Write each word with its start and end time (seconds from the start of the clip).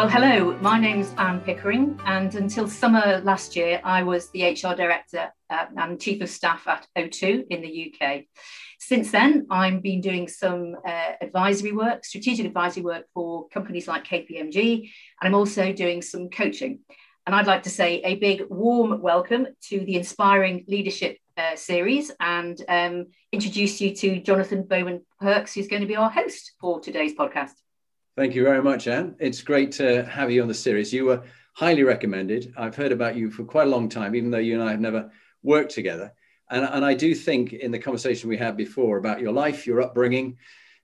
Well, 0.00 0.08
hello, 0.08 0.56
my 0.62 0.80
name's 0.80 1.12
Anne 1.18 1.42
Pickering, 1.42 2.00
and 2.06 2.34
until 2.34 2.66
summer 2.66 3.20
last 3.22 3.54
year, 3.54 3.82
I 3.84 4.02
was 4.02 4.30
the 4.30 4.44
HR 4.44 4.74
Director 4.74 5.30
and 5.50 6.00
Chief 6.00 6.22
of 6.22 6.30
Staff 6.30 6.66
at 6.66 6.86
O2 6.96 7.48
in 7.50 7.60
the 7.60 7.92
UK. 7.92 8.22
Since 8.78 9.10
then, 9.10 9.46
I've 9.50 9.82
been 9.82 10.00
doing 10.00 10.26
some 10.26 10.74
uh, 10.88 11.12
advisory 11.20 11.72
work, 11.72 12.06
strategic 12.06 12.46
advisory 12.46 12.82
work 12.82 13.08
for 13.12 13.46
companies 13.48 13.86
like 13.86 14.06
KPMG, 14.06 14.78
and 14.78 14.88
I'm 15.20 15.34
also 15.34 15.70
doing 15.70 16.00
some 16.00 16.30
coaching. 16.30 16.78
And 17.26 17.34
I'd 17.36 17.46
like 17.46 17.64
to 17.64 17.70
say 17.70 18.00
a 18.00 18.14
big 18.14 18.44
warm 18.48 19.02
welcome 19.02 19.48
to 19.68 19.80
the 19.80 19.96
Inspiring 19.96 20.64
Leadership 20.66 21.18
uh, 21.36 21.56
series 21.56 22.10
and 22.18 22.58
um, 22.70 23.08
introduce 23.32 23.82
you 23.82 23.94
to 23.96 24.18
Jonathan 24.22 24.62
Bowman 24.62 25.04
Perks, 25.20 25.52
who's 25.52 25.68
going 25.68 25.82
to 25.82 25.86
be 25.86 25.96
our 25.96 26.10
host 26.10 26.52
for 26.58 26.80
today's 26.80 27.12
podcast. 27.12 27.52
Thank 28.20 28.34
you 28.34 28.44
very 28.44 28.62
much, 28.62 28.86
Anne. 28.86 29.16
It's 29.18 29.40
great 29.40 29.72
to 29.72 30.04
have 30.04 30.30
you 30.30 30.42
on 30.42 30.48
the 30.48 30.52
series. 30.52 30.92
You 30.92 31.06
were 31.06 31.22
highly 31.54 31.84
recommended. 31.84 32.52
I've 32.54 32.76
heard 32.76 32.92
about 32.92 33.16
you 33.16 33.30
for 33.30 33.44
quite 33.44 33.66
a 33.66 33.70
long 33.70 33.88
time, 33.88 34.14
even 34.14 34.30
though 34.30 34.36
you 34.36 34.60
and 34.60 34.62
I 34.62 34.72
have 34.72 34.80
never 34.80 35.10
worked 35.42 35.72
together. 35.72 36.12
And, 36.50 36.66
and 36.66 36.84
I 36.84 36.92
do 36.92 37.14
think 37.14 37.54
in 37.54 37.70
the 37.70 37.78
conversation 37.78 38.28
we 38.28 38.36
had 38.36 38.58
before 38.58 38.98
about 38.98 39.22
your 39.22 39.32
life, 39.32 39.66
your 39.66 39.80
upbringing, 39.80 40.36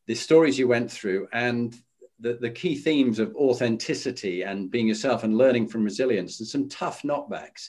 the 0.07 0.15
stories 0.15 0.59
you 0.59 0.67
went 0.67 0.91
through, 0.91 1.29
and 1.31 1.77
the, 2.21 2.39
the 2.41 2.49
key 2.49 2.75
themes 2.75 3.19
of 3.19 3.37
authenticity 3.37 4.41
and 4.41 4.71
being 4.71 4.89
yourself 4.89 5.23
and 5.23 5.37
learning 5.37 5.69
from 5.69 5.85
resilience 5.85 6.41
and 6.41 6.49
some 6.49 6.71
tough 6.71 7.03
knockbacks, 7.03 7.69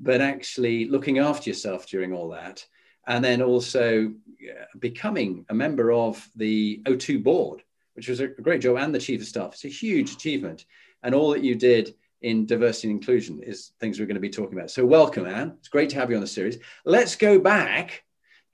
but 0.00 0.22
actually 0.22 0.86
looking 0.86 1.18
after 1.18 1.50
yourself 1.50 1.86
during 1.86 2.14
all 2.14 2.30
that. 2.30 2.64
And 3.06 3.22
then 3.22 3.42
also 3.42 4.06
uh, 4.06 4.64
becoming 4.78 5.44
a 5.50 5.54
member 5.54 5.92
of 5.92 6.26
the 6.34 6.80
O2 6.86 7.22
board, 7.22 7.62
which 7.94 8.08
was 8.08 8.20
a 8.20 8.28
great 8.28 8.60
job, 8.60 8.76
and 8.76 8.94
the 8.94 8.98
chief 8.98 9.20
of 9.20 9.26
staff. 9.26 9.54
It's 9.54 9.64
a 9.64 9.68
huge 9.68 10.12
achievement. 10.12 10.64
And 11.02 11.14
all 11.14 11.30
that 11.30 11.44
you 11.44 11.54
did 11.54 11.94
in 12.22 12.46
diversity 12.46 12.88
and 12.88 12.98
inclusion 12.98 13.42
is 13.42 13.72
things 13.80 13.98
we're 13.98 14.06
going 14.06 14.14
to 14.14 14.20
be 14.20 14.30
talking 14.30 14.56
about. 14.56 14.70
So, 14.70 14.86
welcome, 14.86 15.26
Anne. 15.26 15.54
It's 15.58 15.68
great 15.68 15.90
to 15.90 15.96
have 15.96 16.10
you 16.10 16.16
on 16.16 16.22
the 16.22 16.28
series. 16.28 16.58
Let's 16.84 17.16
go 17.16 17.38
back 17.38 18.04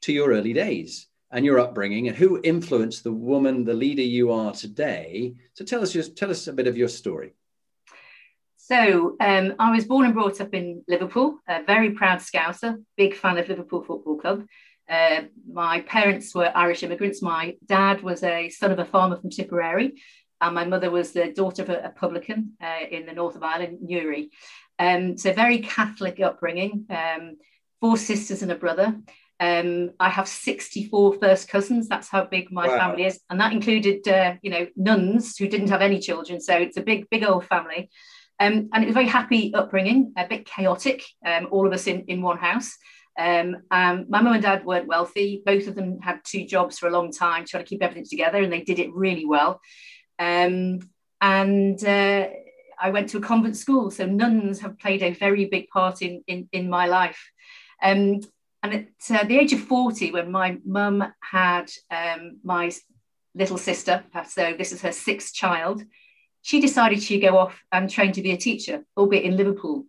to 0.02 0.12
your 0.12 0.30
early 0.30 0.52
days 0.52 1.06
and 1.30 1.44
your 1.44 1.58
upbringing 1.58 2.08
and 2.08 2.16
who 2.16 2.40
influenced 2.42 3.04
the 3.04 3.12
woman, 3.12 3.64
the 3.64 3.74
leader 3.74 4.02
you 4.02 4.32
are 4.32 4.52
today. 4.52 5.34
So, 5.54 5.64
tell 5.64 5.82
us, 5.82 5.92
just 5.92 6.16
tell 6.16 6.30
us 6.30 6.46
a 6.46 6.52
bit 6.52 6.66
of 6.66 6.76
your 6.76 6.88
story. 6.88 7.34
So, 8.56 9.16
um, 9.20 9.54
I 9.58 9.70
was 9.70 9.86
born 9.86 10.04
and 10.04 10.14
brought 10.14 10.40
up 10.40 10.52
in 10.52 10.82
Liverpool, 10.88 11.38
a 11.48 11.62
very 11.62 11.92
proud 11.92 12.18
Scouser, 12.18 12.82
big 12.96 13.14
fan 13.14 13.38
of 13.38 13.48
Liverpool 13.48 13.82
Football 13.82 14.18
Club. 14.18 14.46
Uh, 14.88 15.22
my 15.50 15.80
parents 15.82 16.34
were 16.34 16.52
Irish 16.54 16.82
immigrants. 16.82 17.22
My 17.22 17.56
dad 17.66 18.02
was 18.02 18.22
a 18.22 18.48
son 18.48 18.72
of 18.72 18.78
a 18.78 18.84
farmer 18.84 19.16
from 19.16 19.30
Tipperary, 19.30 20.00
and 20.40 20.54
my 20.54 20.64
mother 20.64 20.90
was 20.90 21.12
the 21.12 21.32
daughter 21.32 21.62
of 21.62 21.70
a, 21.70 21.86
a 21.86 21.90
publican 21.90 22.52
uh, 22.62 22.86
in 22.90 23.06
the 23.06 23.12
north 23.12 23.36
of 23.36 23.42
Ireland, 23.42 23.78
Newry. 23.82 24.30
Um, 24.78 25.18
so 25.18 25.32
very 25.32 25.58
Catholic 25.58 26.20
upbringing. 26.20 26.86
Um, 26.90 27.36
four 27.80 27.96
sisters 27.96 28.42
and 28.42 28.50
a 28.50 28.56
brother. 28.56 28.96
Um, 29.40 29.90
I 30.00 30.08
have 30.08 30.26
64 30.26 31.18
first 31.20 31.48
cousins. 31.48 31.88
That's 31.88 32.08
how 32.08 32.24
big 32.24 32.50
my 32.50 32.66
wow. 32.66 32.78
family 32.78 33.04
is, 33.04 33.20
and 33.30 33.40
that 33.40 33.52
included, 33.52 34.06
uh, 34.08 34.34
you 34.42 34.50
know, 34.50 34.66
nuns 34.76 35.36
who 35.36 35.48
didn't 35.48 35.68
have 35.68 35.82
any 35.82 36.00
children. 36.00 36.40
So 36.40 36.56
it's 36.56 36.76
a 36.76 36.82
big, 36.82 37.08
big 37.10 37.24
old 37.24 37.46
family. 37.46 37.90
Um, 38.40 38.68
and 38.72 38.84
it 38.84 38.86
was 38.86 38.92
a 38.92 39.00
very 39.00 39.08
happy 39.08 39.52
upbringing, 39.54 40.12
a 40.16 40.26
bit 40.26 40.46
chaotic. 40.46 41.04
Um, 41.24 41.48
all 41.50 41.66
of 41.66 41.72
us 41.72 41.86
in 41.86 42.02
in 42.02 42.22
one 42.22 42.38
house. 42.38 42.76
Um, 43.18 43.56
um, 43.72 44.06
my 44.08 44.22
mum 44.22 44.34
and 44.34 44.42
dad 44.42 44.64
weren't 44.64 44.86
wealthy. 44.86 45.42
Both 45.44 45.66
of 45.66 45.74
them 45.74 46.00
had 46.00 46.20
two 46.24 46.46
jobs 46.46 46.78
for 46.78 46.86
a 46.86 46.92
long 46.92 47.10
time, 47.10 47.44
trying 47.44 47.64
to 47.64 47.68
keep 47.68 47.82
everything 47.82 48.06
together, 48.08 48.38
and 48.38 48.52
they 48.52 48.62
did 48.62 48.78
it 48.78 48.94
really 48.94 49.26
well. 49.26 49.60
Um, 50.20 50.78
and 51.20 51.82
uh, 51.84 52.28
I 52.80 52.90
went 52.90 53.08
to 53.10 53.18
a 53.18 53.20
convent 53.20 53.56
school, 53.56 53.90
so 53.90 54.06
nuns 54.06 54.60
have 54.60 54.78
played 54.78 55.02
a 55.02 55.12
very 55.12 55.46
big 55.46 55.68
part 55.68 56.00
in 56.00 56.22
in, 56.28 56.48
in 56.52 56.70
my 56.70 56.86
life. 56.86 57.20
Um, 57.82 58.20
and 58.62 58.74
at 58.74 58.86
uh, 59.10 59.24
the 59.24 59.38
age 59.38 59.52
of 59.52 59.60
40, 59.60 60.12
when 60.12 60.30
my 60.32 60.58
mum 60.64 61.04
had 61.20 61.70
um, 61.90 62.38
my 62.42 62.72
little 63.34 63.58
sister, 63.58 64.04
so 64.28 64.54
this 64.58 64.72
is 64.72 64.82
her 64.82 64.90
sixth 64.90 65.32
child, 65.32 65.82
she 66.42 66.60
decided 66.60 67.02
she'd 67.02 67.20
go 67.20 67.38
off 67.38 67.62
and 67.70 67.88
train 67.88 68.12
to 68.12 68.22
be 68.22 68.32
a 68.32 68.36
teacher, 68.36 68.84
albeit 68.96 69.24
in 69.24 69.36
Liverpool 69.36 69.86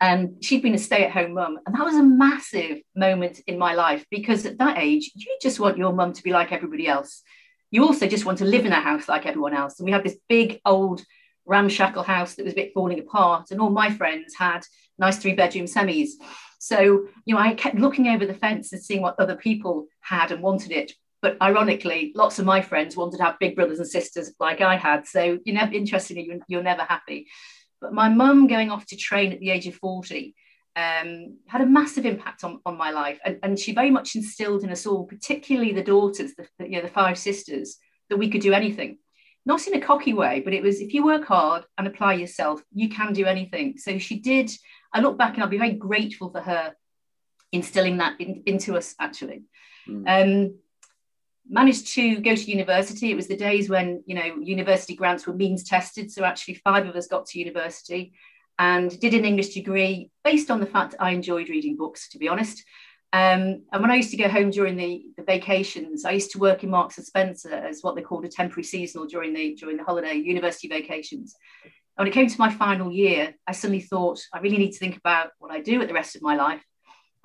and 0.00 0.42
she'd 0.44 0.62
been 0.62 0.74
a 0.74 0.78
stay-at-home 0.78 1.34
mum 1.34 1.58
and 1.66 1.74
that 1.74 1.84
was 1.84 1.96
a 1.96 2.02
massive 2.02 2.78
moment 2.94 3.40
in 3.46 3.58
my 3.58 3.74
life 3.74 4.04
because 4.10 4.46
at 4.46 4.58
that 4.58 4.78
age 4.78 5.10
you 5.14 5.36
just 5.42 5.58
want 5.58 5.78
your 5.78 5.92
mum 5.92 6.12
to 6.12 6.22
be 6.22 6.30
like 6.30 6.52
everybody 6.52 6.86
else. 6.86 7.22
You 7.70 7.84
also 7.84 8.06
just 8.06 8.24
want 8.24 8.38
to 8.38 8.44
live 8.44 8.64
in 8.64 8.72
a 8.72 8.80
house 8.80 9.08
like 9.08 9.26
everyone 9.26 9.54
else. 9.54 9.78
And 9.78 9.84
we 9.84 9.92
had 9.92 10.04
this 10.04 10.16
big 10.28 10.60
old 10.64 11.04
ramshackle 11.46 12.04
house 12.04 12.34
that 12.34 12.44
was 12.44 12.52
a 12.52 12.56
bit 12.56 12.72
falling 12.74 13.00
apart 13.00 13.50
and 13.50 13.60
all 13.60 13.70
my 13.70 13.90
friends 13.90 14.34
had 14.38 14.64
nice 14.98 15.18
three 15.18 15.34
bedroom 15.34 15.66
semis. 15.66 16.10
So 16.60 17.06
you 17.24 17.34
know 17.34 17.40
i 17.40 17.54
kept 17.54 17.76
looking 17.76 18.08
over 18.08 18.24
the 18.24 18.34
fence 18.34 18.72
and 18.72 18.82
seeing 18.82 19.02
what 19.02 19.18
other 19.18 19.36
people 19.36 19.86
had 20.00 20.30
and 20.30 20.42
wanted 20.42 20.70
it. 20.70 20.92
But 21.22 21.36
ironically 21.42 22.12
lots 22.14 22.38
of 22.38 22.44
my 22.44 22.60
friends 22.60 22.96
wanted 22.96 23.16
to 23.16 23.24
have 23.24 23.40
big 23.40 23.56
brothers 23.56 23.80
and 23.80 23.88
sisters 23.88 24.32
like 24.38 24.60
i 24.60 24.76
had. 24.76 25.08
So 25.08 25.40
you 25.44 25.54
know 25.54 25.68
interestingly 25.72 26.24
you're, 26.24 26.38
you're 26.46 26.62
never 26.62 26.82
happy 26.82 27.26
but 27.80 27.92
my 27.92 28.08
mum 28.08 28.46
going 28.46 28.70
off 28.70 28.86
to 28.86 28.96
train 28.96 29.32
at 29.32 29.40
the 29.40 29.50
age 29.50 29.66
of 29.66 29.74
40 29.74 30.34
um, 30.76 31.38
had 31.46 31.60
a 31.60 31.66
massive 31.66 32.06
impact 32.06 32.44
on, 32.44 32.60
on 32.64 32.76
my 32.76 32.90
life. 32.90 33.18
And, 33.24 33.38
and 33.42 33.58
she 33.58 33.74
very 33.74 33.90
much 33.90 34.14
instilled 34.14 34.62
in 34.62 34.70
us 34.70 34.86
all, 34.86 35.06
particularly 35.06 35.72
the 35.72 35.82
daughters, 35.82 36.34
the, 36.34 36.46
the, 36.58 36.66
you 36.66 36.76
know, 36.76 36.82
the 36.82 36.88
five 36.88 37.18
sisters, 37.18 37.78
that 38.10 38.16
we 38.16 38.30
could 38.30 38.42
do 38.42 38.52
anything. 38.52 38.98
Not 39.44 39.66
in 39.66 39.74
a 39.74 39.80
cocky 39.80 40.12
way, 40.12 40.40
but 40.40 40.52
it 40.52 40.62
was 40.62 40.80
if 40.80 40.94
you 40.94 41.04
work 41.04 41.24
hard 41.24 41.64
and 41.76 41.86
apply 41.86 42.14
yourself, 42.14 42.62
you 42.72 42.88
can 42.88 43.12
do 43.12 43.24
anything. 43.24 43.78
So 43.78 43.98
she 43.98 44.20
did. 44.20 44.50
I 44.92 45.00
look 45.00 45.18
back 45.18 45.34
and 45.34 45.42
I'll 45.42 45.48
be 45.48 45.58
very 45.58 45.72
grateful 45.72 46.30
for 46.30 46.40
her 46.40 46.74
instilling 47.50 47.96
that 47.96 48.20
in, 48.20 48.42
into 48.46 48.76
us, 48.76 48.94
actually. 49.00 49.42
Mm. 49.88 50.04
Um, 50.06 50.54
managed 51.48 51.88
to 51.94 52.20
go 52.20 52.34
to 52.34 52.50
university. 52.50 53.10
It 53.10 53.16
was 53.16 53.28
the 53.28 53.36
days 53.36 53.68
when 53.68 54.02
you 54.06 54.14
know 54.14 54.36
university 54.40 54.94
grants 54.94 55.26
were 55.26 55.34
means 55.34 55.64
tested. 55.64 56.10
So 56.10 56.24
actually, 56.24 56.54
five 56.54 56.86
of 56.86 56.96
us 56.96 57.06
got 57.06 57.26
to 57.26 57.38
university 57.38 58.12
and 58.58 58.98
did 59.00 59.14
an 59.14 59.24
English 59.24 59.54
degree 59.54 60.10
based 60.24 60.50
on 60.50 60.60
the 60.60 60.66
fact 60.66 60.94
I 60.98 61.10
enjoyed 61.10 61.48
reading 61.48 61.76
books. 61.76 62.08
To 62.10 62.18
be 62.18 62.28
honest, 62.28 62.64
um, 63.12 63.62
and 63.72 63.80
when 63.80 63.90
I 63.90 63.96
used 63.96 64.10
to 64.10 64.16
go 64.18 64.28
home 64.28 64.50
during 64.50 64.76
the, 64.76 65.02
the 65.16 65.22
vacations, 65.22 66.04
I 66.04 66.10
used 66.10 66.32
to 66.32 66.38
work 66.38 66.62
in 66.62 66.70
Marks 66.70 66.98
and 66.98 67.06
Spencer 67.06 67.54
as 67.54 67.80
what 67.80 67.96
they 67.96 68.02
called 68.02 68.26
a 68.26 68.28
temporary 68.28 68.64
seasonal 68.64 69.06
during 69.06 69.32
the 69.32 69.54
during 69.54 69.76
the 69.76 69.84
holiday 69.84 70.14
university 70.14 70.68
vacations. 70.68 71.34
And 71.64 72.04
when 72.04 72.08
it 72.08 72.14
came 72.14 72.28
to 72.28 72.38
my 72.38 72.52
final 72.52 72.92
year, 72.92 73.34
I 73.46 73.52
suddenly 73.52 73.80
thought 73.80 74.20
I 74.32 74.40
really 74.40 74.58
need 74.58 74.72
to 74.72 74.78
think 74.78 74.96
about 74.96 75.30
what 75.38 75.50
I 75.50 75.60
do 75.60 75.78
with 75.78 75.88
the 75.88 75.94
rest 75.94 76.16
of 76.16 76.22
my 76.22 76.36
life. 76.36 76.62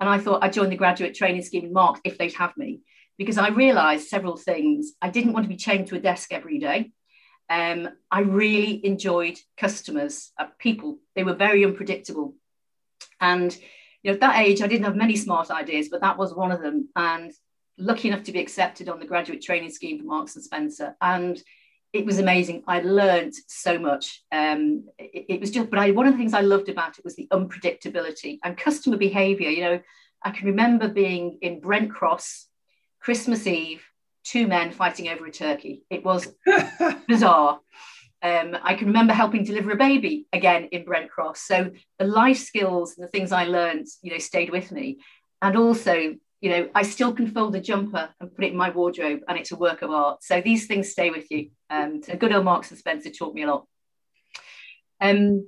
And 0.00 0.08
I 0.08 0.18
thought 0.18 0.42
I'd 0.42 0.52
join 0.52 0.70
the 0.70 0.76
graduate 0.76 1.14
training 1.14 1.42
scheme 1.42 1.64
in 1.64 1.72
Marks 1.72 2.00
if 2.02 2.18
they'd 2.18 2.32
have 2.34 2.56
me 2.56 2.80
because 3.18 3.38
I 3.38 3.48
realized 3.48 4.08
several 4.08 4.36
things. 4.36 4.92
I 5.00 5.10
didn't 5.10 5.32
want 5.32 5.44
to 5.44 5.48
be 5.48 5.56
chained 5.56 5.88
to 5.88 5.96
a 5.96 6.00
desk 6.00 6.32
every 6.32 6.58
day. 6.58 6.92
Um, 7.48 7.90
I 8.10 8.20
really 8.20 8.84
enjoyed 8.84 9.38
customers, 9.56 10.32
uh, 10.38 10.46
people. 10.58 10.98
They 11.14 11.24
were 11.24 11.34
very 11.34 11.64
unpredictable. 11.64 12.34
And 13.20 13.56
you 14.02 14.10
know, 14.10 14.14
at 14.14 14.20
that 14.20 14.40
age, 14.40 14.62
I 14.62 14.66
didn't 14.66 14.84
have 14.84 14.96
many 14.96 15.16
smart 15.16 15.50
ideas, 15.50 15.88
but 15.88 16.00
that 16.00 16.18
was 16.18 16.34
one 16.34 16.52
of 16.52 16.62
them. 16.62 16.88
And 16.96 17.32
lucky 17.78 18.08
enough 18.08 18.24
to 18.24 18.32
be 18.32 18.40
accepted 18.40 18.88
on 18.88 18.98
the 18.98 19.06
graduate 19.06 19.42
training 19.42 19.70
scheme 19.70 19.98
for 19.98 20.04
Marks 20.04 20.36
and 20.36 20.44
Spencer. 20.44 20.96
And 21.00 21.40
it 21.92 22.04
was 22.04 22.18
amazing. 22.18 22.64
I 22.66 22.80
learned 22.80 23.34
so 23.46 23.78
much. 23.78 24.22
Um, 24.32 24.88
it, 24.98 25.26
it, 25.28 25.40
was 25.40 25.50
just, 25.50 25.70
but 25.70 25.78
I, 25.78 25.92
one 25.92 26.06
of 26.06 26.12
the 26.12 26.18
things 26.18 26.34
I 26.34 26.40
loved 26.40 26.68
about 26.68 26.98
it 26.98 27.04
was 27.04 27.14
the 27.14 27.28
unpredictability 27.32 28.38
and 28.42 28.56
customer 28.56 28.96
behavior. 28.96 29.48
You 29.48 29.62
know, 29.62 29.80
I 30.22 30.30
can 30.30 30.46
remember 30.46 30.88
being 30.88 31.38
in 31.40 31.60
Brent 31.60 31.92
Cross 31.92 32.48
Christmas 33.04 33.46
Eve, 33.46 33.84
two 34.24 34.46
men 34.46 34.72
fighting 34.72 35.08
over 35.08 35.26
a 35.26 35.30
turkey. 35.30 35.84
It 35.90 36.02
was 36.02 36.34
bizarre. 37.06 37.60
Um, 38.22 38.56
I 38.62 38.74
can 38.74 38.86
remember 38.86 39.12
helping 39.12 39.44
deliver 39.44 39.72
a 39.72 39.76
baby 39.76 40.26
again 40.32 40.68
in 40.72 40.86
Brent 40.86 41.10
Cross. 41.10 41.42
So 41.42 41.70
the 41.98 42.06
life 42.06 42.38
skills 42.38 42.96
and 42.96 43.04
the 43.04 43.10
things 43.10 43.30
I 43.30 43.44
learned, 43.44 43.86
you 44.00 44.10
know, 44.10 44.18
stayed 44.18 44.48
with 44.48 44.72
me. 44.72 45.00
And 45.42 45.54
also, 45.54 46.14
you 46.40 46.50
know, 46.50 46.70
I 46.74 46.82
still 46.82 47.12
can 47.12 47.26
fold 47.26 47.54
a 47.54 47.60
jumper 47.60 48.08
and 48.18 48.34
put 48.34 48.46
it 48.46 48.52
in 48.52 48.56
my 48.56 48.70
wardrobe 48.70 49.20
and 49.28 49.36
it's 49.38 49.52
a 49.52 49.56
work 49.56 49.82
of 49.82 49.90
art. 49.90 50.24
So 50.24 50.40
these 50.40 50.66
things 50.66 50.90
stay 50.90 51.10
with 51.10 51.30
you. 51.30 51.50
Um, 51.68 52.02
so 52.02 52.16
good 52.16 52.32
old 52.32 52.46
Marks 52.46 52.70
and 52.70 52.78
Spencer 52.78 53.10
taught 53.10 53.34
me 53.34 53.42
a 53.42 53.48
lot. 53.48 53.66
Um, 55.02 55.46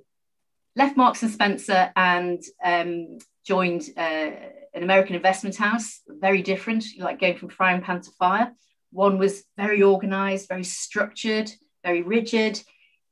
left 0.75 0.99
Marks 0.99 1.23
and 1.23 1.33
Spencer 1.33 1.91
and 1.97 2.43
um, 2.63 3.17
joined 3.47 3.89
uh, 3.97 4.31
an 4.77 4.83
American 4.83 5.17
investment 5.17 5.57
house, 5.57 6.03
very 6.07 6.43
different, 6.43 6.85
like 6.99 7.19
going 7.19 7.37
from 7.37 7.49
frying 7.49 7.81
pan 7.81 8.03
to 8.03 8.11
fire. 8.13 8.53
One 8.93 9.19
was 9.19 9.43
very 9.57 9.83
organized, 9.83 10.49
very 10.49 10.65
structured, 10.65 11.51
very 11.83 12.03
rigid, 12.03 12.63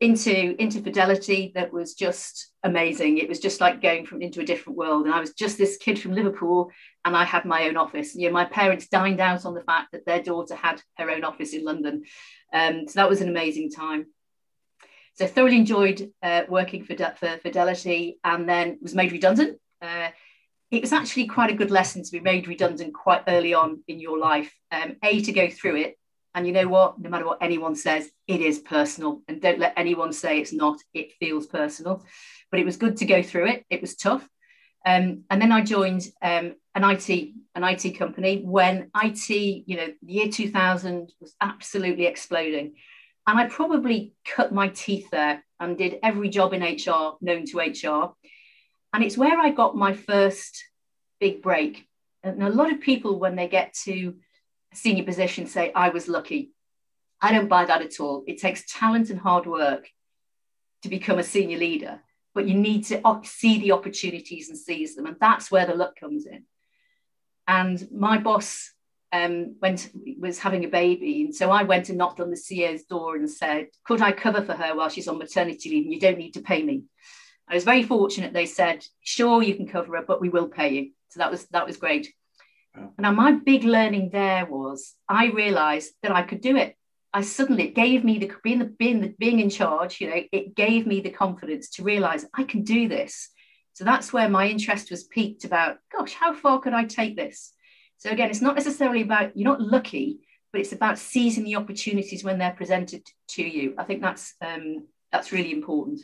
into 0.00 0.55
into 0.61 0.82
Fidelity 0.82 1.52
that 1.55 1.72
was 1.72 1.94
just 1.94 2.50
amazing. 2.62 3.19
It 3.19 3.28
was 3.28 3.40
just 3.40 3.61
like 3.61 3.81
going 3.81 4.05
from 4.05 4.20
into 4.22 4.40
a 4.40 4.44
different 4.44 4.78
world. 4.78 5.06
And 5.06 5.14
I 5.14 5.20
was 5.20 5.32
just 5.32 5.56
this 5.56 5.76
kid 5.78 5.99
from 5.99 6.12
Liverpool, 6.14 6.70
and 7.05 7.16
I 7.16 7.25
had 7.25 7.44
my 7.44 7.69
own 7.69 7.76
office. 7.76 8.14
You 8.14 8.28
know, 8.28 8.34
my 8.34 8.44
parents 8.44 8.88
dined 8.88 9.20
out 9.20 9.46
on 9.46 9.55
the 9.55 9.62
fact 9.62 9.93
that 9.93 10.05
their 10.05 10.22
daughter 10.22 10.55
had 10.55 10.82
her 10.99 11.11
own 11.11 11.25
office 11.25 11.55
in 11.55 11.64
London. 11.64 12.05
Um, 12.52 12.87
so 12.87 12.94
that 13.00 13.08
was 13.08 13.20
an 13.20 13.28
amazing 13.28 13.70
time. 13.70 14.06
So 15.14 15.26
thoroughly 15.26 15.56
enjoyed 15.56 16.11
uh, 16.22 16.43
working 16.49 16.84
for, 16.84 16.96
for 16.96 17.38
Fidelity, 17.38 18.19
and 18.22 18.49
then 18.49 18.78
was 18.82 18.94
made 18.94 19.12
redundant. 19.12 19.58
Uh, 19.81 20.08
it 20.75 20.82
was 20.82 20.93
actually 20.93 21.26
quite 21.26 21.50
a 21.50 21.55
good 21.55 21.71
lesson 21.71 22.03
to 22.03 22.12
be 22.12 22.21
made 22.21 22.49
redundant 22.49 22.93
quite 22.94 23.23
early 23.29 23.55
on 23.55 23.82
in 23.87 24.00
your 24.00 24.19
life. 24.19 24.53
Um, 24.73 24.97
a 25.05 25.23
to 25.23 25.32
go 25.32 25.49
through 25.49 25.76
it, 25.76 25.99
and 26.35 26.47
you 26.47 26.53
know 26.53 26.67
what? 26.67 26.99
No 26.99 27.11
matter 27.11 27.26
what 27.26 27.38
anyone 27.41 27.76
says, 27.76 28.11
it 28.26 28.41
is 28.41 28.59
personal. 28.59 29.23
And 29.29 29.41
don't 29.41 29.61
let 29.61 29.75
anyone 29.76 30.12
say 30.12 30.41
it's 30.41 30.53
not. 30.53 30.79
It 30.93 31.12
feels 31.21 31.47
personal. 31.47 32.05
But 32.50 32.59
it 32.59 32.67
was 32.67 32.76
good 32.76 32.97
to 32.99 33.05
go 33.05 33.23
through 33.23 33.47
it. 33.49 33.65
It 33.71 33.81
was 33.81 33.94
tough. 33.94 34.29
Um, 34.85 35.25
and 35.31 35.41
then 35.41 35.53
I 35.53 35.62
joined 35.62 36.03
um, 36.21 36.55
an 36.75 36.85
IT 36.85 37.09
an 37.55 37.62
IT 37.62 37.97
company 37.97 38.43
when 38.44 38.91
IT, 39.00 39.31
you 39.31 39.76
know, 39.76 39.87
the 40.03 40.12
year 40.12 40.29
2000 40.29 41.12
was 41.21 41.37
absolutely 41.41 42.06
exploding. 42.06 42.75
And 43.29 43.38
I 43.38 43.47
probably 43.47 44.12
cut 44.26 44.53
my 44.53 44.69
teeth 44.69 45.09
there 45.11 45.44
and 45.61 45.79
did 45.79 46.00
every 46.03 46.29
job 46.29 46.53
in 46.53 46.62
HR 46.62 47.15
known 47.21 47.47
to 47.47 47.59
HR. 47.59 48.12
And 48.94 49.02
it's 49.02 49.19
where 49.19 49.38
I 49.38 49.50
got 49.50 49.76
my 49.76 49.93
first 49.93 50.64
big 51.19 51.43
break. 51.43 51.88
And 52.23 52.43
a 52.44 52.49
lot 52.49 52.73
of 52.73 52.81
people, 52.81 53.19
when 53.19 53.35
they 53.35 53.49
get 53.49 53.75
to 53.85 54.14
senior 54.73 55.02
position 55.02 55.46
say, 55.46 55.73
I 55.75 55.88
was 55.88 56.06
lucky. 56.06 56.52
I 57.20 57.32
don't 57.32 57.49
buy 57.49 57.64
that 57.64 57.82
at 57.82 57.99
all. 57.99 58.23
It 58.29 58.41
takes 58.41 58.64
talent 58.73 59.11
and 59.11 59.19
hard 59.19 59.46
work 59.46 59.88
to 60.82 60.88
become 60.88 61.19
a 61.19 61.25
senior 61.25 61.58
leader, 61.58 62.02
but 62.35 62.46
you 62.46 62.55
need 62.55 62.85
to 62.85 63.20
see 63.25 63.58
the 63.58 63.73
opportunities 63.73 64.49
and 64.49 64.56
seize 64.56 64.94
them. 64.94 65.06
And 65.06 65.17
that's 65.20 65.50
where 65.50 65.67
the 65.67 65.75
luck 65.75 65.97
comes 65.99 66.26
in. 66.26 66.44
And 67.49 67.90
my 67.90 68.19
boss 68.19 68.70
um, 69.12 69.56
went 69.61 69.90
was 70.19 70.38
having 70.38 70.64
a 70.64 70.69
baby, 70.69 71.23
and 71.23 71.35
so 71.35 71.50
I 71.50 71.62
went 71.62 71.88
and 71.88 71.99
knocked 71.99 72.20
on 72.20 72.31
the 72.31 72.37
CEO's 72.37 72.85
door 72.85 73.14
and 73.17 73.31
said, 73.31 73.69
"Could 73.85 74.02
I 74.02 74.12
cover 74.12 74.43
for 74.43 74.55
her 74.55 74.75
while 74.75 74.88
she's 74.88 75.06
on 75.06 75.19
maternity 75.19 75.70
leave? 75.70 75.85
And 75.85 75.93
you 75.93 76.00
don't 76.00 76.19
need 76.19 76.35
to 76.35 76.43
pay 76.43 76.62
me." 76.62 76.85
I 77.49 77.55
was 77.55 77.64
very 77.64 77.82
fortunate. 77.82 78.32
They 78.32 78.46
said, 78.46 78.87
"Sure, 79.02 79.43
you 79.43 79.55
can 79.55 79.69
cover 79.69 79.96
it, 79.96 80.06
but 80.06 80.20
we 80.20 80.29
will 80.29 80.49
pay 80.49 80.73
you." 80.75 80.91
So 81.08 81.19
that 81.19 81.31
was 81.31 81.46
that 81.46 81.67
was 81.67 81.76
great. 81.76 82.12
Now, 82.99 83.12
my 83.12 83.32
big 83.32 83.64
learning 83.64 84.11
there 84.11 84.46
was 84.46 84.94
I 85.08 85.26
realized 85.26 85.93
that 86.02 86.12
I 86.12 86.23
could 86.23 86.41
do 86.41 86.56
it. 86.56 86.76
I 87.12 87.20
suddenly 87.23 87.69
it 87.69 87.75
gave 87.75 88.05
me 88.05 88.19
the 88.19 88.32
being 88.43 88.58
the 88.58 88.64
being 88.64 89.00
the 89.00 89.14
being 89.19 89.38
in 89.38 89.50
charge, 89.50 90.00
you 90.00 90.11
know, 90.11 90.23
it 90.32 90.56
gave 90.56 90.87
me 90.87 91.00
the 91.00 91.11
confidence 91.11 91.70
to 91.70 91.85
realize 91.85 92.26
I 92.35 92.43
can 92.43 92.62
do 92.62 92.88
this. 92.88 93.31
So 93.75 93.85
that's 93.85 94.12
where 94.12 94.29
my 94.29 94.49
interest 94.49 94.90
was 94.90 95.05
peaked 95.05 95.44
about, 95.44 95.79
gosh, 95.93 96.14
how 96.14 96.32
far 96.32 96.61
could 96.61 96.73
I 96.73 96.85
take 96.85 97.17
this? 97.17 97.52
So 97.99 98.11
again, 98.11 98.31
it's 98.31 98.40
not 98.40 98.56
necessarily 98.56 99.02
about 99.02 99.37
you're 99.37 99.50
not 99.50 99.61
lucky, 99.61 100.20
but 100.52 100.61
it's 100.61 100.73
about 100.73 100.99
seizing 100.99 101.44
the 101.44 101.56
opportunities 101.56 102.25
when 102.25 102.38
they're 102.38 102.52
presented 102.52 103.02
to 103.31 103.43
you. 103.43 103.75
I 103.79 103.85
think 103.85 104.00
that's 104.02 104.35
um, 104.40 104.88
that's 105.12 105.32
really 105.32 105.52
important. 105.52 106.00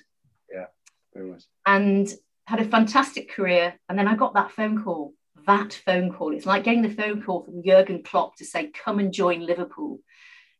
Yeah, 0.52 0.66
very 1.14 1.30
much. 1.30 1.44
And 1.66 2.08
had 2.46 2.60
a 2.60 2.64
fantastic 2.64 3.30
career, 3.30 3.78
and 3.88 3.98
then 3.98 4.08
I 4.08 4.16
got 4.16 4.34
that 4.34 4.50
phone 4.50 4.82
call 4.82 5.14
that 5.46 5.72
phone 5.84 6.12
call. 6.12 6.34
It's 6.34 6.46
like 6.46 6.64
getting 6.64 6.82
the 6.82 6.90
phone 6.90 7.22
call 7.22 7.44
from 7.44 7.62
Jurgen 7.62 8.02
Klopp 8.02 8.36
to 8.36 8.44
say, 8.44 8.68
come 8.68 8.98
and 8.98 9.12
join 9.12 9.46
Liverpool. 9.46 10.00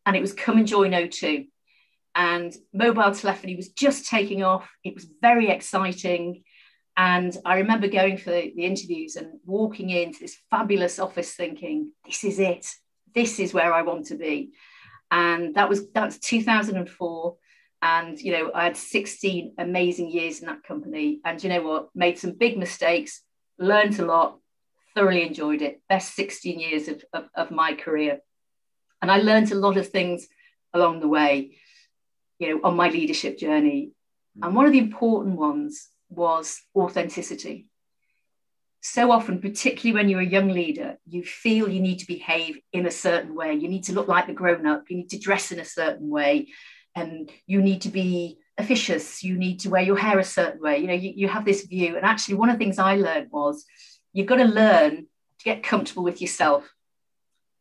And 0.06 0.16
it 0.16 0.20
was 0.20 0.32
come 0.32 0.58
and 0.58 0.66
join 0.66 0.92
O2. 0.92 1.48
And 2.14 2.54
mobile 2.72 3.14
telephony 3.14 3.56
was 3.56 3.68
just 3.68 4.08
taking 4.08 4.42
off. 4.42 4.70
It 4.82 4.94
was 4.94 5.06
very 5.20 5.48
exciting. 5.50 6.42
And 6.96 7.36
I 7.44 7.58
remember 7.58 7.88
going 7.88 8.18
for 8.18 8.30
the, 8.30 8.52
the 8.54 8.64
interviews 8.64 9.16
and 9.16 9.38
walking 9.44 9.90
into 9.90 10.20
this 10.20 10.36
fabulous 10.50 10.98
office 10.98 11.34
thinking, 11.34 11.92
this 12.04 12.24
is 12.24 12.38
it. 12.38 12.66
This 13.14 13.38
is 13.38 13.54
where 13.54 13.72
I 13.72 13.82
want 13.82 14.06
to 14.06 14.16
be. 14.16 14.50
And 15.10 15.54
that 15.54 15.68
was 15.68 15.90
that's 15.90 16.18
2004 16.18 17.36
and 17.82 18.20
you 18.20 18.32
know 18.32 18.50
i 18.54 18.64
had 18.64 18.76
16 18.76 19.54
amazing 19.58 20.10
years 20.10 20.40
in 20.40 20.46
that 20.46 20.62
company 20.62 21.20
and 21.24 21.42
you 21.42 21.48
know 21.48 21.62
what 21.62 21.88
made 21.94 22.18
some 22.18 22.32
big 22.32 22.58
mistakes 22.58 23.22
learned 23.58 23.98
a 23.98 24.04
lot 24.04 24.40
thoroughly 24.94 25.26
enjoyed 25.26 25.62
it. 25.62 25.80
Best 25.88 26.14
16 26.14 26.58
years 26.58 26.88
of, 26.88 27.04
of, 27.12 27.24
of 27.34 27.50
my 27.50 27.74
career. 27.74 28.20
And 29.02 29.10
I 29.10 29.18
learned 29.18 29.52
a 29.52 29.56
lot 29.56 29.76
of 29.76 29.88
things 29.88 30.28
along 30.74 31.00
the 31.00 31.08
way, 31.08 31.56
you 32.38 32.50
know, 32.50 32.60
on 32.64 32.76
my 32.76 32.88
leadership 32.88 33.38
journey. 33.38 33.92
Mm. 34.38 34.46
And 34.46 34.56
one 34.56 34.66
of 34.66 34.72
the 34.72 34.78
important 34.78 35.36
ones 35.36 35.88
was 36.08 36.60
authenticity. 36.74 37.66
So 38.82 39.12
often, 39.12 39.40
particularly 39.40 39.94
when 39.94 40.08
you're 40.08 40.20
a 40.20 40.26
young 40.26 40.48
leader, 40.48 40.96
you 41.06 41.22
feel 41.22 41.68
you 41.68 41.80
need 41.80 41.98
to 41.98 42.06
behave 42.06 42.58
in 42.72 42.86
a 42.86 42.90
certain 42.90 43.34
way. 43.34 43.54
You 43.54 43.68
need 43.68 43.84
to 43.84 43.92
look 43.92 44.08
like 44.08 44.26
the 44.26 44.32
grown 44.32 44.66
up. 44.66 44.84
You 44.88 44.96
need 44.96 45.10
to 45.10 45.18
dress 45.18 45.52
in 45.52 45.60
a 45.60 45.64
certain 45.66 46.08
way. 46.08 46.48
And 46.94 47.30
you 47.46 47.62
need 47.62 47.82
to 47.82 47.88
be 47.88 48.38
officious. 48.58 49.22
You 49.22 49.36
need 49.36 49.60
to 49.60 49.70
wear 49.70 49.82
your 49.82 49.96
hair 49.96 50.18
a 50.18 50.24
certain 50.24 50.60
way. 50.60 50.78
You 50.78 50.86
know, 50.88 50.94
you, 50.94 51.12
you 51.14 51.28
have 51.28 51.44
this 51.44 51.64
view. 51.64 51.96
And 51.96 52.04
actually, 52.04 52.34
one 52.34 52.48
of 52.48 52.58
the 52.58 52.64
things 52.64 52.78
I 52.78 52.96
learned 52.96 53.30
was 53.30 53.64
you've 54.12 54.26
got 54.26 54.36
to 54.36 54.44
learn 54.44 55.06
to 55.40 55.44
get 55.44 55.62
comfortable 55.62 56.02
with 56.02 56.20
yourself 56.20 56.70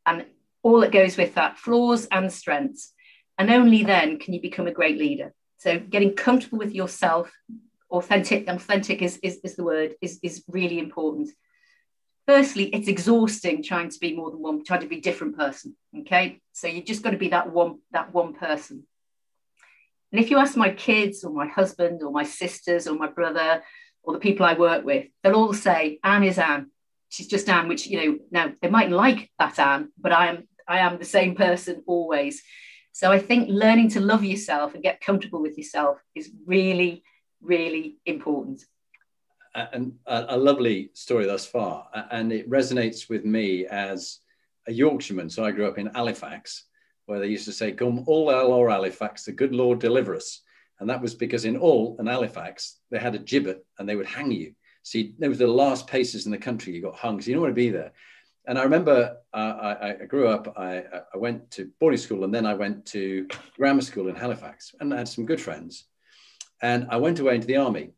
and 0.05 0.25
all 0.63 0.81
that 0.81 0.91
goes 0.91 1.17
with 1.17 1.35
that 1.35 1.57
flaws 1.57 2.07
and 2.11 2.31
strengths 2.31 2.93
and 3.37 3.49
only 3.49 3.83
then 3.83 4.19
can 4.19 4.33
you 4.33 4.41
become 4.41 4.67
a 4.67 4.71
great 4.71 4.97
leader 4.97 5.33
so 5.57 5.79
getting 5.79 6.13
comfortable 6.13 6.57
with 6.57 6.73
yourself 6.73 7.31
authentic 7.91 8.47
authentic 8.47 9.01
is, 9.01 9.17
is, 9.23 9.39
is 9.43 9.55
the 9.55 9.63
word 9.63 9.95
is, 10.01 10.19
is 10.21 10.43
really 10.47 10.79
important 10.79 11.29
firstly 12.27 12.65
it's 12.65 12.87
exhausting 12.87 13.63
trying 13.63 13.89
to 13.89 13.99
be 13.99 14.15
more 14.15 14.31
than 14.31 14.41
one 14.41 14.63
trying 14.63 14.81
to 14.81 14.87
be 14.87 14.99
different 14.99 15.37
person 15.37 15.75
okay 15.97 16.41
so 16.51 16.67
you 16.67 16.83
just 16.83 17.03
got 17.03 17.11
to 17.11 17.17
be 17.17 17.29
that 17.29 17.51
one 17.51 17.79
that 17.91 18.13
one 18.13 18.33
person 18.33 18.83
and 20.11 20.21
if 20.21 20.29
you 20.29 20.37
ask 20.37 20.57
my 20.57 20.71
kids 20.71 21.23
or 21.23 21.31
my 21.31 21.47
husband 21.47 22.01
or 22.03 22.11
my 22.11 22.23
sisters 22.23 22.87
or 22.87 22.95
my 22.95 23.07
brother 23.07 23.63
or 24.03 24.13
the 24.13 24.19
people 24.19 24.45
I 24.45 24.53
work 24.53 24.83
with, 24.83 25.07
they'll 25.23 25.35
all 25.35 25.53
say, 25.53 25.99
Anne 26.03 26.23
is 26.23 26.39
Anne. 26.39 26.71
She's 27.09 27.27
just 27.27 27.49
Anne, 27.49 27.67
which, 27.67 27.87
you 27.87 27.97
know, 27.97 28.19
now 28.31 28.53
they 28.61 28.69
might 28.69 28.91
like 28.91 29.31
that 29.39 29.59
Anne, 29.59 29.89
but 29.97 30.11
I 30.11 30.27
am 30.27 30.47
I 30.67 30.79
am 30.79 30.99
the 30.99 31.05
same 31.05 31.35
person 31.35 31.83
always. 31.87 32.43
So 32.91 33.11
I 33.11 33.17
think 33.17 33.49
learning 33.49 33.89
to 33.91 33.99
love 33.99 34.23
yourself 34.23 34.73
and 34.73 34.83
get 34.83 35.01
comfortable 35.01 35.41
with 35.41 35.57
yourself 35.57 35.97
is 36.13 36.31
really, 36.45 37.03
really 37.41 37.97
important. 38.05 38.63
And 39.55 39.93
a, 40.05 40.35
a 40.35 40.37
lovely 40.37 40.91
story 40.93 41.25
thus 41.25 41.45
far. 41.45 41.87
And 42.11 42.31
it 42.31 42.49
resonates 42.49 43.09
with 43.09 43.25
me 43.25 43.65
as 43.65 44.19
a 44.67 44.71
Yorkshireman. 44.71 45.31
So 45.31 45.43
I 45.43 45.51
grew 45.51 45.67
up 45.67 45.79
in 45.79 45.87
Halifax, 45.87 46.65
where 47.09 47.19
they 47.19 47.27
used 47.27 47.45
to 47.45 47.51
say, 47.51 47.71
Come 47.71 48.03
all 48.05 48.29
or 48.29 48.69
Halifax, 48.69 49.25
the 49.25 49.31
good 49.31 49.53
Lord 49.53 49.79
deliver 49.79 50.15
us. 50.15 50.41
And 50.79 50.87
that 50.91 51.01
was 51.01 51.15
because 51.15 51.43
in 51.43 51.55
Hull 51.55 51.95
and 51.97 52.07
Halifax, 52.07 52.77
they 52.91 52.99
had 52.99 53.15
a 53.15 53.19
gibbet 53.19 53.65
and 53.79 53.89
they 53.89 53.95
would 53.95 54.05
hang 54.05 54.31
you. 54.31 54.53
You, 54.93 55.13
there 55.17 55.29
was 55.29 55.39
the 55.39 55.47
last 55.47 55.87
paces 55.87 56.25
in 56.25 56.31
the 56.31 56.37
country 56.37 56.73
you 56.73 56.83
got 56.83 56.95
hung. 56.95 57.19
So 57.19 57.27
you 57.27 57.33
don't 57.33 57.41
want 57.41 57.51
to 57.51 57.55
be 57.55 57.71
there. 57.71 57.91
And 58.47 58.57
I 58.59 58.63
remember 58.63 59.17
uh, 59.33 59.37
I, 59.37 59.89
I, 60.01 60.05
grew 60.05 60.27
up, 60.27 60.55
I, 60.57 60.83
I, 61.13 61.17
went 61.17 61.51
to 61.51 61.69
boarding 61.79 61.99
school 61.99 62.23
and 62.23 62.33
then 62.33 62.45
I 62.45 62.53
went 62.53 62.85
to 62.87 63.27
grammar 63.57 63.81
school 63.81 64.07
in 64.07 64.15
Halifax 64.15 64.73
and 64.79 64.93
I 64.93 64.97
had 64.97 65.07
some 65.07 65.25
good 65.25 65.41
friends. 65.41 65.85
And 66.61 66.87
I 66.89 66.97
went 66.97 67.19
away 67.19 67.35
into 67.35 67.47
the 67.47 67.57
army 67.57 67.91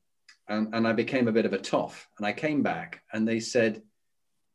and, 0.47 0.73
and 0.73 0.87
I 0.87 0.93
became 0.93 1.27
a 1.27 1.33
bit 1.33 1.45
of 1.45 1.53
a 1.53 1.57
toff. 1.57 2.07
And 2.17 2.25
I 2.25 2.33
came 2.33 2.63
back 2.63 3.01
and 3.13 3.27
they 3.27 3.39
said, 3.41 3.81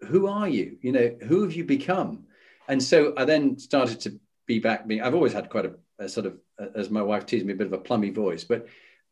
Who 0.08 0.26
are 0.26 0.48
you? 0.48 0.78
You 0.80 0.92
know, 0.92 1.16
who 1.26 1.42
have 1.42 1.54
you 1.54 1.64
become? 1.64 2.24
And 2.68 2.82
so 2.82 3.14
I 3.16 3.24
then 3.24 3.58
started 3.58 4.00
to 4.00 4.18
be 4.46 4.58
back. 4.58 4.86
Being, 4.86 5.02
I've 5.02 5.14
always 5.14 5.32
had 5.32 5.50
quite 5.50 5.66
a, 5.66 5.72
a 5.98 6.08
sort 6.08 6.26
of 6.26 6.38
as 6.74 6.90
my 6.90 7.02
wife 7.02 7.26
teased 7.26 7.46
me, 7.46 7.52
a 7.52 7.56
bit 7.56 7.66
of 7.66 7.72
a 7.72 7.78
plummy 7.78 8.10
voice, 8.10 8.44
but 8.44 8.66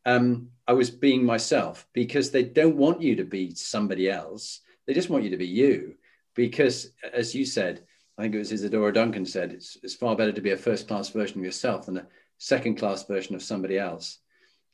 um, 0.07 0.49
I 0.67 0.73
was 0.73 0.91
being 0.91 1.25
myself 1.25 1.87
because 1.93 2.31
they 2.31 2.43
don't 2.43 2.77
want 2.77 3.03
you 3.03 3.17
to 3.17 3.25
be 3.25 3.55
somebody 3.55 4.11
else. 4.11 4.61
They 4.87 4.95
just 4.95 5.11
want 5.11 5.25
you 5.25 5.31
to 5.31 5.37
be 5.37 5.47
you. 5.47 5.95
Because, 6.35 6.91
as 7.13 7.35
you 7.35 7.45
said, 7.45 7.85
I 8.19 8.23
think 8.23 8.35
it 8.35 8.39
was 8.39 8.53
Isadora 8.53 8.93
Duncan 8.93 9.25
said, 9.25 9.53
it's, 9.53 9.79
it's 9.83 9.95
far 9.95 10.17
better 10.17 10.33
to 10.33 10.41
be 10.41 10.51
a 10.51 10.57
first 10.57 10.89
class 10.89 11.09
version 11.11 11.39
of 11.39 11.45
yourself 11.45 11.87
than 11.87 11.99
a 11.99 12.07
second 12.39 12.77
class 12.77 13.05
version 13.05 13.35
of 13.35 13.43
somebody 13.43 13.79
else. 13.79 14.19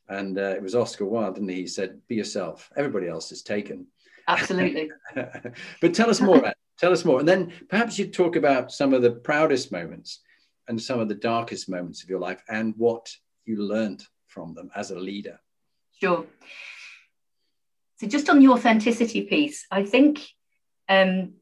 And 0.08 0.38
uh, 0.38 0.54
it 0.56 0.62
was 0.62 0.74
Oscar 0.74 1.04
Wilde, 1.04 1.34
didn't 1.34 1.50
he? 1.50 1.56
He 1.56 1.66
said, 1.66 2.00
be 2.08 2.16
yourself. 2.16 2.70
Everybody 2.76 3.08
else 3.08 3.30
is 3.30 3.42
taken. 3.42 3.86
Absolutely. 4.26 4.90
but 5.80 5.94
tell 5.94 6.10
us 6.10 6.20
more 6.20 6.52
Tell 6.80 6.92
us 6.92 7.04
more. 7.04 7.20
And 7.20 7.28
then 7.28 7.52
perhaps 7.68 7.98
you 7.98 8.06
talk 8.06 8.36
about 8.36 8.72
some 8.72 8.94
of 8.94 9.02
the 9.02 9.10
proudest 9.10 9.70
moments 9.70 10.20
and 10.70 10.80
some 10.80 11.00
of 11.00 11.08
the 11.08 11.14
darkest 11.16 11.68
moments 11.68 12.04
of 12.04 12.08
your 12.08 12.20
life 12.20 12.40
and 12.48 12.74
what 12.76 13.12
you 13.44 13.60
learned 13.60 14.04
from 14.28 14.54
them 14.54 14.70
as 14.76 14.92
a 14.92 14.98
leader. 14.98 15.40
Sure. 16.00 16.24
So, 17.98 18.06
just 18.06 18.30
on 18.30 18.38
the 18.38 18.48
authenticity 18.48 19.22
piece, 19.22 19.66
I 19.70 19.82
think, 19.82 20.20
um, 20.88 21.34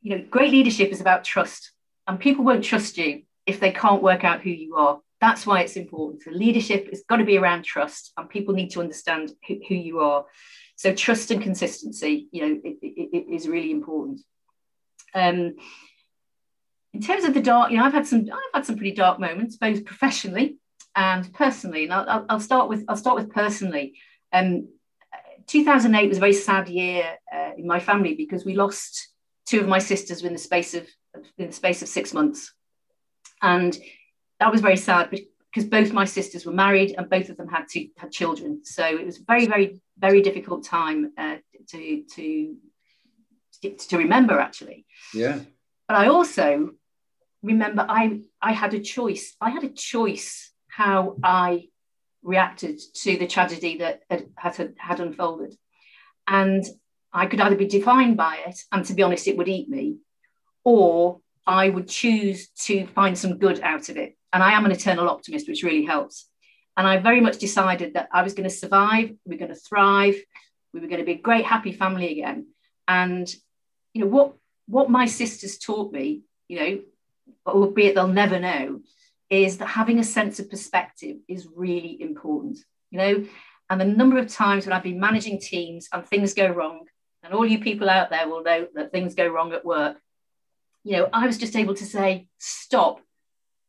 you 0.00 0.16
know, 0.16 0.24
great 0.30 0.52
leadership 0.52 0.92
is 0.92 1.00
about 1.00 1.24
trust, 1.24 1.72
and 2.06 2.18
people 2.18 2.44
won't 2.44 2.64
trust 2.64 2.96
you 2.96 3.22
if 3.44 3.58
they 3.58 3.72
can't 3.72 4.04
work 4.04 4.22
out 4.22 4.42
who 4.42 4.50
you 4.50 4.76
are. 4.76 5.00
That's 5.20 5.46
why 5.46 5.62
it's 5.62 5.76
important. 5.76 6.22
So, 6.22 6.30
leadership 6.30 6.90
has 6.90 7.02
got 7.08 7.16
to 7.16 7.24
be 7.24 7.38
around 7.38 7.64
trust, 7.64 8.12
and 8.16 8.30
people 8.30 8.54
need 8.54 8.70
to 8.70 8.80
understand 8.80 9.32
who, 9.48 9.58
who 9.68 9.74
you 9.74 9.98
are. 9.98 10.24
So, 10.76 10.94
trust 10.94 11.32
and 11.32 11.42
consistency, 11.42 12.28
you 12.30 12.48
know, 12.48 12.60
it, 12.62 12.78
it, 12.80 13.08
it 13.12 13.34
is 13.34 13.48
really 13.48 13.72
important. 13.72 14.20
Um, 15.12 15.56
in 16.96 17.02
terms 17.02 17.24
of 17.24 17.34
the 17.34 17.42
dark, 17.42 17.70
you 17.70 17.76
know, 17.76 17.84
I've 17.84 17.92
had 17.92 18.06
some, 18.06 18.20
I've 18.32 18.54
had 18.54 18.64
some 18.64 18.76
pretty 18.76 18.92
dark 18.92 19.20
moments, 19.20 19.56
both 19.56 19.84
professionally 19.84 20.56
and 20.94 21.30
personally. 21.34 21.84
And 21.84 21.92
I'll, 21.92 22.24
I'll 22.30 22.40
start 22.40 22.70
with, 22.70 22.86
I'll 22.88 22.96
start 22.96 23.16
with 23.16 23.30
personally. 23.30 23.98
Um, 24.32 24.68
2008 25.46 26.08
was 26.08 26.16
a 26.16 26.20
very 26.20 26.32
sad 26.32 26.70
year 26.70 27.18
uh, 27.30 27.50
in 27.58 27.66
my 27.66 27.80
family 27.80 28.14
because 28.14 28.46
we 28.46 28.54
lost 28.54 29.08
two 29.44 29.60
of 29.60 29.68
my 29.68 29.78
sisters 29.78 30.24
in 30.24 30.32
the 30.32 30.38
space 30.38 30.72
of 30.72 30.88
in 31.36 31.46
the 31.48 31.52
space 31.52 31.82
of 31.82 31.88
six 31.88 32.12
months, 32.12 32.52
and 33.42 33.78
that 34.40 34.50
was 34.50 34.60
very 34.60 34.76
sad 34.76 35.10
because 35.10 35.68
both 35.68 35.92
my 35.92 36.04
sisters 36.04 36.44
were 36.44 36.52
married 36.52 36.94
and 36.96 37.08
both 37.08 37.28
of 37.28 37.36
them 37.36 37.48
had 37.48 37.66
two 37.70 37.88
had 37.96 38.10
children. 38.10 38.62
So 38.64 38.84
it 38.84 39.04
was 39.04 39.20
a 39.20 39.24
very 39.24 39.46
very 39.46 39.80
very 39.98 40.22
difficult 40.22 40.64
time 40.64 41.12
uh, 41.16 41.36
to 41.68 42.02
to 42.14 42.56
to 43.88 43.98
remember 43.98 44.40
actually. 44.40 44.84
Yeah. 45.14 45.40
But 45.86 45.98
I 45.98 46.08
also 46.08 46.72
remember 47.46 47.86
I 47.88 48.22
I 48.42 48.52
had 48.52 48.74
a 48.74 48.80
choice. 48.80 49.34
I 49.40 49.50
had 49.50 49.64
a 49.64 49.70
choice 49.70 50.52
how 50.68 51.16
I 51.22 51.68
reacted 52.22 52.80
to 53.02 53.16
the 53.16 53.26
tragedy 53.26 53.78
that 53.78 54.02
had, 54.10 54.26
had, 54.36 54.74
had 54.76 55.00
unfolded. 55.00 55.54
And 56.26 56.64
I 57.12 57.26
could 57.26 57.40
either 57.40 57.56
be 57.56 57.66
defined 57.66 58.16
by 58.16 58.38
it, 58.46 58.58
and 58.72 58.84
to 58.84 58.94
be 58.94 59.02
honest, 59.02 59.28
it 59.28 59.36
would 59.36 59.48
eat 59.48 59.68
me, 59.70 59.98
or 60.64 61.20
I 61.46 61.68
would 61.70 61.88
choose 61.88 62.48
to 62.66 62.86
find 62.88 63.16
some 63.16 63.38
good 63.38 63.60
out 63.60 63.88
of 63.88 63.96
it. 63.96 64.16
And 64.32 64.42
I 64.42 64.52
am 64.52 64.66
an 64.66 64.72
eternal 64.72 65.08
optimist, 65.08 65.48
which 65.48 65.62
really 65.62 65.84
helps. 65.84 66.28
And 66.76 66.86
I 66.86 66.98
very 66.98 67.20
much 67.20 67.38
decided 67.38 67.94
that 67.94 68.08
I 68.12 68.22
was 68.22 68.34
going 68.34 68.48
to 68.48 68.54
survive, 68.54 69.10
we 69.24 69.36
were 69.36 69.38
going 69.38 69.54
to 69.54 69.60
thrive, 69.68 70.16
we 70.74 70.80
were 70.80 70.88
going 70.88 71.00
to 71.00 71.06
be 71.06 71.12
a 71.12 71.18
great, 71.18 71.46
happy 71.46 71.72
family 71.72 72.10
again. 72.10 72.48
And 72.86 73.32
you 73.94 74.02
know 74.02 74.08
what 74.08 74.34
what 74.66 74.90
my 74.90 75.06
sisters 75.06 75.58
taught 75.58 75.92
me, 75.92 76.22
you 76.48 76.58
know, 76.58 76.80
albeit 77.46 77.94
they'll 77.94 78.08
never 78.08 78.38
know, 78.38 78.80
is 79.30 79.58
that 79.58 79.66
having 79.66 79.98
a 79.98 80.04
sense 80.04 80.38
of 80.38 80.50
perspective 80.50 81.16
is 81.28 81.48
really 81.54 82.00
important, 82.00 82.58
you 82.90 82.98
know. 82.98 83.26
And 83.68 83.80
the 83.80 83.84
number 83.84 84.18
of 84.18 84.28
times 84.28 84.64
when 84.64 84.72
I've 84.72 84.82
been 84.82 85.00
managing 85.00 85.40
teams 85.40 85.88
and 85.92 86.06
things 86.06 86.34
go 86.34 86.48
wrong, 86.48 86.86
and 87.22 87.34
all 87.34 87.44
you 87.44 87.58
people 87.58 87.90
out 87.90 88.10
there 88.10 88.28
will 88.28 88.44
know 88.44 88.68
that 88.74 88.92
things 88.92 89.14
go 89.14 89.26
wrong 89.26 89.52
at 89.52 89.64
work, 89.64 89.96
you 90.84 90.92
know, 90.92 91.08
I 91.12 91.26
was 91.26 91.38
just 91.38 91.56
able 91.56 91.74
to 91.74 91.84
say, 91.84 92.28
stop, 92.38 93.00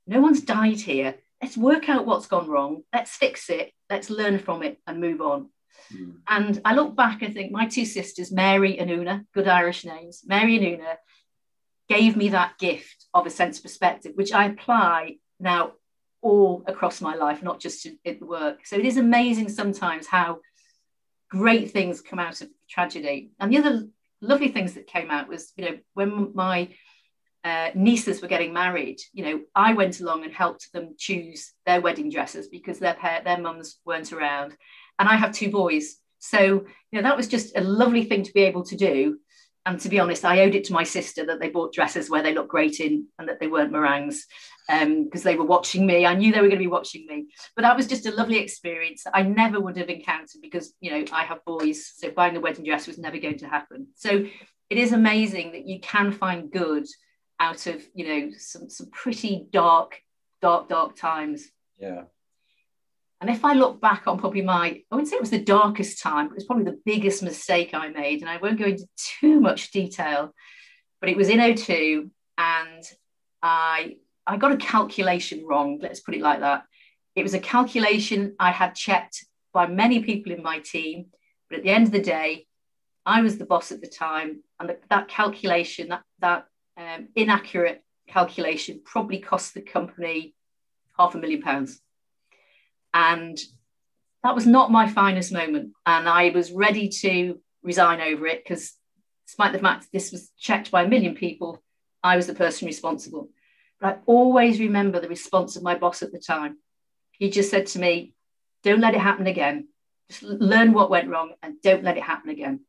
no 0.05 0.21
one's 0.21 0.41
died 0.41 0.79
here. 0.79 1.15
Let's 1.41 1.57
work 1.57 1.89
out 1.89 2.05
what's 2.05 2.27
gone 2.27 2.47
wrong. 2.47 2.83
Let's 2.93 3.15
fix 3.15 3.49
it. 3.49 3.71
Let's 3.89 4.11
learn 4.11 4.37
from 4.37 4.61
it 4.61 4.79
and 4.85 5.01
move 5.01 5.21
on. 5.21 5.49
Mm. 5.91 6.17
And 6.27 6.61
I 6.63 6.75
look 6.75 6.95
back 6.95 7.23
and 7.23 7.33
think 7.33 7.51
my 7.51 7.65
two 7.65 7.85
sisters, 7.85 8.31
Mary 8.31 8.77
and 8.77 8.91
Una, 8.91 9.25
good 9.33 9.47
Irish 9.47 9.85
names, 9.85 10.21
Mary 10.25 10.57
and 10.57 10.65
Una, 10.65 10.97
gave 11.89 12.15
me 12.17 12.29
that 12.29 12.57
gift 12.57 13.05
of 13.13 13.25
a 13.25 13.29
sense 13.29 13.57
of 13.57 13.63
perspective, 13.63 14.13
which 14.15 14.33
I 14.33 14.45
apply 14.45 15.17
now 15.39 15.73
all 16.21 16.63
across 16.67 17.01
my 17.01 17.15
life, 17.15 17.41
not 17.41 17.59
just 17.59 17.87
at 18.05 18.21
work. 18.21 18.65
So 18.65 18.75
it 18.75 18.85
is 18.85 18.97
amazing 18.97 19.49
sometimes 19.49 20.07
how 20.07 20.39
great 21.29 21.71
things 21.71 22.01
come 22.01 22.19
out 22.19 22.41
of 22.41 22.49
tragedy. 22.69 23.31
And 23.39 23.51
the 23.51 23.57
other 23.57 23.87
lovely 24.21 24.49
things 24.49 24.73
that 24.73 24.87
came 24.87 25.11
out 25.11 25.27
was, 25.27 25.53
you 25.55 25.65
know, 25.65 25.77
when 25.93 26.31
my 26.33 26.69
uh, 27.43 27.69
nieces 27.75 28.21
were 28.21 28.27
getting 28.27 28.53
married, 28.53 28.99
you 29.13 29.23
know, 29.23 29.41
I 29.55 29.73
went 29.73 29.99
along 29.99 30.23
and 30.23 30.33
helped 30.33 30.71
them 30.73 30.95
choose 30.97 31.53
their 31.65 31.81
wedding 31.81 32.09
dresses 32.09 32.47
because 32.47 32.79
their 32.79 32.95
pair, 32.95 33.21
their 33.23 33.39
mums 33.39 33.79
weren't 33.85 34.11
around, 34.11 34.55
and 34.99 35.07
I 35.07 35.15
have 35.15 35.31
two 35.31 35.51
boys. 35.51 35.97
So, 36.19 36.65
you 36.91 37.01
know, 37.01 37.03
that 37.03 37.15
was 37.15 37.27
just 37.27 37.55
a 37.55 37.61
lovely 37.61 38.03
thing 38.03 38.23
to 38.23 38.33
be 38.33 38.41
able 38.41 38.63
to 38.65 38.75
do. 38.75 39.19
And 39.67 39.81
to 39.81 39.89
be 39.89 39.99
honest, 39.99 40.23
I 40.23 40.39
owed 40.43 40.55
it 40.55 40.63
to 40.65 40.73
my 40.73 40.85
sister 40.85 41.25
that 41.25 41.41
they 41.41 41.49
bought 41.49 41.73
dresses 41.73 42.09
where 42.09 42.23
they 42.23 42.33
looked 42.33 42.47
great 42.47 42.79
in 42.79 43.07
and 43.19 43.27
that 43.27 43.41
they 43.41 43.47
weren't 43.47 43.73
meringues 43.73 44.25
because 44.65 44.85
um, 44.85 45.09
they 45.23 45.35
were 45.35 45.43
watching 45.43 45.85
me. 45.85 46.05
I 46.05 46.15
knew 46.15 46.31
they 46.31 46.39
were 46.39 46.47
going 46.47 46.57
to 46.57 46.63
be 46.63 46.67
watching 46.67 47.05
me. 47.05 47.27
But 47.53 47.63
that 47.63 47.75
was 47.75 47.85
just 47.85 48.05
a 48.05 48.11
lovely 48.11 48.37
experience 48.37 49.03
I 49.13 49.23
never 49.23 49.59
would 49.59 49.75
have 49.75 49.89
encountered 49.89 50.41
because, 50.41 50.73
you 50.79 50.91
know, 50.91 51.03
I 51.11 51.25
have 51.25 51.43
boys. 51.43 51.91
So 51.97 52.09
buying 52.11 52.33
the 52.33 52.39
wedding 52.39 52.63
dress 52.63 52.87
was 52.87 52.97
never 52.97 53.17
going 53.17 53.39
to 53.39 53.49
happen. 53.49 53.87
So 53.95 54.25
it 54.69 54.77
is 54.77 54.93
amazing 54.93 55.51
that 55.51 55.67
you 55.67 55.81
can 55.81 56.13
find 56.13 56.49
good 56.49 56.85
out 57.37 57.67
of, 57.67 57.83
you 57.93 58.07
know, 58.07 58.31
some, 58.37 58.69
some 58.69 58.89
pretty 58.89 59.47
dark, 59.51 60.01
dark, 60.41 60.69
dark 60.69 60.95
times. 60.95 61.45
Yeah. 61.77 62.03
And 63.19 63.29
if 63.29 63.43
I 63.43 63.53
look 63.53 63.81
back 63.81 64.03
on 64.05 64.19
probably 64.19 64.43
my, 64.43 64.67
I 64.67 64.83
wouldn't 64.91 65.09
say 65.09 65.15
it 65.15 65.21
was 65.21 65.31
the 65.31 65.43
darkest 65.43 66.01
time, 66.01 66.27
but 66.27 66.33
it 66.33 66.37
was 66.37 66.45
probably 66.45 66.65
the 66.65 66.79
biggest 66.85 67.23
mistake 67.23 67.73
I 67.73 67.89
made. 67.89 68.21
And 68.21 68.29
I 68.29 68.37
won't 68.37 68.59
go 68.59 68.65
into 68.65 68.87
too 69.19 69.39
much 69.39 69.71
detail, 69.71 70.33
but 71.01 71.09
it 71.09 71.17
was 71.17 71.29
in 71.29 71.39
O2 71.39 72.09
and 72.37 72.83
I 73.41 73.97
I 74.27 74.35
got 74.35 74.51
a 74.51 74.57
calculation 74.57 75.45
wrong, 75.47 75.79
let's 75.81 76.01
put 76.01 76.13
it 76.13 76.21
like 76.21 76.41
that. 76.41 76.65
It 77.15 77.23
was 77.23 77.33
a 77.33 77.39
calculation 77.39 78.35
I 78.39 78.51
had 78.51 78.75
checked 78.75 79.25
by 79.53 79.67
many 79.67 80.03
people 80.03 80.33
in 80.33 80.43
my 80.43 80.59
team, 80.59 81.07
but 81.49 81.59
at 81.59 81.63
the 81.63 81.69
end 81.69 81.85
of 81.87 81.93
the 81.93 82.01
day, 82.01 82.45
I 83.05 83.21
was 83.21 83.37
the 83.37 83.45
boss 83.45 83.71
at 83.71 83.79
the 83.79 83.87
time, 83.87 84.43
and 84.59 84.67
the, 84.67 84.77
that 84.89 85.07
calculation, 85.07 85.87
that, 85.89 86.03
that 86.19 86.45
um, 86.75 87.07
inaccurate 87.15 87.81
calculation, 88.09 88.81
probably 88.83 89.19
cost 89.19 89.53
the 89.53 89.61
company 89.61 90.35
half 90.99 91.15
a 91.15 91.17
million 91.17 91.41
pounds. 91.41 91.81
And 92.97 93.39
that 94.23 94.33
was 94.33 94.47
not 94.47 94.71
my 94.71 94.89
finest 94.89 95.31
moment. 95.31 95.73
And 95.85 96.09
I 96.09 96.29
was 96.29 96.51
ready 96.51 96.89
to 96.89 97.39
resign 97.61 98.01
over 98.01 98.25
it 98.25 98.43
because, 98.43 98.73
despite 99.27 99.53
the 99.53 99.59
fact 99.59 99.85
this 99.93 100.11
was 100.11 100.31
checked 100.39 100.71
by 100.71 100.81
a 100.81 100.87
million 100.87 101.13
people, 101.13 101.61
I 102.03 102.15
was 102.15 102.25
the 102.25 102.33
person 102.33 102.65
responsible. 102.65 103.29
But 103.79 103.87
I 103.87 103.97
always 104.07 104.59
remember 104.59 104.99
the 104.99 105.09
response 105.09 105.55
of 105.55 105.61
my 105.61 105.75
boss 105.75 106.01
at 106.01 106.11
the 106.11 106.17
time. 106.17 106.57
He 107.11 107.29
just 107.29 107.51
said 107.51 107.67
to 107.67 107.79
me, 107.79 108.13
Don't 108.63 108.81
let 108.81 108.95
it 108.95 109.01
happen 109.01 109.27
again. 109.27 109.67
Just 110.09 110.23
learn 110.23 110.73
what 110.73 110.89
went 110.89 111.09
wrong 111.09 111.33
and 111.43 111.61
don't 111.61 111.83
let 111.83 111.97
it 111.97 112.03
happen 112.03 112.31
again. 112.31 112.61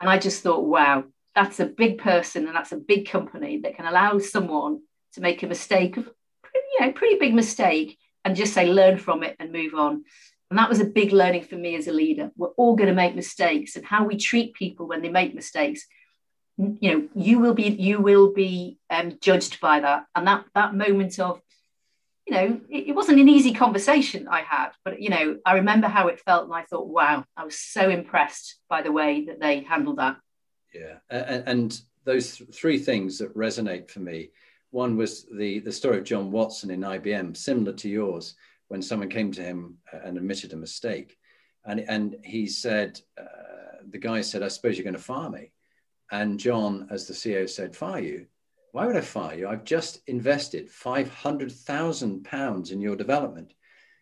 And 0.00 0.08
I 0.08 0.18
just 0.18 0.44
thought, 0.44 0.64
wow, 0.64 1.04
that's 1.34 1.58
a 1.58 1.66
big 1.66 1.98
person 1.98 2.46
and 2.46 2.54
that's 2.54 2.70
a 2.70 2.76
big 2.76 3.08
company 3.08 3.62
that 3.62 3.74
can 3.74 3.86
allow 3.86 4.18
someone 4.20 4.82
to 5.14 5.20
make 5.20 5.42
a 5.42 5.48
mistake, 5.48 5.96
you 5.96 6.80
know, 6.80 6.92
pretty 6.92 7.18
big 7.18 7.34
mistake, 7.34 7.98
and 8.24 8.36
just 8.36 8.54
say, 8.54 8.66
learn 8.66 8.98
from 8.98 9.22
it 9.22 9.36
and 9.38 9.52
move 9.52 9.74
on. 9.74 10.04
And 10.50 10.58
that 10.58 10.68
was 10.68 10.80
a 10.80 10.84
big 10.84 11.12
learning 11.12 11.44
for 11.44 11.56
me 11.56 11.76
as 11.76 11.88
a 11.88 11.92
leader. 11.92 12.30
We're 12.36 12.48
all 12.48 12.74
going 12.74 12.88
to 12.88 12.94
make 12.94 13.14
mistakes, 13.14 13.76
and 13.76 13.84
how 13.84 14.04
we 14.04 14.16
treat 14.16 14.54
people 14.54 14.86
when 14.88 15.02
they 15.02 15.10
make 15.10 15.34
mistakes 15.34 15.86
you 16.58 16.92
know 16.92 17.08
you 17.14 17.38
will 17.38 17.54
be 17.54 17.68
you 17.68 18.00
will 18.00 18.32
be 18.32 18.78
um, 18.90 19.16
judged 19.20 19.60
by 19.60 19.80
that 19.80 20.04
and 20.14 20.26
that 20.26 20.44
that 20.54 20.74
moment 20.74 21.18
of 21.20 21.40
you 22.26 22.34
know 22.34 22.60
it, 22.68 22.88
it, 22.88 22.94
wasn't 22.94 23.18
an 23.18 23.28
easy 23.28 23.54
conversation 23.54 24.26
i 24.28 24.40
had 24.42 24.70
but 24.84 25.00
you 25.00 25.08
know 25.08 25.36
i 25.46 25.54
remember 25.54 25.86
how 25.86 26.08
it 26.08 26.20
felt 26.20 26.44
and 26.44 26.54
i 26.54 26.62
thought 26.62 26.88
wow 26.88 27.24
i 27.36 27.44
was 27.44 27.58
so 27.58 27.88
impressed 27.88 28.56
by 28.68 28.82
the 28.82 28.92
way 28.92 29.24
that 29.26 29.40
they 29.40 29.60
handled 29.60 29.98
that 29.98 30.16
yeah 30.74 30.96
and, 31.10 31.48
and 31.48 31.80
those 32.04 32.36
th- 32.36 32.50
three 32.50 32.78
things 32.78 33.18
that 33.18 33.34
resonate 33.36 33.88
for 33.88 34.00
me 34.00 34.30
one 34.70 34.96
was 34.96 35.26
the 35.36 35.58
the 35.60 35.72
story 35.72 35.98
of 35.98 36.04
john 36.04 36.30
watson 36.30 36.70
in 36.70 36.80
IBM 36.80 37.36
similar 37.36 37.72
to 37.72 37.88
yours 37.88 38.34
when 38.68 38.82
someone 38.82 39.08
came 39.08 39.32
to 39.32 39.42
him 39.42 39.78
and 40.04 40.16
admitted 40.16 40.52
a 40.52 40.56
mistake 40.56 41.16
and 41.64 41.80
and 41.80 42.16
he 42.22 42.46
said 42.46 43.00
uh, 43.18 43.82
the 43.90 43.98
guy 43.98 44.20
said 44.20 44.42
i 44.42 44.48
suppose 44.48 44.76
you're 44.76 44.84
going 44.84 44.94
to 44.94 45.00
fire 45.00 45.30
me 45.30 45.50
and 46.10 46.40
John, 46.40 46.88
as 46.90 47.06
the 47.06 47.14
CEO 47.14 47.48
said, 47.48 47.76
fire 47.76 48.00
you. 48.00 48.26
Why 48.72 48.86
would 48.86 48.96
I 48.96 49.02
fire 49.02 49.36
you? 49.36 49.46
I've 49.48 49.64
just 49.64 50.00
invested 50.06 50.70
£500,000 50.70 52.72
in 52.72 52.80
your 52.80 52.96
development. 52.96 53.52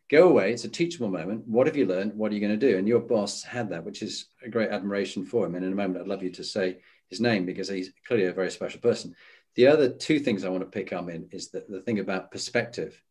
Go 0.08 0.28
away. 0.28 0.52
It's 0.52 0.64
a 0.64 0.68
teachable 0.68 1.08
moment. 1.08 1.48
What 1.48 1.66
have 1.66 1.76
you 1.76 1.86
learned? 1.86 2.14
What 2.14 2.30
are 2.30 2.34
you 2.34 2.40
going 2.40 2.56
to 2.58 2.72
do? 2.72 2.78
And 2.78 2.86
your 2.86 3.00
boss 3.00 3.42
had 3.42 3.70
that, 3.70 3.84
which 3.84 4.02
is 4.02 4.26
a 4.44 4.48
great 4.48 4.70
admiration 4.70 5.24
for 5.24 5.44
him. 5.46 5.56
And 5.56 5.64
in 5.64 5.72
a 5.72 5.76
moment, 5.76 6.00
I'd 6.00 6.06
love 6.06 6.22
you 6.22 6.30
to 6.30 6.44
say 6.44 6.78
his 7.10 7.20
name 7.20 7.44
because 7.44 7.68
he's 7.68 7.92
clearly 8.06 8.26
a 8.26 8.32
very 8.32 8.50
special 8.50 8.80
person. 8.80 9.16
The 9.56 9.66
other 9.66 9.88
two 9.88 10.20
things 10.20 10.44
I 10.44 10.50
want 10.50 10.62
to 10.62 10.70
pick 10.70 10.92
up 10.92 11.08
in 11.08 11.28
is 11.32 11.48
that 11.50 11.68
the 11.68 11.80
thing 11.80 11.98
about 11.98 12.30
perspective, 12.30 13.02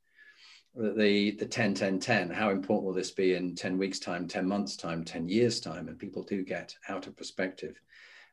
the, 0.75 1.31
the 1.31 1.45
10, 1.45 1.73
10, 1.73 1.99
10, 1.99 2.29
how 2.29 2.51
important 2.51 2.85
will 2.85 2.93
this 2.93 3.11
be 3.11 3.33
in 3.33 3.55
10 3.55 3.77
weeks 3.77 3.99
time, 3.99 4.27
10 4.27 4.47
months 4.47 4.77
time, 4.77 5.03
10 5.03 5.27
years 5.27 5.59
time? 5.59 5.87
And 5.87 5.97
people 5.97 6.21
do 6.21 6.43
get 6.43 6.75
out 6.87 7.07
of 7.07 7.17
perspective. 7.17 7.81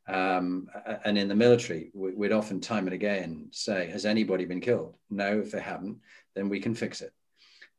Um, 0.09 0.69
and 1.05 1.17
in 1.17 1.29
the 1.29 1.35
military, 1.35 1.91
we'd 1.95 2.33
often 2.33 2.61
time 2.61 2.87
and 2.87 2.95
again 2.95 3.49
say, 3.51 3.89
Has 3.91 4.05
anybody 4.05 4.45
been 4.45 4.61
killed? 4.61 4.97
No, 5.09 5.41
if 5.41 5.53
they 5.53 5.61
haven't, 5.61 5.99
then 6.35 6.49
we 6.49 6.61
can 6.61 6.75
fix 6.75 7.01
it. 7.01 7.13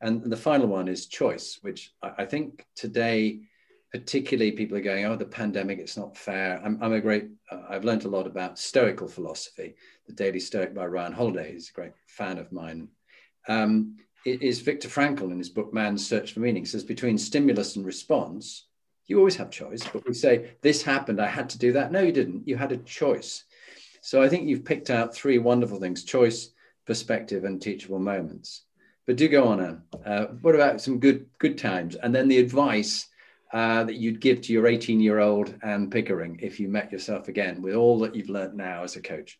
And 0.01 0.23
the 0.23 0.37
final 0.37 0.67
one 0.67 0.87
is 0.87 1.05
choice, 1.05 1.59
which 1.61 1.93
I 2.01 2.25
think 2.25 2.65
today, 2.75 3.41
particularly 3.93 4.51
people 4.51 4.75
are 4.75 4.81
going, 4.81 5.05
Oh, 5.05 5.15
the 5.15 5.23
pandemic, 5.23 5.77
it's 5.77 5.97
not 5.97 6.17
fair. 6.17 6.59
I'm, 6.65 6.79
I'm 6.81 6.93
a 6.93 6.99
great, 6.99 7.29
uh, 7.51 7.61
I've 7.69 7.85
learned 7.85 8.05
a 8.05 8.09
lot 8.09 8.25
about 8.25 8.57
Stoical 8.57 9.07
philosophy. 9.07 9.75
The 10.07 10.13
Daily 10.13 10.39
Stoic 10.39 10.73
by 10.73 10.87
Ryan 10.87 11.13
Holiday 11.13 11.53
is 11.53 11.69
a 11.69 11.73
great 11.73 11.93
fan 12.07 12.39
of 12.39 12.51
mine. 12.51 12.89
Um, 13.47 13.97
it 14.25 14.41
is 14.41 14.61
Viktor 14.61 14.87
Frankl 14.87 15.31
in 15.31 15.37
his 15.37 15.49
book 15.49 15.73
Man's 15.73 16.05
Search 16.05 16.33
for 16.33 16.39
Meaning 16.39 16.65
says 16.65 16.83
between 16.83 17.17
stimulus 17.17 17.75
and 17.75 17.85
response, 17.85 18.65
you 19.05 19.19
always 19.19 19.35
have 19.35 19.51
choice, 19.51 19.83
but 19.91 20.07
we 20.07 20.13
say, 20.13 20.55
This 20.61 20.81
happened, 20.81 21.21
I 21.21 21.27
had 21.27 21.49
to 21.51 21.59
do 21.59 21.73
that. 21.73 21.91
No, 21.91 22.01
you 22.01 22.11
didn't. 22.11 22.47
You 22.47 22.57
had 22.57 22.71
a 22.71 22.77
choice. 22.77 23.43
So 24.01 24.23
I 24.23 24.27
think 24.27 24.47
you've 24.47 24.65
picked 24.65 24.89
out 24.89 25.13
three 25.13 25.37
wonderful 25.37 25.79
things 25.79 26.03
choice, 26.03 26.49
perspective, 26.87 27.43
and 27.43 27.61
teachable 27.61 27.99
moments. 27.99 28.63
But 29.05 29.17
do 29.17 29.27
go 29.27 29.45
on, 29.45 29.59
Anne. 29.59 29.81
Uh, 30.03 30.25
what 30.41 30.55
about 30.55 30.81
some 30.81 30.99
good 30.99 31.27
good 31.37 31.59
times? 31.59 31.95
And 31.95 32.15
then 32.15 32.27
the 32.27 32.39
advice 32.39 33.07
uh, 33.53 33.83
that 33.83 33.95
you'd 33.95 34.19
give 34.19 34.41
to 34.41 34.51
your 34.51 34.67
18 34.67 34.99
year 34.99 35.19
old 35.19 35.55
Anne 35.61 35.89
Pickering 35.89 36.39
if 36.41 36.59
you 36.59 36.67
met 36.67 36.91
yourself 36.91 37.27
again 37.27 37.61
with 37.61 37.75
all 37.75 37.99
that 37.99 38.15
you've 38.15 38.29
learned 38.29 38.55
now 38.55 38.83
as 38.83 38.95
a 38.95 39.01
coach? 39.01 39.39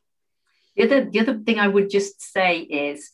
The 0.76 0.84
other, 0.84 1.10
the 1.10 1.20
other 1.20 1.40
thing 1.40 1.60
I 1.60 1.68
would 1.68 1.90
just 1.90 2.22
say 2.22 2.60
is 2.60 3.12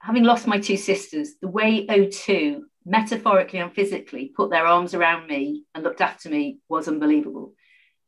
having 0.00 0.24
lost 0.24 0.46
my 0.46 0.58
two 0.58 0.78
sisters, 0.78 1.34
the 1.40 1.48
way 1.48 1.86
O2 1.86 2.62
metaphorically 2.86 3.58
and 3.58 3.72
physically 3.72 4.32
put 4.34 4.50
their 4.50 4.66
arms 4.66 4.94
around 4.94 5.26
me 5.26 5.64
and 5.74 5.84
looked 5.84 6.00
after 6.00 6.30
me 6.30 6.58
was 6.68 6.88
unbelievable. 6.88 7.52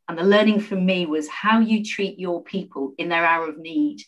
And 0.08 0.18
the 0.18 0.24
learning 0.24 0.60
for 0.60 0.76
me 0.76 1.06
was 1.06 1.28
how 1.28 1.60
you 1.60 1.84
treat 1.84 2.18
your 2.18 2.42
people 2.42 2.94
in 2.98 3.08
their 3.08 3.24
hour 3.24 3.48
of 3.48 3.58
need, 3.58 4.02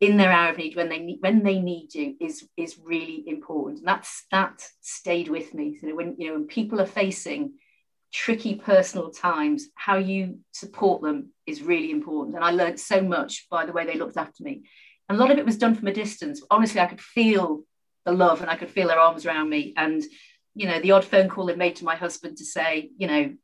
in 0.00 0.16
their 0.16 0.30
hour 0.30 0.50
of 0.50 0.58
need 0.58 0.76
when 0.76 0.88
they 0.88 1.00
need 1.00 1.18
when 1.20 1.42
they 1.42 1.58
need 1.58 1.94
you 1.94 2.14
is 2.20 2.48
is 2.56 2.78
really 2.82 3.24
important. 3.26 3.78
And 3.78 3.88
that's 3.88 4.24
that 4.30 4.64
stayed 4.80 5.28
with 5.28 5.54
me. 5.54 5.78
So 5.80 5.94
when 5.94 6.14
you 6.18 6.28
know 6.28 6.34
when 6.34 6.46
people 6.46 6.80
are 6.80 6.86
facing 6.86 7.54
tricky 8.12 8.54
personal 8.54 9.10
times, 9.10 9.68
how 9.74 9.96
you 9.96 10.38
support 10.52 11.02
them 11.02 11.30
is 11.46 11.62
really 11.62 11.90
important. 11.90 12.36
And 12.36 12.44
I 12.44 12.50
learned 12.52 12.80
so 12.80 13.02
much 13.02 13.46
by 13.50 13.66
the 13.66 13.72
way 13.72 13.84
they 13.84 13.98
looked 13.98 14.16
after 14.16 14.42
me. 14.42 14.62
And 15.08 15.18
a 15.18 15.20
lot 15.20 15.30
of 15.30 15.38
it 15.38 15.46
was 15.46 15.58
done 15.58 15.74
from 15.74 15.88
a 15.88 15.92
distance. 15.92 16.42
Honestly, 16.50 16.80
I 16.80 16.86
could 16.86 17.00
feel 17.00 17.64
the 18.04 18.12
love 18.12 18.40
and 18.40 18.50
I 18.50 18.56
could 18.56 18.70
feel 18.70 18.88
their 18.88 18.98
arms 18.98 19.26
around 19.26 19.48
me. 19.48 19.74
And, 19.76 20.02
you 20.54 20.66
know, 20.66 20.80
the 20.80 20.92
odd 20.92 21.04
phone 21.04 21.28
call 21.28 21.46
they 21.46 21.56
made 21.56 21.76
to 21.76 21.84
my 21.84 21.96
husband 21.96 22.38
to 22.38 22.44
say, 22.44 22.90
you 22.96 23.06
know, 23.06 23.34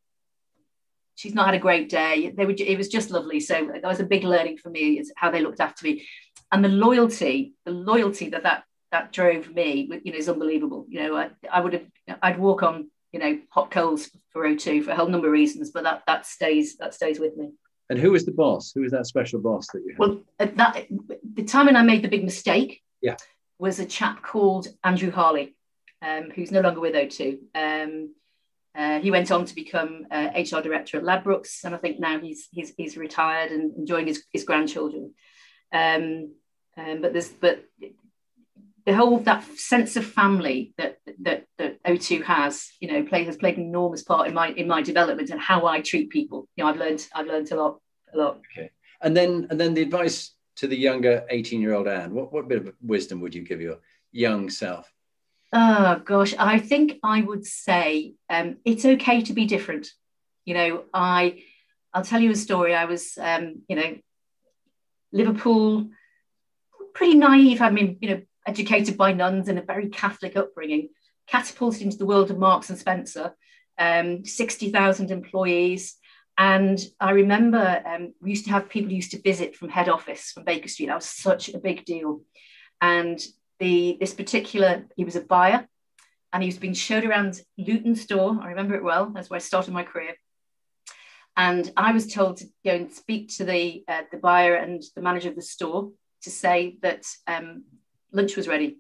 she's 1.15 1.35
not 1.35 1.47
had 1.47 1.55
a 1.55 1.61
great 1.61 1.89
day. 1.89 2.33
They 2.37 2.47
were, 2.47 2.55
it 2.57 2.79
was 2.79 2.89
just 2.89 3.11
lovely. 3.11 3.41
So 3.41 3.71
that 3.73 3.85
was 3.85 4.01
a 4.01 4.05
big 4.05 4.25
learning 4.25 4.59
for 4.59 4.71
me 4.71 4.99
is 4.99 5.13
how 5.17 5.31
they 5.31 5.41
looked 5.41 5.61
after 5.61 5.87
me. 5.87 6.07
And 6.55 6.65
the 6.65 6.69
loyalty, 6.69 7.55
the 7.65 7.73
loyalty 7.73 8.31
that 8.31 8.45
that, 8.45 8.65
that 8.93 9.13
drove 9.13 9.53
me, 9.53 9.91
you 10.05 10.13
know, 10.13 10.19
is 10.19 10.29
unbelievable. 10.29 10.87
You 10.89 11.03
know, 11.03 11.17
I, 11.17 11.31
I 11.53 11.61
would 11.61 11.73
have, 11.73 11.87
I'd 12.23 12.39
walk 12.39 12.63
on, 12.63 12.91
you 13.13 13.21
know, 13.21 13.41
hot 13.51 13.71
coals 13.71 14.09
for 14.31 14.45
O2 14.45 14.85
for 14.85 14.93
a 14.93 14.97
whole 14.97 15.09
number 15.09 15.27
of 15.27 15.33
reasons, 15.33 15.73
but 15.73 15.83
that, 15.83 16.05
that 16.07 16.27
stays, 16.27 16.77
that 16.77 16.95
stays 16.95 17.19
with 17.19 17.37
me. 17.37 17.51
And 17.91 17.99
who 17.99 18.13
was 18.13 18.25
the 18.25 18.33
boss? 18.33 18.73
Who 18.73 18.83
was 18.83 18.93
that 18.93 19.07
special 19.07 19.41
boss 19.41 19.67
that 19.73 19.83
you 19.85 19.91
had? 19.91 19.99
Well, 19.99 20.23
at 20.39 20.57
that, 20.57 20.87
the 21.35 21.45
time 21.45 21.67
when 21.67 21.77
I 21.77 21.83
made 21.83 22.03
the 22.03 22.09
big 22.09 22.25
mistake, 22.25 22.81
yeah 23.03 23.17
was 23.59 23.79
a 23.79 23.87
chap 23.87 24.23
called 24.23 24.69
Andrew 24.83 25.11
Harley, 25.11 25.57
um, 26.03 26.31
who's 26.35 26.51
no 26.51 26.61
longer 26.61 26.81
with 26.81 26.95
O2. 26.95 27.39
Um, 27.55 28.15
uh, 28.77 28.99
he 28.99 29.11
went 29.11 29.31
on 29.31 29.45
to 29.45 29.55
become 29.55 30.07
uh, 30.11 30.31
HR 30.35 30.61
director 30.61 30.99
at 30.99 31.05
Ladbrokes, 31.05 31.65
and 31.65 31.75
I 31.75 31.79
think 31.79 32.01
now 32.01 32.19
he's 32.19 32.49
he's, 32.51 32.75
he's 32.77 32.97
retired 32.97 33.53
and 33.53 33.77
enjoying 33.77 34.09
his, 34.09 34.25
his 34.33 34.45
grandchildren. 34.45 35.15
Um, 35.73 36.35
um 36.77 37.01
but 37.01 37.13
there's 37.13 37.29
but 37.29 37.65
the 38.87 38.95
whole 38.95 39.19
that 39.21 39.45
sense 39.57 39.97
of 39.97 40.05
family 40.05 40.75
that 40.77 40.99
that 41.21 41.47
that 41.59 41.83
O2 41.85 42.23
has, 42.25 42.71
you 42.81 42.93
know, 42.93 43.03
play 43.03 43.25
has 43.25 43.37
played 43.37 43.57
an 43.57 43.65
enormous 43.65 44.03
part 44.03 44.29
in 44.29 44.35
my 44.35 44.49
in 44.49 44.69
my 44.69 44.83
development 44.83 45.31
and 45.31 45.41
how 45.41 45.67
I 45.67 45.81
treat 45.81 46.11
people. 46.11 46.49
You 46.57 46.65
know, 46.65 46.71
I've 46.71 46.77
learned 46.77 47.07
I've 47.15 47.27
learned 47.27 47.51
a 47.53 47.57
lot 47.57 47.81
a 48.13 48.19
lot. 48.19 48.41
Okay, 48.53 48.71
and 49.01 49.17
then 49.17 49.47
and 49.51 49.59
then 49.59 49.73
the 49.73 49.83
advice 49.83 50.35
to 50.57 50.67
the 50.67 50.77
younger 50.77 51.25
18 51.31 51.61
year 51.61 51.75
old 51.75 51.89
Anne? 51.89 52.15
What, 52.15 52.33
what 52.33 52.49
bit 52.49 52.67
of 52.67 52.75
wisdom 52.81 53.21
would 53.21 53.35
you 53.35 53.43
give 53.43 53.61
your 53.61 53.79
young 54.13 54.51
self? 54.51 54.91
Oh, 55.53 56.01
gosh, 56.05 56.35
I 56.39 56.59
think 56.59 56.99
I 57.03 57.23
would 57.23 57.47
say 57.47 58.15
um, 58.29 58.57
it's 58.65 58.85
okay 58.85 59.23
to 59.23 59.33
be 59.33 59.47
different. 59.47 59.89
You 60.45 60.55
know, 60.55 60.85
I, 60.93 61.43
I'll 61.93 62.05
tell 62.05 62.21
you 62.21 62.31
a 62.31 62.37
story. 62.37 62.75
I 62.75 62.87
was, 62.87 63.17
um, 63.19 63.63
you 63.69 63.77
know, 63.77 63.97
Liverpool, 65.13 65.89
pretty 66.95 67.15
naive. 67.15 67.61
I 67.61 67.71
mean, 67.71 67.99
you 68.01 68.11
know, 68.11 68.23
educated 68.47 68.97
by 68.97 69.13
nuns 69.13 69.49
and 69.49 69.59
a 69.59 69.63
very 69.63 69.89
Catholic 69.89 70.37
upbringing, 70.37 70.91
catapulted 71.27 71.83
into 71.83 71.99
the 71.99 72.07
world 72.07 72.31
of 72.31 72.39
Marks 72.39 72.71
and 72.71 72.79
Spencer, 72.79 73.35
um, 73.79 74.25
60,000 74.25 75.11
employees. 75.11 75.97
And 76.37 76.81
I 77.01 77.11
remember 77.13 77.83
um, 77.87 78.13
we 78.21 78.31
used 78.31 78.45
to 78.47 78.51
have 78.51 78.69
people 78.69 78.93
used 78.93 79.13
to 79.13 79.23
visit 79.23 79.55
from 79.55 79.69
head 79.69 79.89
office 79.89 80.33
from 80.33 80.45
Baker 80.45 80.69
Street. 80.69 80.87
That 80.87 80.97
was 80.97 81.09
such 81.09 81.49
a 81.49 81.59
big 81.59 81.85
deal. 81.85 82.23
And 82.81 83.25
the 83.61 83.97
this 84.01 84.13
particular, 84.13 84.85
he 84.97 85.05
was 85.05 85.17
a 85.17 85.21
buyer 85.21 85.69
and 86.33 86.43
he 86.43 86.49
was 86.49 86.59
being 86.59 86.75
showed 86.75 87.05
around 87.05 87.41
Luton 87.57 87.95
store. 87.95 88.37
I 88.43 88.49
remember 88.49 88.75
it 88.75 88.83
well. 88.83 89.11
That's 89.11 89.31
where 89.31 89.37
I 89.37 89.41
started 89.41 89.73
my 89.73 89.85
career. 89.85 90.15
And 91.37 91.71
I 91.77 91.93
was 91.93 92.13
told 92.13 92.39
to 92.39 92.47
go 92.65 92.73
and 92.73 92.93
speak 92.93 93.37
to 93.37 93.45
the 93.45 93.85
uh, 93.87 94.03
the 94.11 94.19
buyer 94.19 94.57
and 94.57 94.83
the 94.97 95.03
manager 95.03 95.29
of 95.29 95.37
the 95.37 95.43
store 95.43 95.93
to 96.25 96.31
say 96.31 96.77
that 96.83 97.07
um, 97.27 97.65
lunch 98.13 98.37
was 98.37 98.49
ready. 98.49 98.79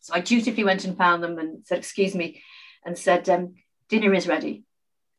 So 0.00 0.14
I 0.14 0.20
dutifully 0.20 0.64
went 0.64 0.84
and 0.84 0.96
found 0.96 1.22
them 1.22 1.38
and 1.38 1.66
said, 1.66 1.78
"Excuse 1.78 2.14
me," 2.14 2.42
and 2.84 2.98
said, 2.98 3.28
um, 3.28 3.54
"Dinner 3.88 4.12
is 4.12 4.26
ready." 4.26 4.64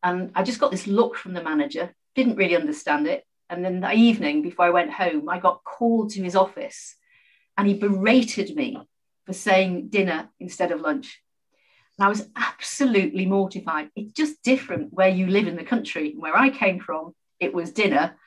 And 0.03 0.31
I 0.35 0.43
just 0.43 0.59
got 0.59 0.71
this 0.71 0.85
look 0.85 1.15
from 1.15 1.33
the 1.33 1.41
manager, 1.43 1.95
didn't 2.15 2.35
really 2.35 2.57
understand 2.57 3.07
it. 3.07 3.25
And 3.49 3.63
then 3.63 3.79
that 3.79 3.95
evening, 3.95 4.41
before 4.41 4.65
I 4.65 4.71
went 4.71 4.91
home, 4.91 5.29
I 5.29 5.39
got 5.39 5.63
called 5.63 6.09
to 6.11 6.23
his 6.23 6.35
office 6.35 6.95
and 7.57 7.67
he 7.67 7.73
berated 7.75 8.55
me 8.55 8.77
for 9.25 9.33
saying 9.33 9.89
dinner 9.89 10.29
instead 10.39 10.71
of 10.71 10.81
lunch. 10.81 11.21
And 11.97 12.05
I 12.05 12.09
was 12.09 12.27
absolutely 12.35 13.25
mortified. 13.25 13.89
It's 13.95 14.13
just 14.13 14.41
different 14.43 14.91
where 14.91 15.09
you 15.09 15.27
live 15.27 15.47
in 15.47 15.55
the 15.55 15.63
country. 15.63 16.15
Where 16.17 16.35
I 16.35 16.49
came 16.49 16.79
from, 16.79 17.13
it 17.39 17.53
was 17.53 17.71
dinner. 17.71 18.17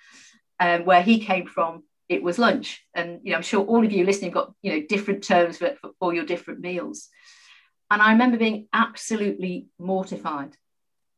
Um, 0.58 0.86
where 0.86 1.02
he 1.02 1.18
came 1.18 1.46
from, 1.46 1.82
it 2.08 2.22
was 2.22 2.38
lunch. 2.38 2.84
And 2.94 3.20
you 3.22 3.30
know, 3.30 3.36
I'm 3.36 3.42
sure 3.42 3.64
all 3.64 3.84
of 3.84 3.92
you 3.92 4.04
listening 4.04 4.30
got 4.30 4.52
you 4.62 4.72
know 4.72 4.86
different 4.88 5.24
terms 5.24 5.58
for, 5.58 5.74
for, 5.80 5.90
for 5.98 6.14
your 6.14 6.24
different 6.24 6.60
meals. 6.60 7.08
And 7.90 8.02
I 8.02 8.12
remember 8.12 8.36
being 8.36 8.68
absolutely 8.72 9.66
mortified. 9.78 10.56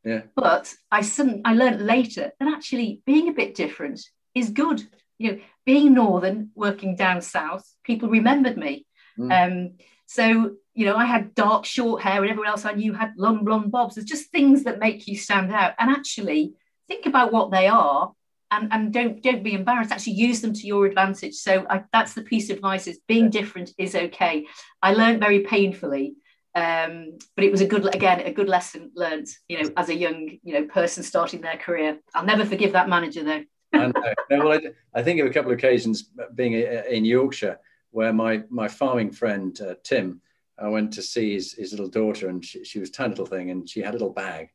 Yeah. 0.05 0.22
But 0.37 0.74
I 0.90 1.03
suddenly 1.03 1.42
I 1.44 1.55
learned 1.55 1.85
later 1.85 2.33
that 2.38 2.55
actually 2.55 3.03
being 3.07 3.29
a 3.29 3.33
bit 3.33 3.55
different 3.55 4.01
is 4.35 4.51
good. 4.51 4.87
You 5.18 5.33
know, 5.33 5.38
being 5.66 5.94
northern, 5.94 6.51
working 6.55 6.94
down 6.94 7.22
south, 7.22 7.68
people 7.85 8.09
remembered 8.09 8.57
me. 8.57 8.87
Mm. 9.18 9.33
Um, 9.33 9.77
so 10.07 10.57
you 10.74 10.87
know, 10.87 10.96
I 10.96 11.07
had 11.07 11.35
dark 11.35 11.64
short 11.64 12.03
hair, 12.03 12.22
and 12.22 12.31
everyone 12.31 12.48
else 12.48 12.64
I 12.64 12.72
knew 12.72 12.92
had 12.92 13.14
long 13.16 13.44
blonde 13.44 13.72
bobs. 13.72 13.96
There's 13.96 14.07
just 14.07 14.31
things 14.31 14.62
that 14.64 14.79
make 14.79 15.09
you 15.09 15.16
stand 15.16 15.53
out. 15.53 15.74
And 15.77 15.90
actually, 15.90 16.55
think 16.87 17.05
about 17.05 17.33
what 17.33 17.51
they 17.51 17.66
are, 17.66 18.12
and, 18.51 18.73
and 18.73 18.93
don't 18.93 19.23
don't 19.23 19.43
be 19.43 19.55
embarrassed. 19.55 19.93
Actually, 19.93 20.15
use 20.15 20.41
them 20.41 20.53
to 20.55 20.67
your 20.67 20.87
advantage. 20.87 21.35
So 21.35 21.67
I, 21.69 21.85
that's 21.93 22.15
the 22.15 22.23
piece 22.23 22.51
of 22.51 22.57
advice: 22.57 22.87
is 22.87 23.01
being 23.07 23.31
different 23.31 23.73
is 23.79 23.95
okay. 23.95 24.47
I 24.83 24.95
learned 24.95 25.21
very 25.21 25.41
painfully 25.41 26.17
um, 26.55 27.19
but 27.37 27.45
it 27.45 27.53
was 27.53 27.61
a 27.61 27.67
good 27.67 27.95
again 27.95 28.21
a 28.21 28.33
good 28.33 28.49
lesson 28.49 28.91
learned 28.95 29.29
you 29.49 29.63
know 29.63 29.71
as 29.77 29.89
a 29.89 29.95
young 29.95 30.39
you 30.43 30.55
know 30.55 30.65
person 30.65 31.03
starting 31.03 31.41
their 31.41 31.57
career 31.57 31.99
i'll 32.15 32.25
never 32.25 32.45
forgive 32.45 32.73
that 32.73 32.89
manager 32.89 33.23
though 33.23 33.43
no, 33.75 33.93
well, 34.31 34.53
I, 34.53 34.61
I, 34.95 35.03
think 35.03 35.21
of 35.21 35.27
a 35.27 35.31
couple 35.31 35.53
of 35.53 35.59
occasions 35.59 36.11
being 36.35 36.55
in 36.55 37.05
yorkshire 37.05 37.61
where 37.91 38.13
my 38.13 38.43
my 38.49 38.67
farming 38.67 39.13
friend 39.13 39.59
uh, 39.61 39.75
tim 39.85 40.23
i 40.59 40.67
went 40.69 40.93
to 40.95 41.03
see 41.03 41.35
his, 41.35 41.53
his 41.53 41.73
little 41.73 41.89
daughter 41.89 42.29
and 42.29 42.43
she, 42.43 42.65
she 42.65 42.79
was 42.79 42.89
a 42.89 42.93
tiny 42.93 43.11
little 43.11 43.27
thing 43.27 43.51
and 43.51 43.69
she 43.69 43.81
had 43.81 43.91
a 43.91 43.99
little 43.99 44.13
bag 44.13 44.49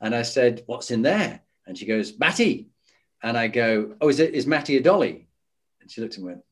and 0.00 0.14
i 0.14 0.22
said 0.22 0.62
what's 0.66 0.90
in 0.90 1.02
there 1.02 1.40
and 1.66 1.78
she 1.78 1.86
goes 1.86 2.18
matty 2.18 2.68
and 3.22 3.36
i 3.36 3.48
go 3.48 3.94
oh 4.00 4.08
is 4.08 4.20
it 4.20 4.34
is 4.34 4.46
matty 4.46 4.76
a 4.76 4.82
dolly 4.82 5.26
and 5.80 5.90
she 5.90 6.00
looked 6.00 6.14
at 6.14 6.20
me 6.20 6.28
and 6.28 6.36
went 6.36 6.44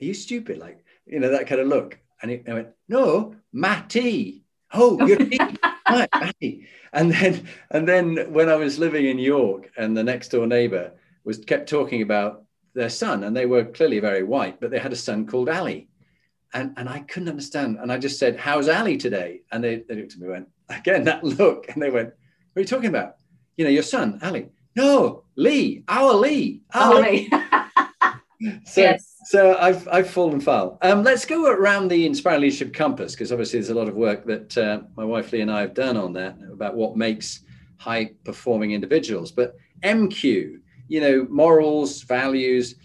are 0.00 0.04
you 0.04 0.14
stupid 0.14 0.58
like 0.58 0.84
you 1.06 1.20
know 1.20 1.30
that 1.30 1.46
kind 1.46 1.60
of 1.60 1.66
look 1.66 1.98
and 2.22 2.30
he, 2.30 2.42
I 2.48 2.54
went, 2.54 2.68
no, 2.88 3.34
Matty. 3.52 4.44
Oh, 4.72 5.04
you're 5.06 5.18
right, 5.90 6.08
Matty. 6.14 6.66
And 6.92 7.12
then, 7.12 7.46
and 7.70 7.86
then 7.86 8.32
when 8.32 8.48
I 8.48 8.56
was 8.56 8.78
living 8.78 9.06
in 9.06 9.18
York, 9.18 9.70
and 9.76 9.96
the 9.96 10.04
next 10.04 10.28
door 10.28 10.46
neighbour 10.46 10.92
was 11.24 11.38
kept 11.38 11.68
talking 11.68 12.00
about 12.00 12.44
their 12.74 12.88
son, 12.88 13.24
and 13.24 13.36
they 13.36 13.46
were 13.46 13.64
clearly 13.64 13.98
very 13.98 14.22
white, 14.22 14.60
but 14.60 14.70
they 14.70 14.78
had 14.78 14.92
a 14.92 14.96
son 14.96 15.26
called 15.26 15.48
Ali, 15.48 15.88
and 16.54 16.72
and 16.76 16.88
I 16.88 17.00
couldn't 17.00 17.28
understand. 17.28 17.78
And 17.80 17.92
I 17.92 17.98
just 17.98 18.18
said, 18.18 18.36
"How's 18.36 18.68
Ali 18.68 18.96
today?" 18.96 19.42
And 19.50 19.62
they, 19.62 19.82
they 19.88 19.96
looked 19.96 20.14
at 20.14 20.20
me, 20.20 20.26
and 20.26 20.32
went 20.32 20.48
again 20.68 21.04
that 21.04 21.24
look, 21.24 21.66
and 21.68 21.82
they 21.82 21.90
went, 21.90 22.08
"What 22.08 22.60
are 22.60 22.60
you 22.60 22.66
talking 22.66 22.88
about? 22.88 23.16
You 23.56 23.64
know, 23.64 23.70
your 23.70 23.82
son, 23.82 24.20
Ali." 24.22 24.48
No, 24.74 25.24
Lee, 25.36 25.84
our 25.88 26.14
Lee. 26.14 26.62
Our, 26.74 27.00
Lee. 27.00 27.30
so, 28.64 28.80
yes. 28.80 29.16
so 29.26 29.56
I've, 29.56 29.86
I've 29.88 30.10
fallen 30.10 30.40
foul. 30.40 30.78
Um, 30.82 31.02
let's 31.02 31.24
go 31.24 31.50
around 31.50 31.88
the 31.88 32.06
Inspiring 32.06 32.42
Leadership 32.42 32.72
Compass, 32.72 33.12
because 33.12 33.32
obviously 33.32 33.58
there's 33.58 33.70
a 33.70 33.74
lot 33.74 33.88
of 33.88 33.94
work 33.94 34.24
that 34.26 34.56
uh, 34.56 34.80
my 34.96 35.04
wife 35.04 35.32
Lee 35.32 35.40
and 35.40 35.50
I 35.50 35.60
have 35.60 35.74
done 35.74 35.96
on 35.96 36.12
that 36.14 36.38
about 36.50 36.74
what 36.74 36.96
makes 36.96 37.40
high 37.76 38.12
performing 38.24 38.72
individuals. 38.72 39.30
But 39.32 39.56
MQ, 39.82 40.58
you 40.88 41.00
know, 41.00 41.26
morals, 41.28 42.02
values, 42.02 42.76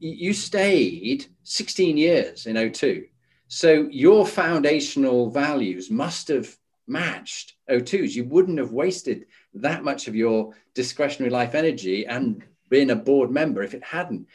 you 0.00 0.32
stayed 0.32 1.26
16 1.44 1.96
years 1.96 2.46
in 2.46 2.56
O2. 2.56 3.04
So 3.48 3.88
your 3.90 4.26
foundational 4.26 5.30
values 5.30 5.90
must 5.90 6.28
have 6.28 6.56
matched 6.86 7.54
O2's. 7.70 8.16
You 8.16 8.24
wouldn't 8.24 8.58
have 8.58 8.72
wasted 8.72 9.26
that 9.54 9.84
much 9.84 10.08
of 10.08 10.14
your 10.14 10.54
discretionary 10.74 11.30
life 11.30 11.54
energy 11.54 12.06
and 12.06 12.42
being 12.68 12.90
a 12.90 12.96
board 12.96 13.30
member 13.30 13.62
if 13.62 13.74
it 13.74 13.84
hadn't. 13.84 14.26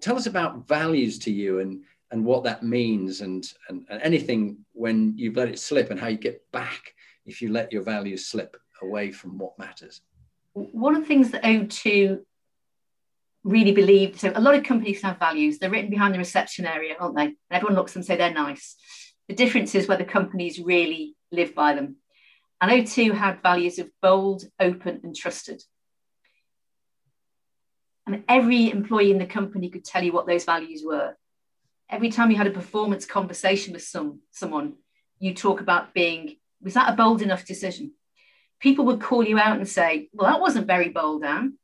Tell 0.00 0.16
us 0.16 0.26
about 0.26 0.66
values 0.66 1.18
to 1.20 1.30
you 1.30 1.60
and, 1.60 1.82
and 2.10 2.24
what 2.24 2.44
that 2.44 2.62
means 2.62 3.20
and, 3.20 3.50
and, 3.68 3.86
and 3.88 4.02
anything 4.02 4.58
when 4.72 5.14
you've 5.16 5.36
let 5.36 5.48
it 5.48 5.58
slip 5.58 5.90
and 5.90 6.00
how 6.00 6.08
you 6.08 6.16
get 6.16 6.42
back 6.52 6.94
if 7.26 7.42
you 7.42 7.52
let 7.52 7.72
your 7.72 7.82
values 7.82 8.26
slip 8.26 8.56
away 8.82 9.12
from 9.12 9.38
what 9.38 9.58
matters. 9.58 10.00
One 10.54 10.96
of 10.96 11.02
the 11.02 11.08
things 11.08 11.30
that 11.30 11.44
O2 11.44 12.20
really 13.44 13.72
believed, 13.72 14.20
so 14.20 14.32
a 14.34 14.40
lot 14.40 14.54
of 14.54 14.64
companies 14.64 15.02
have 15.02 15.18
values, 15.18 15.58
they're 15.58 15.70
written 15.70 15.90
behind 15.90 16.14
the 16.14 16.18
reception 16.18 16.66
area, 16.66 16.96
aren't 16.98 17.16
they? 17.16 17.34
Everyone 17.50 17.76
looks 17.76 17.94
and 17.94 18.04
say 18.04 18.16
they're 18.16 18.34
nice. 18.34 18.76
The 19.28 19.34
difference 19.34 19.74
is 19.74 19.86
whether 19.86 20.04
companies 20.04 20.58
really 20.58 21.14
live 21.30 21.54
by 21.54 21.74
them. 21.74 21.96
And 22.60 22.70
O2 22.70 23.14
had 23.14 23.42
values 23.42 23.78
of 23.78 23.90
bold, 24.02 24.44
open, 24.58 25.00
and 25.02 25.16
trusted. 25.16 25.62
And 28.06 28.24
every 28.28 28.70
employee 28.70 29.10
in 29.10 29.18
the 29.18 29.26
company 29.26 29.70
could 29.70 29.84
tell 29.84 30.02
you 30.02 30.12
what 30.12 30.26
those 30.26 30.44
values 30.44 30.82
were. 30.84 31.16
Every 31.88 32.10
time 32.10 32.30
you 32.30 32.36
had 32.36 32.46
a 32.46 32.52
performance 32.52 33.06
conversation 33.06 33.72
with 33.72 33.82
some 33.82 34.20
someone, 34.30 34.74
you 35.18 35.34
talk 35.34 35.60
about 35.60 35.94
being, 35.94 36.36
was 36.62 36.74
that 36.74 36.92
a 36.92 36.96
bold 36.96 37.22
enough 37.22 37.44
decision? 37.44 37.92
People 38.58 38.84
would 38.86 39.00
call 39.00 39.24
you 39.24 39.38
out 39.38 39.56
and 39.56 39.68
say, 39.68 40.08
Well, 40.12 40.30
that 40.30 40.40
wasn't 40.40 40.66
very 40.66 40.88
bold, 40.88 41.24
Anne. 41.24 41.54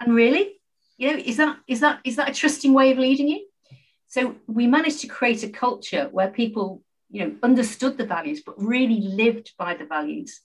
And 0.00 0.14
really? 0.14 0.60
You 0.96 1.12
know, 1.12 1.22
is 1.24 1.36
that 1.38 1.58
is 1.66 1.80
that 1.80 2.00
is 2.04 2.16
that 2.16 2.30
a 2.30 2.34
trusting 2.34 2.72
way 2.72 2.92
of 2.92 2.98
leading 2.98 3.28
you? 3.28 3.46
So 4.06 4.36
we 4.46 4.66
managed 4.66 5.00
to 5.00 5.08
create 5.08 5.42
a 5.42 5.48
culture 5.48 6.08
where 6.12 6.30
people 6.30 6.83
you 7.10 7.24
know, 7.24 7.34
understood 7.42 7.96
the 7.96 8.06
values, 8.06 8.42
but 8.44 8.60
really 8.60 9.00
lived 9.00 9.52
by 9.58 9.74
the 9.74 9.84
values. 9.84 10.40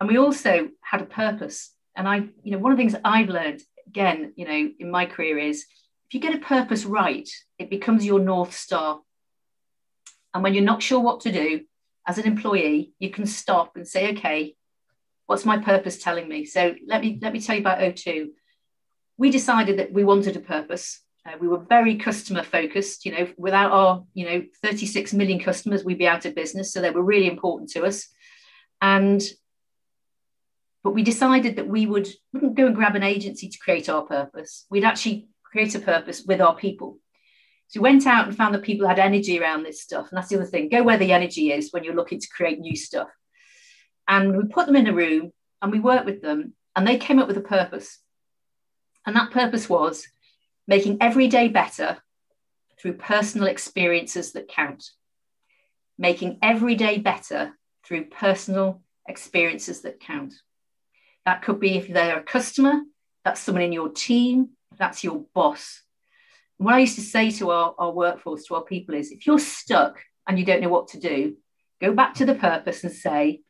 And 0.00 0.08
we 0.08 0.18
also 0.18 0.68
had 0.80 1.02
a 1.02 1.06
purpose. 1.06 1.72
And 1.94 2.08
I, 2.08 2.28
you 2.42 2.52
know, 2.52 2.58
one 2.58 2.72
of 2.72 2.78
the 2.78 2.82
things 2.82 2.96
I've 3.04 3.28
learned 3.28 3.62
again, 3.86 4.32
you 4.36 4.46
know, 4.46 4.70
in 4.78 4.90
my 4.90 5.06
career 5.06 5.38
is 5.38 5.64
if 6.08 6.14
you 6.14 6.20
get 6.20 6.34
a 6.34 6.38
purpose 6.38 6.84
right, 6.84 7.28
it 7.58 7.70
becomes 7.70 8.04
your 8.04 8.20
North 8.20 8.54
Star. 8.54 9.00
And 10.34 10.42
when 10.42 10.54
you're 10.54 10.64
not 10.64 10.82
sure 10.82 11.00
what 11.00 11.20
to 11.20 11.32
do 11.32 11.62
as 12.06 12.18
an 12.18 12.26
employee, 12.26 12.92
you 12.98 13.10
can 13.10 13.26
stop 13.26 13.76
and 13.76 13.88
say, 13.88 14.12
okay, 14.12 14.54
what's 15.26 15.44
my 15.44 15.58
purpose 15.58 15.98
telling 15.98 16.28
me? 16.28 16.44
So 16.44 16.74
let 16.86 17.00
me 17.00 17.18
let 17.20 17.32
me 17.32 17.40
tell 17.40 17.56
you 17.56 17.62
about 17.62 17.78
O2. 17.78 18.28
We 19.18 19.30
decided 19.30 19.78
that 19.78 19.92
we 19.92 20.04
wanted 20.04 20.36
a 20.36 20.40
purpose 20.40 21.00
uh, 21.26 21.36
we 21.40 21.48
were 21.48 21.58
very 21.58 21.96
customer 21.96 22.42
focused. 22.42 23.04
You 23.04 23.12
know, 23.12 23.28
without 23.36 23.72
our, 23.72 24.04
you 24.14 24.26
know, 24.26 24.44
36 24.62 25.12
million 25.14 25.40
customers, 25.40 25.84
we'd 25.84 25.98
be 25.98 26.06
out 26.06 26.24
of 26.24 26.34
business. 26.34 26.72
So 26.72 26.80
they 26.80 26.90
were 26.90 27.02
really 27.02 27.26
important 27.26 27.70
to 27.70 27.84
us. 27.84 28.08
And 28.80 29.22
but 30.84 30.94
we 30.94 31.02
decided 31.02 31.56
that 31.56 31.66
we 31.66 31.86
would 31.86 32.08
wouldn't 32.32 32.54
go 32.54 32.66
and 32.66 32.76
grab 32.76 32.94
an 32.94 33.02
agency 33.02 33.48
to 33.48 33.58
create 33.58 33.88
our 33.88 34.02
purpose. 34.02 34.66
We'd 34.70 34.84
actually 34.84 35.28
create 35.42 35.74
a 35.74 35.80
purpose 35.80 36.22
with 36.24 36.40
our 36.40 36.54
people. 36.54 36.98
So 37.68 37.80
we 37.80 37.90
went 37.90 38.06
out 38.06 38.28
and 38.28 38.36
found 38.36 38.54
that 38.54 38.62
people 38.62 38.86
had 38.86 39.00
energy 39.00 39.40
around 39.40 39.64
this 39.64 39.82
stuff. 39.82 40.08
And 40.10 40.16
that's 40.16 40.28
the 40.28 40.36
other 40.36 40.44
thing. 40.44 40.68
Go 40.68 40.84
where 40.84 40.98
the 40.98 41.12
energy 41.12 41.50
is 41.50 41.72
when 41.72 41.82
you're 41.82 41.96
looking 41.96 42.20
to 42.20 42.28
create 42.28 42.60
new 42.60 42.76
stuff. 42.76 43.08
And 44.06 44.36
we 44.36 44.44
put 44.44 44.66
them 44.66 44.76
in 44.76 44.86
a 44.86 44.92
room 44.92 45.32
and 45.60 45.72
we 45.72 45.80
worked 45.80 46.06
with 46.06 46.22
them 46.22 46.54
and 46.76 46.86
they 46.86 46.98
came 46.98 47.18
up 47.18 47.26
with 47.26 47.36
a 47.36 47.40
purpose. 47.40 47.98
And 49.04 49.16
that 49.16 49.32
purpose 49.32 49.68
was 49.68 50.06
making 50.66 50.98
every 51.00 51.28
day 51.28 51.48
better 51.48 51.98
through 52.80 52.94
personal 52.94 53.46
experiences 53.46 54.32
that 54.32 54.48
count. 54.48 54.90
Making 55.98 56.38
every 56.42 56.74
day 56.74 56.98
better 56.98 57.52
through 57.84 58.06
personal 58.06 58.82
experiences 59.08 59.82
that 59.82 60.00
count. 60.00 60.34
That 61.24 61.42
could 61.42 61.60
be 61.60 61.76
if 61.76 61.88
they're 61.88 62.18
a 62.18 62.22
customer, 62.22 62.82
that's 63.24 63.40
someone 63.40 63.64
in 63.64 63.72
your 63.72 63.88
team, 63.88 64.50
that's 64.76 65.02
your 65.02 65.24
boss. 65.34 65.82
And 66.58 66.66
what 66.66 66.74
I 66.74 66.80
used 66.80 66.96
to 66.96 67.00
say 67.00 67.30
to 67.32 67.50
our, 67.50 67.74
our 67.78 67.92
workforce, 67.92 68.44
to 68.46 68.56
our 68.56 68.62
people, 68.62 68.94
is 68.94 69.10
if 69.10 69.26
you're 69.26 69.38
stuck 69.38 70.00
and 70.26 70.38
you 70.38 70.44
don't 70.44 70.60
know 70.60 70.68
what 70.68 70.88
to 70.88 71.00
do, 71.00 71.36
go 71.80 71.92
back 71.92 72.14
to 72.14 72.26
the 72.26 72.34
purpose 72.34 72.84
and 72.84 72.92
say, 72.92 73.40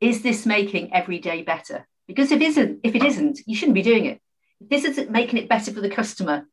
is 0.00 0.22
this 0.22 0.46
making 0.46 0.94
every 0.94 1.18
day 1.18 1.42
better? 1.42 1.86
Because 2.06 2.30
if 2.30 2.40
it 2.40 2.44
isn't, 2.44 2.80
if 2.82 2.94
it 2.94 3.04
isn't, 3.04 3.40
you 3.46 3.56
shouldn't 3.56 3.74
be 3.74 3.82
doing 3.82 4.04
it. 4.06 4.20
If 4.60 4.68
this 4.68 4.84
isn't 4.84 5.10
making 5.10 5.38
it 5.38 5.48
better 5.48 5.72
for 5.72 5.80
the 5.80 5.90
customer, 5.90 6.46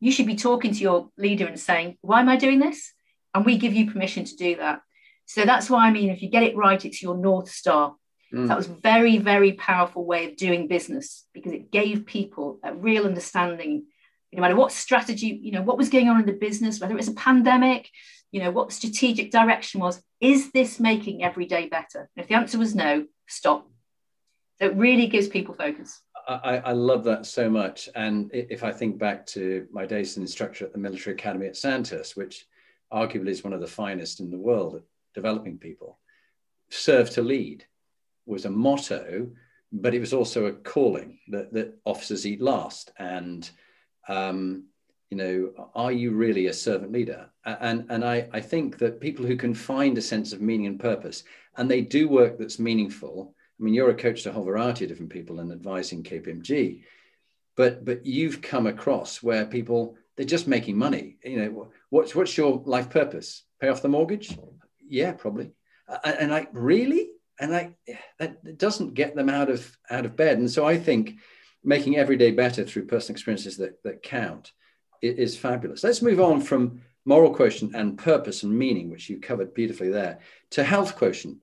you 0.00 0.12
should 0.12 0.26
be 0.26 0.36
talking 0.36 0.72
to 0.72 0.80
your 0.80 1.10
leader 1.16 1.46
and 1.46 1.58
saying, 1.58 1.98
Why 2.00 2.20
am 2.20 2.28
I 2.28 2.36
doing 2.36 2.58
this? 2.58 2.92
And 3.34 3.44
we 3.44 3.58
give 3.58 3.74
you 3.74 3.90
permission 3.90 4.24
to 4.24 4.36
do 4.36 4.56
that. 4.56 4.80
So 5.26 5.44
that's 5.44 5.68
why 5.68 5.86
I 5.86 5.90
mean, 5.90 6.10
if 6.10 6.22
you 6.22 6.28
get 6.28 6.42
it 6.42 6.56
right, 6.56 6.84
it's 6.84 7.02
your 7.02 7.16
North 7.16 7.50
Star. 7.50 7.94
Mm. 8.32 8.48
That 8.48 8.56
was 8.56 8.66
very, 8.66 9.18
very 9.18 9.52
powerful 9.52 10.04
way 10.04 10.26
of 10.26 10.36
doing 10.36 10.68
business 10.68 11.24
because 11.32 11.52
it 11.52 11.70
gave 11.70 12.06
people 12.06 12.58
a 12.62 12.74
real 12.74 13.04
understanding, 13.04 13.84
no 14.32 14.40
matter 14.40 14.56
what 14.56 14.72
strategy, 14.72 15.38
you 15.42 15.52
know, 15.52 15.62
what 15.62 15.78
was 15.78 15.88
going 15.88 16.08
on 16.08 16.20
in 16.20 16.26
the 16.26 16.32
business, 16.32 16.80
whether 16.80 16.92
it 16.94 16.96
was 16.96 17.08
a 17.08 17.14
pandemic, 17.14 17.90
you 18.30 18.42
know, 18.42 18.50
what 18.50 18.72
strategic 18.72 19.30
direction 19.30 19.80
was, 19.80 20.02
is 20.20 20.52
this 20.52 20.78
making 20.78 21.22
every 21.22 21.46
day 21.46 21.68
better? 21.68 22.10
And 22.16 22.22
if 22.22 22.28
the 22.28 22.34
answer 22.34 22.58
was 22.58 22.74
no, 22.74 23.06
stop. 23.26 23.68
So 24.58 24.66
it 24.66 24.76
really 24.76 25.06
gives 25.06 25.28
people 25.28 25.54
focus. 25.54 26.02
I, 26.28 26.58
I, 26.58 26.72
love 26.72 27.04
that 27.04 27.24
so 27.24 27.48
much. 27.48 27.88
And 27.94 28.30
if 28.34 28.62
I 28.62 28.70
think 28.70 28.98
back 28.98 29.24
to 29.28 29.66
my 29.72 29.86
days 29.86 30.10
as 30.10 30.16
an 30.18 30.22
instructor 30.24 30.66
at 30.66 30.72
the 30.72 30.78
military 30.78 31.14
academy 31.14 31.46
at 31.46 31.56
Sandhurst, 31.56 32.16
which 32.16 32.46
arguably 32.92 33.28
is 33.28 33.42
one 33.42 33.54
of 33.54 33.60
the 33.60 33.66
finest 33.66 34.20
in 34.20 34.30
the 34.30 34.36
world 34.36 34.74
at 34.76 34.82
developing 35.14 35.56
people, 35.56 35.98
serve 36.68 37.08
to 37.10 37.22
lead 37.22 37.64
was 38.26 38.44
a 38.44 38.50
motto, 38.50 39.30
but 39.72 39.94
it 39.94 40.00
was 40.00 40.12
also 40.12 40.46
a 40.46 40.52
calling 40.52 41.18
that, 41.28 41.52
that 41.54 41.78
officers 41.86 42.26
eat 42.26 42.42
last. 42.42 42.92
And, 42.98 43.48
um, 44.06 44.64
you 45.10 45.16
know, 45.16 45.70
are 45.74 45.92
you 45.92 46.10
really 46.10 46.48
a 46.48 46.52
servant 46.52 46.92
leader? 46.92 47.30
And, 47.46 47.86
and 47.88 48.04
I, 48.04 48.28
I 48.34 48.40
think 48.40 48.76
that 48.78 49.00
people 49.00 49.24
who 49.24 49.36
can 49.36 49.54
find 49.54 49.96
a 49.96 50.02
sense 50.02 50.34
of 50.34 50.42
meaning 50.42 50.66
and 50.66 50.78
purpose, 50.78 51.24
and 51.56 51.70
they 51.70 51.80
do 51.80 52.06
work 52.06 52.38
that's 52.38 52.58
meaningful, 52.58 53.34
I 53.58 53.64
mean, 53.64 53.74
you're 53.74 53.90
a 53.90 53.94
coach 53.94 54.22
to 54.22 54.30
a 54.30 54.32
whole 54.32 54.44
variety 54.44 54.84
of 54.84 54.88
different 54.88 55.12
people 55.12 55.40
and 55.40 55.50
advising 55.50 56.02
KPMG, 56.02 56.82
but 57.56 57.84
but 57.84 58.06
you've 58.06 58.40
come 58.40 58.66
across 58.66 59.22
where 59.22 59.46
people 59.46 59.96
they're 60.16 60.26
just 60.26 60.48
making 60.48 60.76
money. 60.76 61.16
You 61.24 61.38
know, 61.38 61.68
what's 61.90 62.14
what's 62.14 62.36
your 62.36 62.62
life 62.64 62.90
purpose? 62.90 63.44
Pay 63.60 63.68
off 63.68 63.82
the 63.82 63.88
mortgage? 63.88 64.36
Yeah, 64.80 65.12
probably. 65.12 65.52
And, 66.04 66.34
I 66.34 66.48
really, 66.52 67.10
and 67.40 67.54
I 67.54 67.74
that 68.18 68.58
doesn't 68.58 68.94
get 68.94 69.16
them 69.16 69.28
out 69.28 69.50
of 69.50 69.76
out 69.90 70.04
of 70.04 70.16
bed. 70.16 70.38
And 70.38 70.50
so 70.50 70.66
I 70.66 70.76
think 70.76 71.18
making 71.64 71.96
every 71.96 72.16
day 72.16 72.30
better 72.30 72.64
through 72.64 72.86
personal 72.86 73.14
experiences 73.14 73.56
that 73.56 73.82
that 73.82 74.02
count 74.02 74.52
is 75.02 75.36
fabulous. 75.36 75.84
Let's 75.84 76.02
move 76.02 76.20
on 76.20 76.40
from 76.40 76.82
moral 77.04 77.32
quotient 77.32 77.74
and 77.74 77.96
purpose 77.96 78.42
and 78.42 78.56
meaning, 78.56 78.90
which 78.90 79.08
you 79.08 79.20
covered 79.20 79.54
beautifully 79.54 79.90
there, 79.90 80.18
to 80.50 80.62
health 80.62 80.96
quotient 80.96 81.38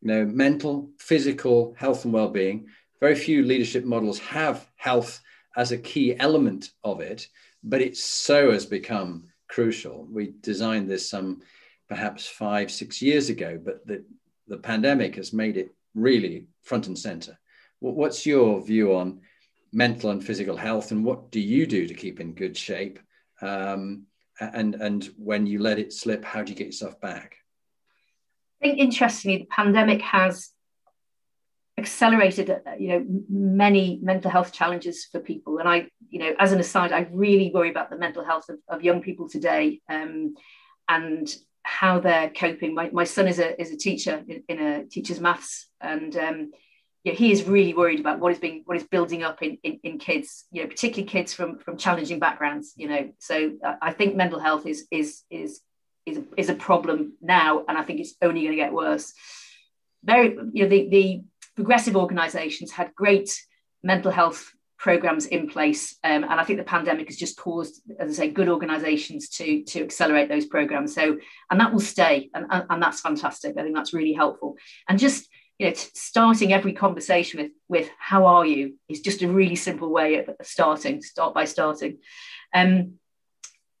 you 0.00 0.08
know, 0.08 0.24
mental, 0.24 0.90
physical 0.98 1.74
health 1.76 2.04
and 2.04 2.14
well-being. 2.14 2.66
Very 3.00 3.14
few 3.14 3.44
leadership 3.44 3.84
models 3.84 4.18
have 4.20 4.68
health 4.76 5.20
as 5.56 5.72
a 5.72 5.78
key 5.78 6.16
element 6.18 6.70
of 6.84 7.00
it, 7.00 7.28
but 7.62 7.80
it 7.80 7.96
so 7.96 8.52
has 8.52 8.66
become 8.66 9.24
crucial. 9.48 10.06
We 10.10 10.34
designed 10.40 10.88
this 10.88 11.08
some 11.08 11.42
perhaps 11.88 12.26
five, 12.26 12.70
six 12.70 13.00
years 13.02 13.28
ago, 13.28 13.60
but 13.62 13.86
the, 13.86 14.04
the 14.46 14.58
pandemic 14.58 15.16
has 15.16 15.32
made 15.32 15.56
it 15.56 15.74
really 15.94 16.46
front 16.62 16.86
and 16.86 16.98
center. 16.98 17.38
What's 17.80 18.26
your 18.26 18.64
view 18.64 18.94
on 18.94 19.20
mental 19.72 20.10
and 20.10 20.24
physical 20.24 20.56
health, 20.56 20.90
and 20.90 21.04
what 21.04 21.30
do 21.30 21.40
you 21.40 21.66
do 21.66 21.86
to 21.86 21.94
keep 21.94 22.20
in 22.20 22.34
good 22.34 22.56
shape? 22.56 22.98
Um, 23.40 24.06
and 24.40 24.74
and 24.76 25.10
when 25.16 25.46
you 25.46 25.58
let 25.60 25.78
it 25.78 25.92
slip, 25.92 26.24
how 26.24 26.42
do 26.42 26.50
you 26.50 26.58
get 26.58 26.66
yourself 26.66 27.00
back? 27.00 27.37
I 28.60 28.66
think 28.66 28.78
interestingly, 28.78 29.38
the 29.38 29.46
pandemic 29.46 30.02
has 30.02 30.50
accelerated, 31.78 32.50
uh, 32.50 32.58
you 32.78 32.88
know, 32.88 33.06
many 33.28 34.00
mental 34.02 34.30
health 34.30 34.52
challenges 34.52 35.06
for 35.10 35.20
people. 35.20 35.58
And 35.58 35.68
I, 35.68 35.88
you 36.10 36.18
know, 36.18 36.34
as 36.38 36.52
an 36.52 36.58
aside, 36.58 36.92
I 36.92 37.08
really 37.12 37.52
worry 37.54 37.70
about 37.70 37.88
the 37.88 37.96
mental 37.96 38.24
health 38.24 38.48
of, 38.48 38.58
of 38.68 38.82
young 38.82 39.00
people 39.00 39.28
today 39.28 39.80
um, 39.88 40.34
and 40.88 41.32
how 41.62 42.00
they're 42.00 42.30
coping. 42.30 42.74
My, 42.74 42.90
my 42.90 43.04
son 43.04 43.28
is 43.28 43.38
a 43.38 43.60
is 43.60 43.70
a 43.70 43.76
teacher 43.76 44.24
in, 44.26 44.42
in 44.48 44.58
a 44.60 44.84
teacher's 44.86 45.20
maths, 45.20 45.68
and 45.80 46.16
um, 46.16 46.50
you 47.04 47.12
know, 47.12 47.16
he 47.16 47.30
is 47.30 47.44
really 47.44 47.74
worried 47.74 48.00
about 48.00 48.18
what 48.18 48.32
is 48.32 48.38
being 48.38 48.62
what 48.64 48.76
is 48.76 48.84
building 48.84 49.22
up 49.22 49.42
in, 49.42 49.58
in, 49.62 49.78
in 49.84 49.98
kids, 49.98 50.46
you 50.50 50.62
know, 50.62 50.68
particularly 50.68 51.08
kids 51.08 51.32
from 51.32 51.58
from 51.58 51.76
challenging 51.76 52.18
backgrounds. 52.18 52.72
You 52.76 52.88
know, 52.88 53.10
so 53.18 53.52
uh, 53.64 53.74
I 53.80 53.92
think 53.92 54.16
mental 54.16 54.40
health 54.40 54.66
is 54.66 54.86
is 54.90 55.22
is 55.30 55.60
is 56.08 56.18
a, 56.18 56.24
is 56.36 56.48
a 56.48 56.54
problem 56.54 57.14
now, 57.20 57.64
and 57.68 57.76
I 57.76 57.82
think 57.82 58.00
it's 58.00 58.14
only 58.22 58.42
going 58.42 58.52
to 58.52 58.56
get 58.56 58.72
worse. 58.72 59.12
Very, 60.04 60.36
you 60.52 60.62
know, 60.62 60.68
the 60.68 60.88
the 60.88 61.22
progressive 61.56 61.96
organisations 61.96 62.70
had 62.70 62.94
great 62.94 63.30
mental 63.82 64.10
health 64.10 64.52
programs 64.78 65.26
in 65.26 65.48
place, 65.48 65.96
um, 66.04 66.22
and 66.24 66.40
I 66.40 66.44
think 66.44 66.58
the 66.58 66.64
pandemic 66.64 67.08
has 67.08 67.16
just 67.16 67.36
caused, 67.36 67.82
as 67.98 68.10
I 68.10 68.24
say, 68.24 68.30
good 68.30 68.48
organisations 68.48 69.28
to 69.30 69.64
to 69.64 69.82
accelerate 69.82 70.28
those 70.28 70.46
programs. 70.46 70.94
So, 70.94 71.18
and 71.50 71.60
that 71.60 71.72
will 71.72 71.80
stay, 71.80 72.30
and, 72.34 72.46
and, 72.50 72.64
and 72.70 72.82
that's 72.82 73.00
fantastic. 73.00 73.56
I 73.56 73.62
think 73.62 73.74
that's 73.74 73.94
really 73.94 74.12
helpful, 74.12 74.56
and 74.88 74.98
just 74.98 75.28
you 75.58 75.66
know, 75.66 75.74
starting 75.74 76.52
every 76.52 76.72
conversation 76.72 77.40
with 77.40 77.52
with 77.68 77.90
how 77.98 78.26
are 78.26 78.46
you 78.46 78.74
is 78.88 79.00
just 79.00 79.22
a 79.22 79.28
really 79.28 79.56
simple 79.56 79.90
way 79.90 80.16
of 80.16 80.30
starting. 80.42 81.02
Start 81.02 81.34
by 81.34 81.44
starting. 81.44 81.98
Um, 82.54 82.94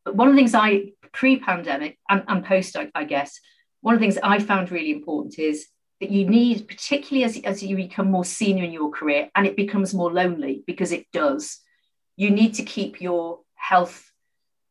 but 0.04 0.16
one 0.16 0.28
of 0.28 0.34
the 0.34 0.38
things 0.38 0.54
I 0.54 0.92
pre-pandemic 1.12 1.98
and, 2.08 2.24
and 2.28 2.44
post, 2.44 2.76
I, 2.76 2.90
I, 2.94 3.04
guess, 3.04 3.40
one 3.80 3.94
of 3.94 4.00
the 4.00 4.04
things 4.04 4.18
I 4.22 4.38
found 4.38 4.70
really 4.70 4.90
important 4.90 5.38
is 5.38 5.66
that 6.00 6.10
you 6.10 6.26
need, 6.26 6.68
particularly 6.68 7.24
as, 7.24 7.38
as 7.44 7.62
you 7.62 7.76
become 7.76 8.10
more 8.10 8.24
senior 8.24 8.64
in 8.64 8.72
your 8.72 8.90
career 8.90 9.28
and 9.34 9.46
it 9.46 9.56
becomes 9.56 9.94
more 9.94 10.12
lonely 10.12 10.62
because 10.66 10.92
it 10.92 11.06
does, 11.12 11.58
you 12.16 12.30
need 12.30 12.54
to 12.54 12.62
keep 12.62 13.00
your 13.00 13.40
health. 13.54 14.10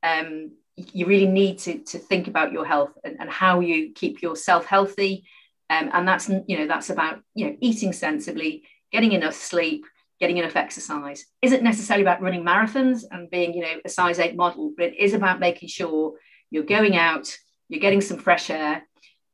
Um, 0.04 0.52
you 0.76 1.06
really 1.06 1.28
need 1.28 1.60
to, 1.60 1.80
to 1.80 1.98
think 1.98 2.28
about 2.28 2.52
your 2.52 2.66
health 2.66 2.92
and, 3.04 3.18
and 3.20 3.30
how 3.30 3.60
you 3.62 3.94
keep 3.94 4.22
yourself 4.22 4.66
healthy 4.66 5.26
um, 5.70 5.90
and 5.94 6.08
that's 6.08 6.30
you 6.30 6.58
know 6.58 6.68
that's 6.68 6.90
about 6.90 7.20
you 7.36 7.48
know 7.48 7.58
eating 7.60 7.92
sensibly, 7.92 8.64
getting 8.92 9.12
enough 9.12 9.36
sleep, 9.36 9.86
getting 10.20 10.38
enough 10.38 10.56
exercise. 10.56 11.26
Isn't 11.42 11.64
necessarily 11.64 12.04
about 12.04 12.22
running 12.22 12.44
marathons 12.44 13.04
and 13.12 13.30
being 13.30 13.54
you 13.54 13.62
know 13.62 13.76
a 13.84 13.90
size 13.90 14.20
eight 14.20 14.36
model, 14.36 14.74
but 14.78 14.88
it 14.88 14.98
is 14.98 15.14
about 15.14 15.40
making 15.40 15.70
sure 15.70 16.14
you're 16.50 16.64
going 16.64 16.96
out, 16.96 17.36
you're 17.70 17.82
getting 17.82 18.02
some 18.02 18.18
fresh 18.18 18.50
air, 18.50 18.84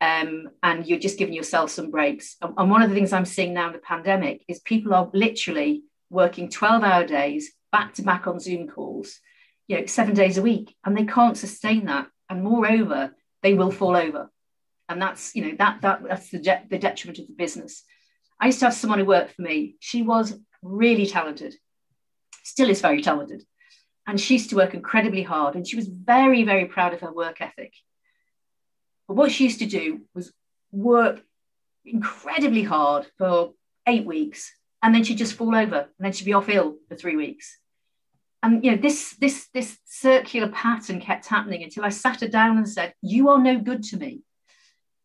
um, 0.01 0.49
and 0.61 0.85
you're 0.85 0.99
just 0.99 1.17
giving 1.17 1.33
yourself 1.33 1.71
some 1.71 1.91
breaks. 1.91 2.35
And, 2.41 2.69
one 2.69 2.81
of 2.81 2.89
the 2.89 2.95
things 2.95 3.13
I'm 3.13 3.25
seeing 3.25 3.53
now 3.53 3.67
in 3.67 3.73
the 3.73 3.79
pandemic 3.79 4.43
is 4.47 4.59
people 4.59 4.93
are 4.93 5.09
literally 5.13 5.83
working 6.09 6.49
12 6.49 6.83
hour 6.83 7.05
days 7.05 7.51
back 7.71 7.93
to 7.95 8.01
back 8.01 8.27
on 8.27 8.39
Zoom 8.39 8.67
calls, 8.67 9.19
you 9.67 9.79
know, 9.79 9.85
seven 9.85 10.13
days 10.13 10.37
a 10.37 10.41
week, 10.41 10.75
and 10.85 10.97
they 10.97 11.05
can't 11.05 11.37
sustain 11.37 11.85
that. 11.85 12.07
And 12.29 12.43
moreover, 12.43 13.15
they 13.41 13.53
will 13.53 13.71
fall 13.71 13.95
over 13.95 14.29
and 14.89 15.01
that's 15.01 15.35
you 15.35 15.45
know 15.45 15.55
that 15.57 15.81
that 15.81 16.03
that's 16.03 16.29
the, 16.29 16.39
de- 16.39 16.63
the 16.69 16.77
detriment 16.77 17.19
of 17.19 17.27
the 17.27 17.33
business 17.33 17.83
i 18.39 18.47
used 18.47 18.59
to 18.59 18.65
have 18.65 18.73
someone 18.73 18.99
who 18.99 19.05
worked 19.05 19.33
for 19.33 19.41
me 19.41 19.75
she 19.79 20.01
was 20.01 20.37
really 20.61 21.05
talented 21.05 21.55
still 22.43 22.69
is 22.69 22.81
very 22.81 23.01
talented 23.01 23.43
and 24.05 24.19
she 24.19 24.35
used 24.35 24.49
to 24.49 24.55
work 24.55 24.73
incredibly 24.73 25.23
hard 25.23 25.55
and 25.55 25.67
she 25.67 25.75
was 25.75 25.87
very 25.87 26.43
very 26.43 26.65
proud 26.65 26.93
of 26.93 27.01
her 27.01 27.13
work 27.13 27.41
ethic. 27.41 27.73
But 29.07 29.15
what 29.15 29.31
she 29.31 29.45
used 29.45 29.59
to 29.59 29.65
do 29.65 30.01
was 30.13 30.33
work 30.71 31.21
incredibly 31.85 32.63
hard 32.63 33.07
for 33.17 33.53
eight 33.87 34.05
weeks 34.05 34.51
and 34.81 34.93
then 34.93 35.03
she'd 35.03 35.17
just 35.17 35.35
fall 35.35 35.55
over 35.55 35.79
and 35.79 35.89
then 35.99 36.11
she'd 36.11 36.25
be 36.25 36.33
off 36.33 36.49
ill 36.49 36.77
for 36.87 36.95
three 36.95 37.15
weeks. 37.15 37.57
And 38.41 38.63
you 38.63 38.71
know 38.71 38.77
this 38.77 39.15
this 39.19 39.47
this 39.53 39.77
circular 39.85 40.49
pattern 40.49 40.99
kept 40.99 41.27
happening 41.27 41.63
until 41.63 41.85
i 41.85 41.89
sat 41.89 42.19
her 42.19 42.27
down 42.27 42.57
and 42.57 42.67
said 42.67 42.93
you 43.01 43.29
are 43.29 43.39
no 43.39 43.57
good 43.59 43.83
to 43.83 43.97
me. 43.97 44.21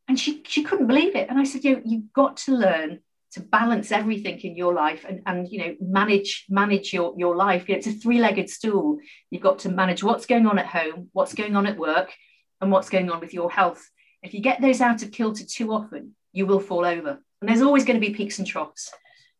And 0.08 0.18
she 0.18 0.42
she 0.46 0.64
couldn't 0.64 0.88
believe 0.88 1.14
it. 1.14 1.28
And 1.28 1.38
i 1.38 1.44
said 1.44 1.64
you 1.64 1.76
know, 1.76 1.82
you've 1.84 2.12
got 2.12 2.38
to 2.38 2.52
learn 2.52 3.00
to 3.32 3.40
balance 3.40 3.92
everything 3.92 4.38
in 4.40 4.56
your 4.56 4.72
life 4.72 5.04
and, 5.08 5.20
and 5.26 5.48
you 5.48 5.58
know 5.58 5.74
manage 5.80 6.46
manage 6.48 6.92
your 6.92 7.14
your 7.16 7.36
life. 7.36 7.68
You 7.68 7.74
know, 7.74 7.78
it's 7.78 7.86
a 7.86 7.92
three-legged 7.92 8.48
stool. 8.48 8.98
You've 9.30 9.42
got 9.42 9.60
to 9.60 9.68
manage 9.68 10.02
what's 10.02 10.26
going 10.26 10.46
on 10.46 10.58
at 10.58 10.66
home 10.66 11.10
what's 11.12 11.34
going 11.34 11.56
on 11.56 11.66
at 11.66 11.78
work 11.78 12.12
and 12.60 12.72
what's 12.72 12.90
going 12.90 13.10
on 13.10 13.20
with 13.20 13.34
your 13.34 13.50
health. 13.50 13.88
If 14.22 14.34
you 14.34 14.40
get 14.40 14.60
those 14.60 14.80
out 14.80 15.02
of 15.02 15.12
kilter 15.12 15.44
too 15.44 15.72
often 15.72 16.14
you 16.32 16.46
will 16.46 16.60
fall 16.60 16.84
over. 16.84 17.18
And 17.40 17.48
there's 17.48 17.62
always 17.62 17.84
going 17.84 18.00
to 18.00 18.06
be 18.06 18.14
peaks 18.14 18.38
and 18.38 18.46
troughs 18.46 18.90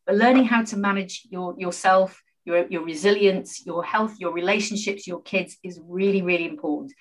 but 0.09 0.16
learning 0.16 0.46
how 0.46 0.64
to 0.64 0.77
manage 0.77 1.29
your 1.31 1.55
yourself 1.59 2.20
your, 2.44 2.66
your 2.68 2.83
resilience 2.83 3.64
your 3.66 3.85
health 3.85 4.16
your 4.18 4.33
relationships 4.33 5.07
your 5.07 5.20
kids 5.22 5.57
is 5.62 5.79
really 5.85 6.22
really 6.22 6.46
important. 6.46 6.92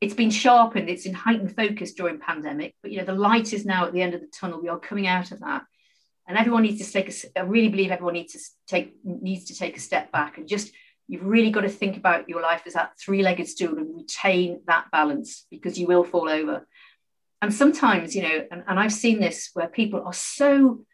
It's 0.00 0.14
been 0.14 0.30
sharpened, 0.30 0.88
it's 0.88 1.04
in 1.04 1.12
heightened 1.12 1.54
focus 1.54 1.92
during 1.92 2.20
pandemic, 2.20 2.74
but 2.82 2.90
you 2.90 2.98
know, 2.98 3.04
the 3.04 3.12
light 3.12 3.52
is 3.52 3.66
now 3.66 3.86
at 3.86 3.92
the 3.92 4.00
end 4.00 4.14
of 4.14 4.22
the 4.22 4.28
tunnel. 4.28 4.62
We 4.62 4.68
are 4.68 4.78
coming 4.78 5.06
out 5.06 5.30
of 5.30 5.40
that. 5.40 5.62
And 6.30 6.38
everyone 6.38 6.62
needs 6.62 6.86
to 6.86 6.92
take 6.92 7.08
a, 7.08 7.40
I 7.40 7.42
really 7.42 7.68
believe 7.68 7.90
everyone 7.90 8.14
needs 8.14 8.34
to 8.34 8.38
take 8.68 8.94
needs 9.02 9.46
to 9.46 9.54
take 9.56 9.76
a 9.76 9.80
step 9.80 10.12
back 10.12 10.38
and 10.38 10.46
just 10.46 10.72
you've 11.08 11.24
really 11.24 11.50
got 11.50 11.62
to 11.62 11.68
think 11.68 11.96
about 11.96 12.28
your 12.28 12.40
life 12.40 12.62
as 12.66 12.74
that 12.74 12.92
three-legged 13.04 13.48
stool 13.48 13.76
and 13.76 13.96
retain 13.96 14.60
that 14.68 14.84
balance 14.92 15.44
because 15.50 15.76
you 15.76 15.88
will 15.88 16.04
fall 16.04 16.28
over. 16.28 16.68
And 17.42 17.52
sometimes, 17.52 18.14
you 18.14 18.22
know, 18.22 18.46
and, 18.48 18.62
and 18.68 18.78
I've 18.78 18.92
seen 18.92 19.18
this 19.18 19.50
where 19.54 19.66
people 19.66 20.04
are 20.04 20.12
so 20.12 20.84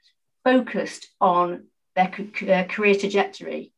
focused 0.43 1.07
on 1.21 1.67
their, 1.97 2.11
their 2.41 2.65
career 2.65 2.95
trajectory, 2.95 3.75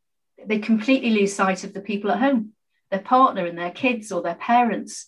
they 0.47 0.61
completely 0.61 1.11
lose 1.11 1.35
sight 1.35 1.64
of 1.64 1.75
the 1.75 1.81
people 1.81 2.12
at 2.12 2.21
home, 2.21 2.53
their 2.92 3.01
partner 3.01 3.47
and 3.47 3.59
their 3.59 3.73
kids 3.73 4.12
or 4.12 4.23
their 4.23 4.37
parents 4.37 5.07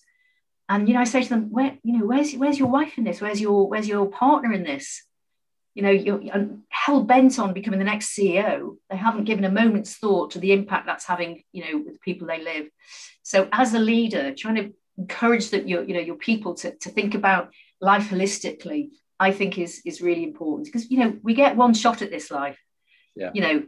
and 0.71 0.87
you 0.87 0.95
know, 0.95 1.01
I 1.01 1.05
say 1.05 1.25
to 1.25 1.29
them, 1.29 1.51
where 1.51 1.77
you 1.83 1.99
know, 1.99 2.07
where's 2.07 2.33
where's 2.35 2.59
your 2.59 2.69
wife 2.69 2.97
in 2.97 3.03
this? 3.03 3.21
Where's 3.21 3.41
your 3.41 3.69
where's 3.69 3.89
your 3.89 4.07
partner 4.07 4.53
in 4.53 4.63
this? 4.63 5.03
You 5.75 5.83
know, 5.83 5.91
you're, 5.91 6.21
hell 6.69 7.03
bent 7.05 7.39
on 7.39 7.53
becoming 7.53 7.79
the 7.79 7.85
next 7.85 8.17
CEO. 8.17 8.77
They 8.91 8.97
haven't 8.97 9.25
given 9.25 9.45
a 9.45 9.51
moment's 9.51 9.97
thought 9.97 10.33
to 10.33 10.39
the 10.39 10.53
impact 10.53 10.87
that's 10.87 11.05
having, 11.05 11.43
you 11.53 11.65
know, 11.65 11.79
with 11.79 11.95
the 11.95 12.01
people 12.01 12.27
they 12.27 12.43
live. 12.43 12.67
So 13.23 13.49
as 13.53 13.75
a 13.75 13.79
leader, 13.79 14.35
trying 14.35 14.57
to 14.57 14.73
encourage 14.99 15.51
that 15.51 15.69
your, 15.69 15.85
you 15.85 15.95
know, 15.95 16.01
your 16.01 16.17
people 16.17 16.55
to, 16.57 16.75
to 16.77 16.89
think 16.91 17.15
about 17.15 17.51
life 17.81 18.11
holistically, 18.11 18.91
I 19.21 19.33
think 19.33 19.59
is 19.59 19.83
is 19.85 20.01
really 20.01 20.25
important 20.25 20.65
because 20.65 20.91
you 20.91 20.99
know 20.99 21.19
we 21.23 21.35
get 21.35 21.55
one 21.55 21.75
shot 21.75 22.01
at 22.01 22.11
this 22.11 22.31
life. 22.31 22.59
Yeah. 23.15 23.31
You 23.35 23.41
know, 23.43 23.63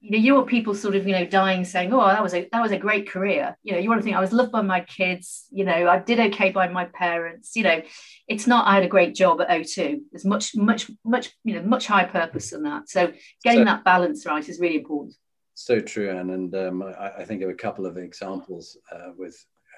you 0.00 0.12
know, 0.12 0.18
you 0.18 0.34
want 0.34 0.46
people 0.46 0.74
sort 0.74 0.96
of, 0.96 1.06
you 1.06 1.12
know, 1.12 1.26
dying 1.26 1.64
saying, 1.64 1.92
"Oh, 1.92 2.00
that 2.00 2.22
was 2.22 2.32
a 2.32 2.48
that 2.52 2.62
was 2.62 2.72
a 2.72 2.78
great 2.78 3.10
career." 3.10 3.56
You 3.62 3.74
know, 3.74 3.78
you 3.78 3.88
want 3.90 4.00
to 4.00 4.04
think 4.04 4.16
I 4.16 4.20
was 4.20 4.32
loved 4.32 4.50
by 4.50 4.62
my 4.62 4.80
kids. 4.80 5.46
You 5.50 5.64
know, 5.64 5.88
I 5.88 5.98
did 5.98 6.18
okay 6.18 6.50
by 6.50 6.68
my 6.68 6.86
parents. 6.86 7.54
You 7.54 7.64
know, 7.64 7.82
it's 8.26 8.46
not 8.46 8.66
I 8.66 8.74
had 8.74 8.82
a 8.82 8.88
great 8.88 9.14
job 9.14 9.42
at 9.42 9.50
O2. 9.50 10.00
There's 10.10 10.24
much, 10.24 10.56
much, 10.56 10.90
much, 11.04 11.36
you 11.44 11.54
know, 11.54 11.62
much 11.62 11.86
higher 11.86 12.08
purpose 12.08 12.50
than 12.50 12.62
that. 12.62 12.88
So 12.88 13.12
getting 13.44 13.60
so, 13.60 13.64
that 13.66 13.84
balance 13.84 14.24
right 14.24 14.48
is 14.48 14.58
really 14.58 14.76
important. 14.76 15.14
So 15.54 15.80
true, 15.80 16.10
Anne. 16.10 16.30
And 16.30 16.54
um, 16.54 16.82
I, 16.82 17.10
I, 17.18 17.24
think 17.24 17.42
of 17.42 17.50
a 17.50 17.54
couple 17.54 17.84
of 17.84 17.98
examples 17.98 18.78
uh, 18.90 19.10
with 19.16 19.36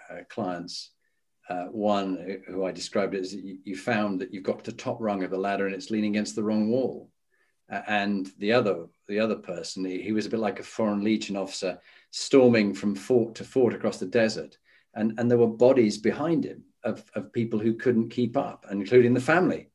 uh, 0.09 0.21
clients. 0.29 0.93
Uh, 1.49 1.65
one 1.67 2.41
who 2.47 2.65
I 2.65 2.71
described 2.71 3.17
as 3.17 3.35
you, 3.35 3.59
you 3.65 3.77
found 3.77 4.21
that 4.21 4.33
you've 4.33 4.45
got 4.45 4.63
the 4.63 4.71
top 4.71 4.99
rung 5.01 5.25
of 5.25 5.31
the 5.33 5.37
ladder 5.37 5.67
and 5.67 5.75
it's 5.75 5.91
leaning 5.91 6.13
against 6.13 6.37
the 6.37 6.43
wrong 6.45 6.71
wall 6.71 7.11
and 7.89 8.31
the 8.39 8.53
other 8.53 8.87
the 9.13 9.21
other 9.21 9.37
person. 9.37 9.85
He, 9.85 10.01
he, 10.01 10.13
was 10.13 10.27
a 10.27 10.31
bit 10.31 10.41
like 10.41 10.59
a 10.59 10.65
foreign 10.65 11.05
legion 11.05 11.37
officer 11.37 11.79
storming 12.11 12.75
from 12.75 12.95
fort 12.95 13.35
to 13.37 13.45
fort 13.45 13.75
across 13.75 13.99
the 13.99 14.07
desert. 14.07 14.57
And 14.95 15.19
and 15.19 15.31
there 15.31 15.39
were 15.39 15.47
bodies 15.47 15.99
behind 15.99 16.45
him 16.45 16.65
of, 16.83 17.05
of 17.15 17.33
people 17.33 17.59
who 17.59 17.75
couldn't 17.75 18.11
keep 18.11 18.37
up 18.37 18.67
including 18.71 19.15
the 19.15 19.21
family. 19.21 19.71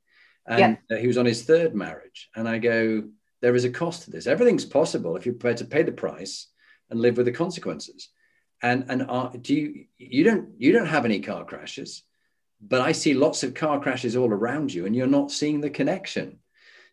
And 0.47 0.77
yeah. 0.89 0.97
he 0.97 1.07
was 1.07 1.17
on 1.17 1.25
his 1.25 1.43
third 1.43 1.75
marriage. 1.75 2.29
And 2.35 2.47
i 2.47 2.57
go 2.57 3.03
there 3.41 3.55
is 3.55 3.65
a 3.65 3.69
cost 3.69 4.03
to 4.03 4.11
this. 4.11 4.25
Everything's 4.25 4.65
possible 4.65 5.15
if 5.15 5.25
you're 5.25 5.35
prepared 5.35 5.57
to 5.57 5.65
pay 5.65 5.83
the 5.83 5.91
price 5.91 6.47
and 6.89 6.99
live 6.99 7.17
with 7.17 7.27
the 7.27 7.31
consequences. 7.31 8.09
And 8.63 8.85
and 8.89 9.03
are, 9.07 9.31
do 9.39 9.53
you 9.53 9.85
you 9.97 10.23
don't 10.23 10.49
you 10.57 10.71
don't 10.71 10.87
have 10.87 11.05
any 11.05 11.19
car 11.19 11.45
crashes 11.45 12.03
but 12.59 12.81
i 12.81 12.91
see 12.91 13.13
lots 13.13 13.43
of 13.43 13.53
car 13.53 13.79
crashes 13.79 14.15
all 14.15 14.31
around 14.31 14.73
you 14.73 14.85
and 14.85 14.95
you're 14.95 15.07
not 15.07 15.31
seeing 15.31 15.61
the 15.61 15.69
connection 15.69 16.39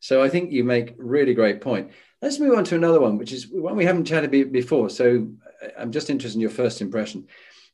so 0.04 0.22
I 0.22 0.28
think 0.28 0.52
you 0.52 0.64
make 0.64 0.90
a 0.90 1.02
really 1.02 1.32
great 1.32 1.62
point. 1.62 1.90
Let's 2.20 2.38
move 2.38 2.58
on 2.58 2.64
to 2.64 2.74
another 2.74 3.00
one, 3.00 3.16
which 3.16 3.32
is 3.32 3.48
one 3.48 3.74
we 3.74 3.86
haven't 3.86 4.04
chatted 4.04 4.52
before. 4.52 4.90
So 4.90 5.28
uh, 5.62 5.68
I'm 5.78 5.92
just 5.92 6.10
interested 6.10 6.36
in 6.36 6.42
your 6.42 6.50
first 6.50 6.82
impression. 6.82 7.26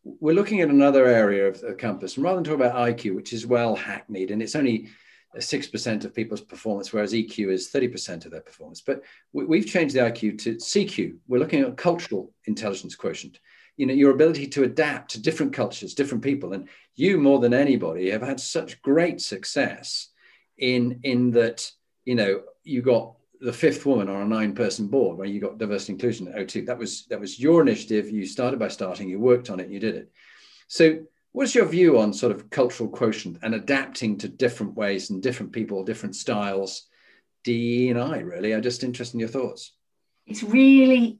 We're 0.04 0.36
looking 0.36 0.60
at 0.60 0.68
another 0.68 1.06
area 1.06 1.48
of 1.48 1.60
the 1.60 1.74
compass, 1.74 2.14
and 2.14 2.22
rather 2.22 2.36
than 2.36 2.44
talk 2.44 2.54
about 2.54 2.76
IQ, 2.76 3.16
which 3.16 3.32
is 3.32 3.48
well 3.48 3.74
hackneyed, 3.74 4.30
and 4.30 4.40
it's 4.40 4.54
only 4.54 4.90
six 5.40 5.66
percent 5.66 6.04
of 6.04 6.14
people's 6.14 6.40
performance, 6.40 6.92
whereas 6.92 7.14
EQ 7.14 7.50
is 7.50 7.70
thirty 7.70 7.88
percent 7.88 8.24
of 8.26 8.30
their 8.30 8.42
performance. 8.42 8.80
But 8.80 9.02
we've 9.32 9.66
changed 9.66 9.96
the 9.96 10.02
IQ 10.02 10.38
to 10.44 10.54
CQ. 10.54 11.16
We're 11.26 11.40
looking 11.40 11.62
at 11.62 11.76
cultural 11.76 12.32
intelligence 12.44 12.94
quotient. 12.94 13.40
You 13.76 13.86
know, 13.86 13.94
your 13.94 14.12
ability 14.12 14.46
to 14.46 14.62
adapt 14.62 15.10
to 15.10 15.20
different 15.20 15.52
cultures, 15.52 15.94
different 15.94 16.22
people, 16.22 16.52
and 16.52 16.68
you 16.94 17.18
more 17.18 17.40
than 17.40 17.54
anybody 17.54 18.08
have 18.10 18.22
had 18.22 18.38
such 18.38 18.80
great 18.82 19.20
success 19.20 20.10
in 20.58 21.00
in 21.02 21.32
that 21.32 21.68
you 22.04 22.14
know, 22.14 22.42
you 22.64 22.82
got 22.82 23.14
the 23.40 23.52
fifth 23.52 23.86
woman 23.86 24.08
on 24.08 24.22
a 24.22 24.26
nine-person 24.26 24.88
board 24.88 25.16
where 25.16 25.26
you 25.26 25.40
got 25.40 25.58
diversity 25.58 25.94
inclusion 25.94 26.28
at 26.28 26.34
O2. 26.34 26.66
That 26.66 26.78
was 26.78 27.06
that 27.06 27.20
was 27.20 27.38
your 27.38 27.62
initiative. 27.62 28.10
You 28.10 28.26
started 28.26 28.58
by 28.58 28.68
starting, 28.68 29.08
you 29.08 29.18
worked 29.18 29.50
on 29.50 29.60
it, 29.60 29.70
you 29.70 29.80
did 29.80 29.94
it. 29.94 30.10
So 30.68 31.00
what's 31.32 31.54
your 31.54 31.66
view 31.66 31.98
on 31.98 32.12
sort 32.12 32.32
of 32.32 32.50
cultural 32.50 32.88
quotient 32.88 33.38
and 33.42 33.54
adapting 33.54 34.18
to 34.18 34.28
different 34.28 34.74
ways 34.74 35.10
and 35.10 35.22
different 35.22 35.52
people, 35.52 35.84
different 35.84 36.16
styles? 36.16 36.86
DE 37.44 37.90
and 37.90 37.98
I, 37.98 38.18
really. 38.18 38.54
I'm 38.54 38.62
just 38.62 38.84
interested 38.84 39.16
in 39.16 39.20
your 39.20 39.28
thoughts. 39.28 39.72
It's 40.26 40.42
really 40.42 41.18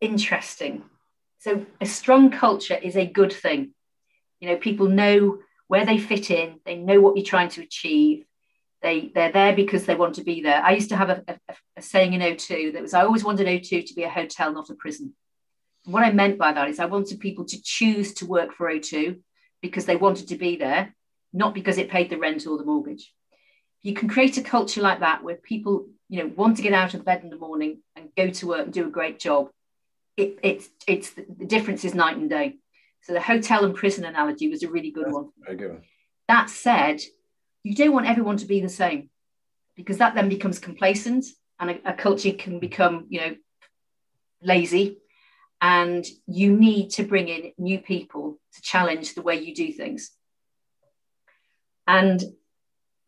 interesting. 0.00 0.82
So, 1.40 1.66
a 1.80 1.86
strong 1.86 2.30
culture 2.30 2.74
is 2.74 2.96
a 2.96 3.06
good 3.06 3.32
thing. 3.32 3.74
You 4.40 4.48
know, 4.48 4.56
people 4.56 4.88
know 4.88 5.38
where 5.68 5.84
they 5.84 5.98
fit 5.98 6.30
in, 6.30 6.60
they 6.64 6.76
know 6.76 7.00
what 7.00 7.16
you're 7.16 7.24
trying 7.24 7.50
to 7.50 7.62
achieve. 7.62 8.24
They, 8.80 9.10
they're 9.12 9.32
there 9.32 9.56
because 9.56 9.86
they 9.86 9.96
want 9.96 10.14
to 10.16 10.24
be 10.24 10.40
there. 10.40 10.62
I 10.62 10.72
used 10.72 10.90
to 10.90 10.96
have 10.96 11.10
a, 11.10 11.24
a, 11.26 11.54
a 11.76 11.82
saying 11.82 12.12
in 12.12 12.20
O2 12.20 12.72
that 12.74 12.82
was 12.82 12.94
I 12.94 13.02
always 13.02 13.24
wanted 13.24 13.48
O2 13.48 13.86
to 13.86 13.94
be 13.94 14.04
a 14.04 14.08
hotel, 14.08 14.52
not 14.52 14.70
a 14.70 14.74
prison. 14.74 15.14
And 15.84 15.94
what 15.94 16.04
I 16.04 16.12
meant 16.12 16.38
by 16.38 16.52
that 16.52 16.68
is 16.68 16.78
I 16.78 16.86
wanted 16.86 17.18
people 17.18 17.44
to 17.46 17.62
choose 17.62 18.14
to 18.14 18.26
work 18.26 18.54
for 18.54 18.70
O2 18.70 19.18
because 19.62 19.86
they 19.86 19.96
wanted 19.96 20.28
to 20.28 20.36
be 20.36 20.56
there, 20.56 20.94
not 21.32 21.54
because 21.54 21.78
it 21.78 21.90
paid 21.90 22.10
the 22.10 22.18
rent 22.18 22.46
or 22.46 22.56
the 22.56 22.64
mortgage. 22.64 23.12
You 23.82 23.94
can 23.94 24.08
create 24.08 24.38
a 24.38 24.42
culture 24.42 24.82
like 24.82 25.00
that 25.00 25.24
where 25.24 25.36
people 25.36 25.86
you 26.08 26.22
know 26.22 26.32
want 26.34 26.56
to 26.56 26.62
get 26.62 26.72
out 26.72 26.94
of 26.94 27.04
bed 27.04 27.22
in 27.22 27.30
the 27.30 27.36
morning 27.36 27.78
and 27.96 28.08
go 28.16 28.30
to 28.30 28.46
work 28.46 28.64
and 28.64 28.72
do 28.72 28.86
a 28.86 28.90
great 28.90 29.18
job. 29.18 29.50
It, 30.16 30.38
it's 30.42 30.68
it's 30.86 31.10
the 31.10 31.46
difference 31.46 31.84
is 31.84 31.94
night 31.94 32.16
and 32.16 32.30
day. 32.30 32.58
So 33.02 33.12
the 33.12 33.20
hotel 33.20 33.64
and 33.64 33.74
prison 33.74 34.04
analogy 34.04 34.48
was 34.48 34.62
a 34.62 34.70
really 34.70 34.90
good 34.90 35.06
That's 35.06 35.14
one. 35.14 35.28
very 35.44 35.56
good. 35.56 35.82
That 36.26 36.50
said 36.50 37.00
you 37.64 37.74
don't 37.74 37.92
want 37.92 38.06
everyone 38.06 38.36
to 38.38 38.46
be 38.46 38.60
the 38.60 38.68
same 38.68 39.10
because 39.76 39.98
that 39.98 40.14
then 40.14 40.28
becomes 40.28 40.58
complacent 40.58 41.24
and 41.60 41.70
a, 41.70 41.90
a 41.90 41.92
culture 41.92 42.32
can 42.32 42.58
become 42.58 43.06
you 43.08 43.20
know 43.20 43.36
lazy 44.42 44.98
and 45.60 46.06
you 46.26 46.56
need 46.56 46.90
to 46.90 47.02
bring 47.02 47.28
in 47.28 47.52
new 47.58 47.78
people 47.80 48.38
to 48.54 48.62
challenge 48.62 49.14
the 49.14 49.22
way 49.22 49.40
you 49.40 49.54
do 49.54 49.72
things 49.72 50.12
and 51.86 52.22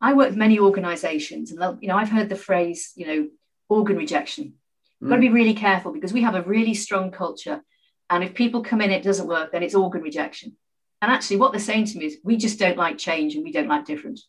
I 0.01 0.15
work 0.15 0.31
with 0.31 0.39
many 0.39 0.59
organizations 0.59 1.53
and 1.53 1.79
you 1.83 1.89
know 1.89 1.97
I've 1.97 2.11
heard 2.11 2.29
the 2.29 2.37
phrase 2.37 2.93
you 2.97 3.07
know 3.07 3.29
organ 3.69 3.97
rejection. 3.97 4.55
Mm. 5.03 5.09
Got 5.09 5.15
to 5.17 5.21
be 5.21 5.29
really 5.29 5.55
careful 5.55 5.93
because 5.93 6.13
we 6.13 6.23
have 6.23 6.35
a 6.35 6.43
really 6.43 6.75
strong 6.75 7.11
culture 7.11 7.63
and 8.09 8.25
if 8.25 8.35
people 8.35 8.63
come 8.63 8.81
in 8.81 8.91
it 8.91 9.05
doesn't 9.05 9.29
work 9.29 9.53
then 9.53 9.63
it's 9.63 9.75
organ 9.75 10.03
rejection. 10.03 10.57
And 11.03 11.11
actually 11.13 11.37
what 11.37 11.53
they're 11.53 11.61
saying 11.61 11.87
to 11.87 11.99
me 11.99 12.07
is 12.07 12.19
we 12.25 12.37
just 12.37 12.59
don't 12.59 12.77
like 12.77 12.99
change 12.99 13.35
and 13.35 13.45
we 13.45 13.53
don't 13.53 13.69
like 13.69 13.85
different. 13.85 14.21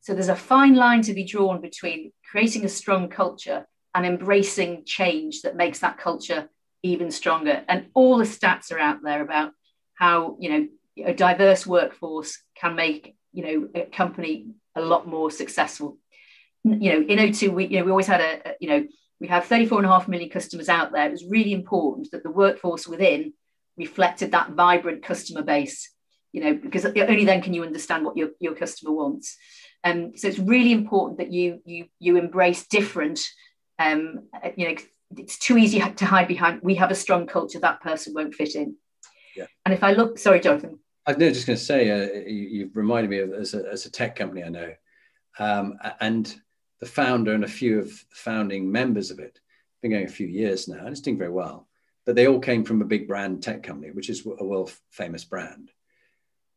So 0.00 0.14
there's 0.14 0.28
a 0.28 0.36
fine 0.36 0.74
line 0.74 1.02
to 1.02 1.14
be 1.14 1.24
drawn 1.24 1.60
between 1.60 2.12
creating 2.30 2.64
a 2.64 2.68
strong 2.68 3.08
culture 3.08 3.66
and 3.94 4.06
embracing 4.06 4.84
change 4.84 5.42
that 5.42 5.56
makes 5.56 5.80
that 5.80 5.98
culture 5.98 6.48
even 6.82 7.10
stronger. 7.10 7.64
And 7.68 7.86
all 7.94 8.18
the 8.18 8.24
stats 8.24 8.70
are 8.72 8.78
out 8.78 8.98
there 9.02 9.22
about 9.22 9.52
how 9.94 10.36
you 10.38 10.50
know 10.50 10.68
a 11.06 11.14
diverse 11.14 11.66
workforce 11.66 12.38
can 12.54 12.74
make 12.74 13.16
you 13.32 13.42
know 13.42 13.68
a 13.74 13.86
company 13.86 14.48
a 14.76 14.80
lot 14.80 15.08
more 15.08 15.30
successful. 15.30 15.98
You 16.64 16.92
know, 16.92 17.06
in 17.06 17.18
O2, 17.18 17.52
we, 17.52 17.66
you 17.66 17.78
know, 17.78 17.84
we 17.84 17.90
always 17.90 18.08
had 18.08 18.20
a, 18.20 18.48
a, 18.48 18.54
you 18.60 18.68
know, 18.68 18.86
we 19.20 19.28
have 19.28 19.46
34 19.46 19.78
and 19.78 19.86
a 19.86 19.90
half 19.90 20.08
million 20.08 20.28
customers 20.28 20.68
out 20.68 20.92
there. 20.92 21.06
It 21.06 21.12
was 21.12 21.24
really 21.24 21.52
important 21.52 22.10
that 22.10 22.22
the 22.22 22.30
workforce 22.30 22.86
within 22.86 23.32
reflected 23.76 24.32
that 24.32 24.50
vibrant 24.50 25.02
customer 25.02 25.42
base, 25.42 25.90
you 26.32 26.42
know, 26.42 26.54
because 26.54 26.84
only 26.84 27.24
then 27.24 27.40
can 27.40 27.54
you 27.54 27.62
understand 27.62 28.04
what 28.04 28.16
your, 28.16 28.30
your 28.40 28.54
customer 28.54 28.92
wants. 28.92 29.36
Um, 29.86 30.16
so 30.16 30.26
it's 30.26 30.38
really 30.38 30.72
important 30.72 31.18
that 31.18 31.32
you 31.32 31.60
you 31.64 31.86
you 32.00 32.16
embrace 32.16 32.66
different. 32.66 33.20
Um, 33.78 34.28
you 34.56 34.68
know, 34.68 34.76
it's 35.16 35.38
too 35.38 35.56
easy 35.56 35.78
to 35.78 36.04
hide 36.04 36.26
behind. 36.26 36.60
We 36.62 36.74
have 36.76 36.90
a 36.90 36.94
strong 36.94 37.26
culture. 37.26 37.60
That 37.60 37.80
person 37.80 38.12
won't 38.12 38.34
fit 38.34 38.56
in. 38.56 38.76
Yeah. 39.36 39.46
And 39.64 39.72
if 39.72 39.84
I 39.84 39.92
look, 39.92 40.18
sorry, 40.18 40.40
Jonathan. 40.40 40.80
I 41.06 41.12
was 41.12 41.34
just 41.34 41.46
going 41.46 41.58
to 41.58 41.64
say, 41.64 41.90
uh, 41.90 42.28
you, 42.28 42.64
have 42.64 42.76
reminded 42.76 43.10
me 43.10 43.18
of 43.20 43.32
as 43.32 43.54
a, 43.54 43.64
as 43.70 43.86
a, 43.86 43.90
tech 43.90 44.16
company 44.16 44.42
I 44.42 44.48
know, 44.48 44.72
um, 45.38 45.78
and 46.00 46.34
the 46.80 46.86
founder 46.86 47.32
and 47.32 47.44
a 47.44 47.48
few 47.48 47.78
of 47.78 47.86
the 47.86 48.16
founding 48.16 48.72
members 48.72 49.12
of 49.12 49.20
it, 49.20 49.38
been 49.82 49.92
going 49.92 50.06
a 50.06 50.08
few 50.08 50.26
years 50.26 50.66
now, 50.66 50.78
and 50.78 50.88
it's 50.88 51.00
doing 51.00 51.16
very 51.18 51.30
well. 51.30 51.68
But 52.06 52.16
they 52.16 52.26
all 52.26 52.40
came 52.40 52.64
from 52.64 52.82
a 52.82 52.86
big 52.86 53.06
brand 53.06 53.40
tech 53.40 53.62
company, 53.62 53.92
which 53.92 54.10
is 54.10 54.26
a 54.26 54.44
world 54.44 54.72
famous 54.90 55.24
brand, 55.24 55.70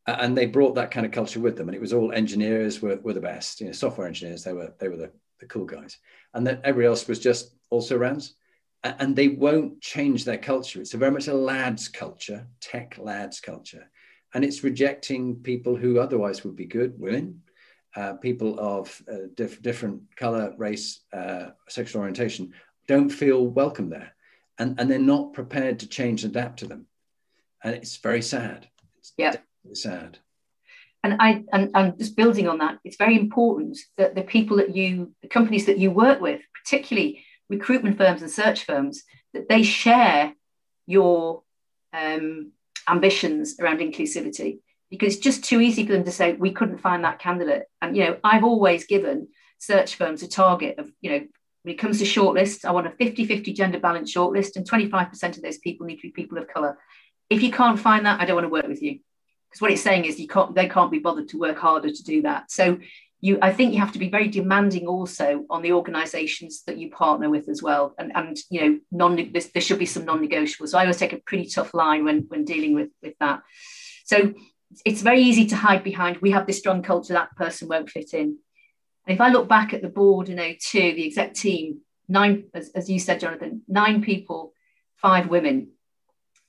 and 0.06 0.36
they 0.36 0.46
brought 0.46 0.74
that 0.74 0.90
kind 0.90 1.06
of 1.06 1.12
culture 1.12 1.40
with 1.40 1.56
them. 1.56 1.68
And 1.68 1.74
it 1.74 1.80
was 1.80 1.92
all 1.92 2.12
engineers 2.12 2.80
were, 2.80 2.96
were 2.96 3.12
the 3.12 3.20
best, 3.20 3.60
you 3.60 3.66
know, 3.66 3.72
software 3.72 4.06
engineers. 4.06 4.44
They 4.44 4.52
were 4.52 4.72
they 4.78 4.88
were 4.88 4.96
the, 4.96 5.10
the 5.38 5.46
cool 5.46 5.66
guys, 5.66 5.98
and 6.34 6.46
then 6.46 6.60
everybody 6.64 6.88
else 6.88 7.06
was 7.06 7.18
just 7.18 7.54
also 7.70 7.98
arounds 7.98 8.32
and 8.82 9.14
they 9.14 9.28
won't 9.28 9.78
change 9.82 10.24
their 10.24 10.38
culture. 10.38 10.80
It's 10.80 10.94
a 10.94 10.96
very 10.96 11.10
much 11.10 11.28
a 11.28 11.34
lads 11.34 11.86
culture, 11.88 12.46
tech 12.60 12.96
lads 12.98 13.38
culture 13.38 13.90
and 14.34 14.44
it's 14.44 14.64
rejecting 14.64 15.36
people 15.36 15.76
who 15.76 15.98
otherwise 15.98 16.44
would 16.44 16.56
be 16.56 16.66
good 16.66 16.98
women 16.98 17.42
uh, 17.96 18.14
people 18.14 18.58
of 18.60 19.02
uh, 19.10 19.26
diff- 19.34 19.60
different 19.62 20.02
color 20.16 20.54
race 20.56 21.00
uh, 21.12 21.46
sexual 21.68 22.00
orientation 22.00 22.52
don't 22.86 23.10
feel 23.10 23.46
welcome 23.46 23.88
there 23.88 24.14
and, 24.58 24.78
and 24.78 24.90
they're 24.90 24.98
not 24.98 25.32
prepared 25.32 25.78
to 25.80 25.88
change 25.88 26.24
and 26.24 26.36
adapt 26.36 26.60
to 26.60 26.66
them 26.66 26.86
and 27.64 27.74
it's 27.74 27.96
very 27.96 28.22
sad 28.22 28.68
yeah 29.16 29.36
sad. 29.74 30.18
And 31.02 31.16
I 31.18 31.44
and, 31.52 31.70
and 31.74 31.98
just 31.98 32.16
building 32.16 32.46
on 32.48 32.58
that, 32.58 32.78
it's 32.84 32.96
very 32.96 33.18
important 33.18 33.78
that 33.96 34.14
the 34.14 34.22
people 34.22 34.58
that 34.58 34.74
you, 34.76 35.14
the 35.22 35.28
companies 35.28 35.66
that 35.66 35.78
you 35.78 35.90
work 35.90 36.20
with, 36.20 36.42
particularly 36.62 37.24
recruitment 37.48 37.96
firms 37.96 38.22
and 38.22 38.30
search 38.30 38.64
firms, 38.64 39.02
that 39.32 39.48
they 39.48 39.62
share 39.62 40.34
your 40.86 41.42
um, 41.92 42.52
ambitions 42.88 43.58
around 43.60 43.78
inclusivity. 43.78 44.60
Because 44.90 45.14
it's 45.14 45.22
just 45.22 45.44
too 45.44 45.60
easy 45.60 45.86
for 45.86 45.92
them 45.92 46.04
to 46.04 46.12
say 46.12 46.32
we 46.32 46.52
couldn't 46.52 46.78
find 46.78 47.04
that 47.04 47.20
candidate. 47.20 47.64
And 47.80 47.96
you 47.96 48.04
know 48.04 48.18
i've 48.24 48.44
always 48.44 48.86
given 48.86 49.28
search 49.60 49.94
firms 49.94 50.22
a 50.22 50.28
target 50.28 50.78
of 50.78 50.90
you 51.00 51.10
know 51.10 51.26
when 51.62 51.74
it 51.74 51.78
comes 51.78 51.98
to 51.98 52.04
shortlists 52.04 52.64
i 52.64 52.70
want 52.70 52.86
a 52.86 52.90
50-50 52.90 53.54
gender 53.54 53.78
balance 53.78 54.12
shortlist 54.12 54.56
and 54.56 54.68
25% 54.68 55.36
of 55.36 55.42
those 55.42 55.58
people 55.58 55.86
need 55.86 55.96
to 55.96 56.08
be 56.08 56.10
people 56.10 56.38
of 56.38 56.48
color 56.48 56.78
if 57.28 57.42
you 57.42 57.52
can't 57.52 57.78
find 57.78 58.06
that 58.06 58.20
i 58.20 58.24
don't 58.24 58.36
want 58.36 58.46
to 58.46 58.50
work 58.50 58.66
with 58.66 58.82
you 58.82 59.00
because 59.50 59.60
what 59.60 59.72
it's 59.72 59.82
saying 59.82 60.04
is 60.04 60.20
you 60.20 60.28
can't 60.28 60.54
they 60.54 60.68
can't 60.68 60.92
be 60.92 61.00
bothered 61.00 61.28
to 61.28 61.38
work 61.38 61.58
harder 61.58 61.90
to 61.90 62.04
do 62.04 62.22
that. 62.22 62.50
So 62.50 62.78
you 63.20 63.38
i 63.42 63.52
think 63.52 63.72
you 63.74 63.80
have 63.80 63.92
to 63.92 63.98
be 63.98 64.08
very 64.08 64.28
demanding 64.28 64.86
also 64.86 65.44
on 65.50 65.60
the 65.60 65.72
organizations 65.72 66.62
that 66.62 66.78
you 66.78 66.90
partner 66.90 67.28
with 67.28 67.48
as 67.48 67.62
well. 67.62 67.94
And 67.98 68.12
and 68.14 68.36
you 68.48 68.60
know 68.60 68.80
non 68.92 69.16
there 69.32 69.62
should 69.62 69.78
be 69.78 69.86
some 69.86 70.04
non-negotiables. 70.04 70.68
So 70.68 70.78
i 70.78 70.82
always 70.82 70.98
take 70.98 71.12
a 71.12 71.18
pretty 71.18 71.46
tough 71.46 71.74
line 71.74 72.04
when 72.04 72.26
when 72.28 72.44
dealing 72.44 72.74
with 72.74 72.90
with 73.02 73.14
that. 73.18 73.42
So 74.04 74.34
it's 74.84 75.02
very 75.02 75.20
easy 75.20 75.46
to 75.46 75.56
hide 75.56 75.82
behind 75.82 76.18
we 76.18 76.30
have 76.30 76.46
this 76.46 76.58
strong 76.58 76.82
culture 76.82 77.14
that 77.14 77.34
person 77.36 77.68
won't 77.68 77.90
fit 77.90 78.14
in. 78.14 78.38
And 79.06 79.14
if 79.16 79.20
i 79.20 79.28
look 79.28 79.48
back 79.48 79.74
at 79.74 79.82
the 79.82 79.88
board 79.88 80.28
in 80.28 80.38
o2 80.38 80.94
the 80.94 81.06
exec 81.06 81.34
team 81.34 81.80
nine 82.08 82.44
as, 82.54 82.70
as 82.74 82.88
you 82.88 83.00
said 83.00 83.18
jonathan 83.20 83.62
nine 83.66 84.00
people 84.02 84.54
five 84.96 85.28
women. 85.28 85.68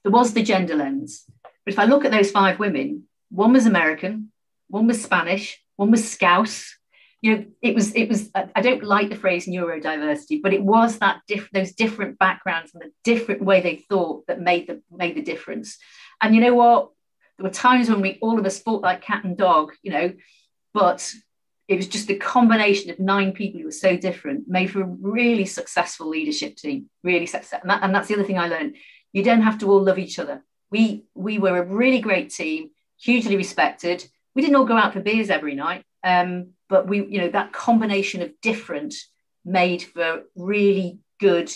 There 0.03 0.11
was 0.11 0.33
the 0.33 0.43
gender 0.43 0.75
lens 0.75 1.25
but 1.65 1.73
if 1.73 1.79
i 1.79 1.85
look 1.85 2.05
at 2.05 2.11
those 2.11 2.31
five 2.31 2.59
women 2.59 3.03
one 3.29 3.53
was 3.53 3.65
american 3.65 4.31
one 4.67 4.87
was 4.87 5.01
spanish 5.01 5.61
one 5.81 5.89
was 5.89 6.07
Scouse. 6.07 6.77
You 7.23 7.35
know, 7.35 7.45
it 7.59 7.73
was 7.73 7.95
it 7.95 8.07
was. 8.07 8.29
I 8.35 8.61
don't 8.61 8.83
like 8.83 9.09
the 9.09 9.15
phrase 9.15 9.47
neurodiversity, 9.47 10.43
but 10.43 10.53
it 10.53 10.61
was 10.61 10.99
that 10.99 11.21
diff, 11.27 11.49
those 11.51 11.71
different 11.73 12.19
backgrounds 12.19 12.71
and 12.73 12.83
the 12.83 12.91
different 13.03 13.41
way 13.43 13.61
they 13.61 13.77
thought 13.77 14.27
that 14.27 14.39
made 14.39 14.67
the 14.67 14.83
made 14.91 15.15
the 15.15 15.23
difference. 15.23 15.79
And 16.21 16.35
you 16.35 16.41
know 16.41 16.53
what? 16.53 16.91
There 17.37 17.45
were 17.45 17.53
times 17.53 17.89
when 17.89 18.01
we 18.01 18.19
all 18.21 18.37
of 18.37 18.45
us 18.45 18.59
fought 18.59 18.83
like 18.83 19.01
cat 19.01 19.23
and 19.23 19.35
dog, 19.35 19.73
you 19.81 19.91
know, 19.91 20.13
but 20.71 21.11
it 21.67 21.77
was 21.77 21.87
just 21.87 22.07
the 22.07 22.15
combination 22.15 22.91
of 22.91 22.99
nine 22.99 23.31
people 23.31 23.59
who 23.59 23.65
were 23.65 23.71
so 23.71 23.97
different 23.97 24.47
made 24.47 24.69
for 24.69 24.81
a 24.81 24.85
really 24.85 25.45
successful 25.45 26.09
leadership 26.09 26.57
team 26.57 26.89
really 27.01 27.25
successful 27.25 27.59
and, 27.61 27.69
that, 27.69 27.81
and, 27.81 27.95
that's 27.95 28.09
the 28.09 28.13
other 28.13 28.25
thing 28.25 28.37
i 28.37 28.49
learned 28.49 28.75
you 29.13 29.23
don't 29.23 29.43
have 29.43 29.57
to 29.57 29.71
all 29.71 29.81
love 29.81 29.97
each 29.97 30.19
other 30.19 30.43
we 30.71 31.05
we 31.13 31.37
were 31.37 31.57
a 31.57 31.65
really 31.65 31.99
great 31.99 32.29
team 32.29 32.69
hugely 32.97 33.35
respected 33.35 34.05
we 34.35 34.41
didn't 34.41 34.55
all 34.55 34.65
go 34.65 34.77
out 34.77 34.93
for 34.93 35.01
beers 35.01 35.29
every 35.29 35.55
night, 35.55 35.83
um, 36.03 36.51
but 36.69 36.87
we, 36.87 37.05
you 37.05 37.19
know, 37.19 37.29
that 37.29 37.53
combination 37.53 38.21
of 38.21 38.31
different 38.41 38.93
made 39.43 39.83
for 39.83 40.23
really 40.35 40.99
good 41.19 41.51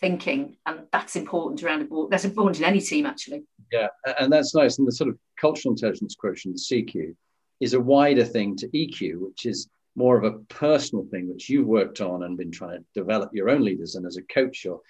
thinking, 0.00 0.56
and 0.66 0.80
that's 0.92 1.16
important 1.16 1.62
around 1.62 1.82
a 1.82 1.84
board. 1.84 2.10
That's 2.10 2.24
important 2.24 2.58
in 2.58 2.64
any 2.64 2.80
team, 2.80 3.06
actually. 3.06 3.44
Yeah, 3.72 3.88
and 4.18 4.32
that's 4.32 4.54
nice. 4.54 4.78
And 4.78 4.86
the 4.86 4.92
sort 4.92 5.10
of 5.10 5.18
cultural 5.40 5.72
intelligence 5.72 6.14
quotient, 6.14 6.58
CQ, 6.58 7.14
is 7.60 7.74
a 7.74 7.80
wider 7.80 8.24
thing 8.24 8.56
to 8.56 8.68
EQ, 8.68 9.20
which 9.20 9.46
is 9.46 9.68
more 9.96 10.16
of 10.16 10.24
a 10.24 10.38
personal 10.44 11.04
thing 11.10 11.28
which 11.28 11.48
you've 11.48 11.66
worked 11.66 12.00
on 12.00 12.22
and 12.22 12.38
been 12.38 12.52
trying 12.52 12.78
to 12.78 12.84
develop 12.94 13.30
your 13.32 13.50
own 13.50 13.62
leaders. 13.62 13.96
And 13.96 14.06
as 14.06 14.16
a 14.16 14.22
coach, 14.22 14.64
you're 14.64 14.80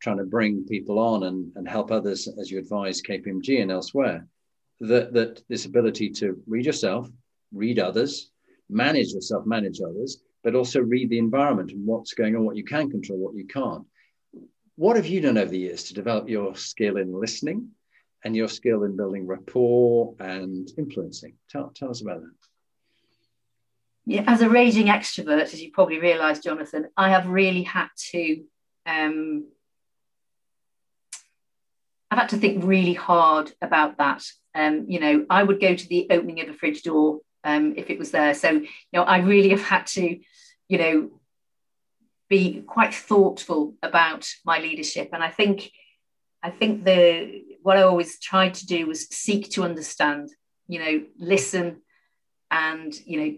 trying 0.00 0.16
to 0.18 0.24
bring 0.24 0.64
people 0.64 0.98
on 0.98 1.24
and, 1.24 1.52
and 1.56 1.68
help 1.68 1.90
others 1.90 2.28
as 2.40 2.50
you 2.50 2.58
advise 2.58 3.02
KPMG 3.02 3.62
and 3.62 3.70
elsewhere 3.70 4.26
that, 4.80 5.12
that 5.12 5.42
this 5.48 5.66
ability 5.66 6.10
to 6.10 6.42
read 6.46 6.66
yourself, 6.66 7.08
read 7.52 7.78
others, 7.78 8.30
manage 8.68 9.12
yourself, 9.12 9.44
manage 9.46 9.80
others, 9.80 10.22
but 10.42 10.54
also 10.54 10.80
read 10.80 11.10
the 11.10 11.18
environment 11.18 11.70
and 11.72 11.86
what's 11.86 12.14
going 12.14 12.34
on, 12.34 12.44
what 12.44 12.56
you 12.56 12.64
can 12.64 12.90
control, 12.90 13.18
what 13.18 13.34
you 13.34 13.46
can't. 13.46 13.84
What 14.76 14.96
have 14.96 15.06
you 15.06 15.20
done 15.20 15.36
over 15.36 15.50
the 15.50 15.58
years 15.58 15.84
to 15.84 15.94
develop 15.94 16.28
your 16.28 16.56
skill 16.56 16.96
in 16.96 17.12
listening 17.12 17.68
and 18.24 18.34
your 18.34 18.48
skill 18.48 18.84
in 18.84 18.96
building 18.96 19.26
rapport 19.26 20.14
and 20.18 20.70
influencing? 20.78 21.34
Tell, 21.50 21.70
tell 21.74 21.90
us 21.90 22.00
about 22.00 22.22
that. 22.22 22.30
yeah, 24.06 24.24
as 24.26 24.40
a 24.40 24.48
raging 24.48 24.86
extrovert, 24.86 25.42
as 25.42 25.60
you 25.60 25.70
probably 25.72 25.98
realise, 25.98 26.38
Jonathan, 26.38 26.88
I 26.96 27.10
have 27.10 27.26
really 27.26 27.64
had 27.64 27.88
to. 28.12 28.44
Um, 28.86 29.44
I've 32.10 32.18
had 32.18 32.28
to 32.30 32.36
think 32.36 32.64
really 32.64 32.94
hard 32.94 33.52
about 33.62 33.98
that. 33.98 34.24
Um, 34.54 34.86
you 34.88 34.98
know, 34.98 35.26
I 35.30 35.42
would 35.42 35.60
go 35.60 35.74
to 35.74 35.88
the 35.88 36.08
opening 36.10 36.40
of 36.40 36.48
a 36.48 36.54
fridge 36.54 36.82
door 36.82 37.20
um, 37.44 37.74
if 37.76 37.88
it 37.88 37.98
was 37.98 38.10
there. 38.10 38.34
So, 38.34 38.50
you 38.50 38.68
know, 38.92 39.02
I 39.02 39.18
really 39.18 39.50
have 39.50 39.62
had 39.62 39.86
to, 39.88 40.18
you 40.68 40.78
know, 40.78 41.10
be 42.28 42.62
quite 42.62 42.94
thoughtful 42.94 43.74
about 43.82 44.28
my 44.44 44.58
leadership. 44.58 45.10
And 45.12 45.22
I 45.22 45.30
think, 45.30 45.70
I 46.42 46.50
think 46.50 46.84
the 46.84 47.44
what 47.62 47.76
I 47.76 47.82
always 47.82 48.18
tried 48.18 48.54
to 48.54 48.66
do 48.66 48.86
was 48.86 49.08
seek 49.08 49.50
to 49.50 49.62
understand. 49.62 50.30
You 50.68 50.78
know, 50.78 51.02
listen, 51.18 51.82
and 52.50 52.94
you 53.04 53.20
know, 53.20 53.36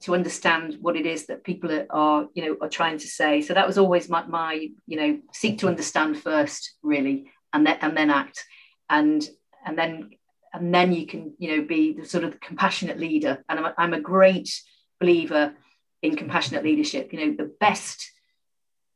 to 0.00 0.14
understand 0.14 0.78
what 0.80 0.96
it 0.96 1.06
is 1.06 1.26
that 1.26 1.44
people 1.44 1.72
are, 1.72 1.86
are, 1.90 2.28
you 2.34 2.44
know, 2.44 2.56
are 2.60 2.68
trying 2.68 2.98
to 2.98 3.06
say. 3.06 3.40
So 3.42 3.54
that 3.54 3.66
was 3.66 3.78
always 3.78 4.08
my, 4.08 4.24
my, 4.26 4.68
you 4.86 4.96
know, 4.96 5.20
seek 5.32 5.58
to 5.58 5.68
understand 5.68 6.18
first, 6.18 6.74
really, 6.82 7.30
and 7.52 7.66
then 7.66 7.78
and 7.80 7.96
then 7.96 8.10
act, 8.10 8.44
and 8.88 9.28
and 9.64 9.78
then 9.78 10.10
and 10.52 10.74
then 10.74 10.92
you 10.92 11.06
can 11.06 11.34
you 11.38 11.56
know 11.56 11.66
be 11.66 11.92
the 11.92 12.04
sort 12.04 12.24
of 12.24 12.40
compassionate 12.40 12.98
leader. 12.98 13.44
And 13.48 13.58
I'm 13.58 13.64
a, 13.64 13.74
I'm 13.78 13.94
a 13.94 14.00
great 14.00 14.50
believer 14.98 15.54
in 16.02 16.16
compassionate 16.16 16.64
leadership. 16.64 17.12
You 17.12 17.26
know 17.26 17.36
the 17.36 17.52
best 17.60 18.10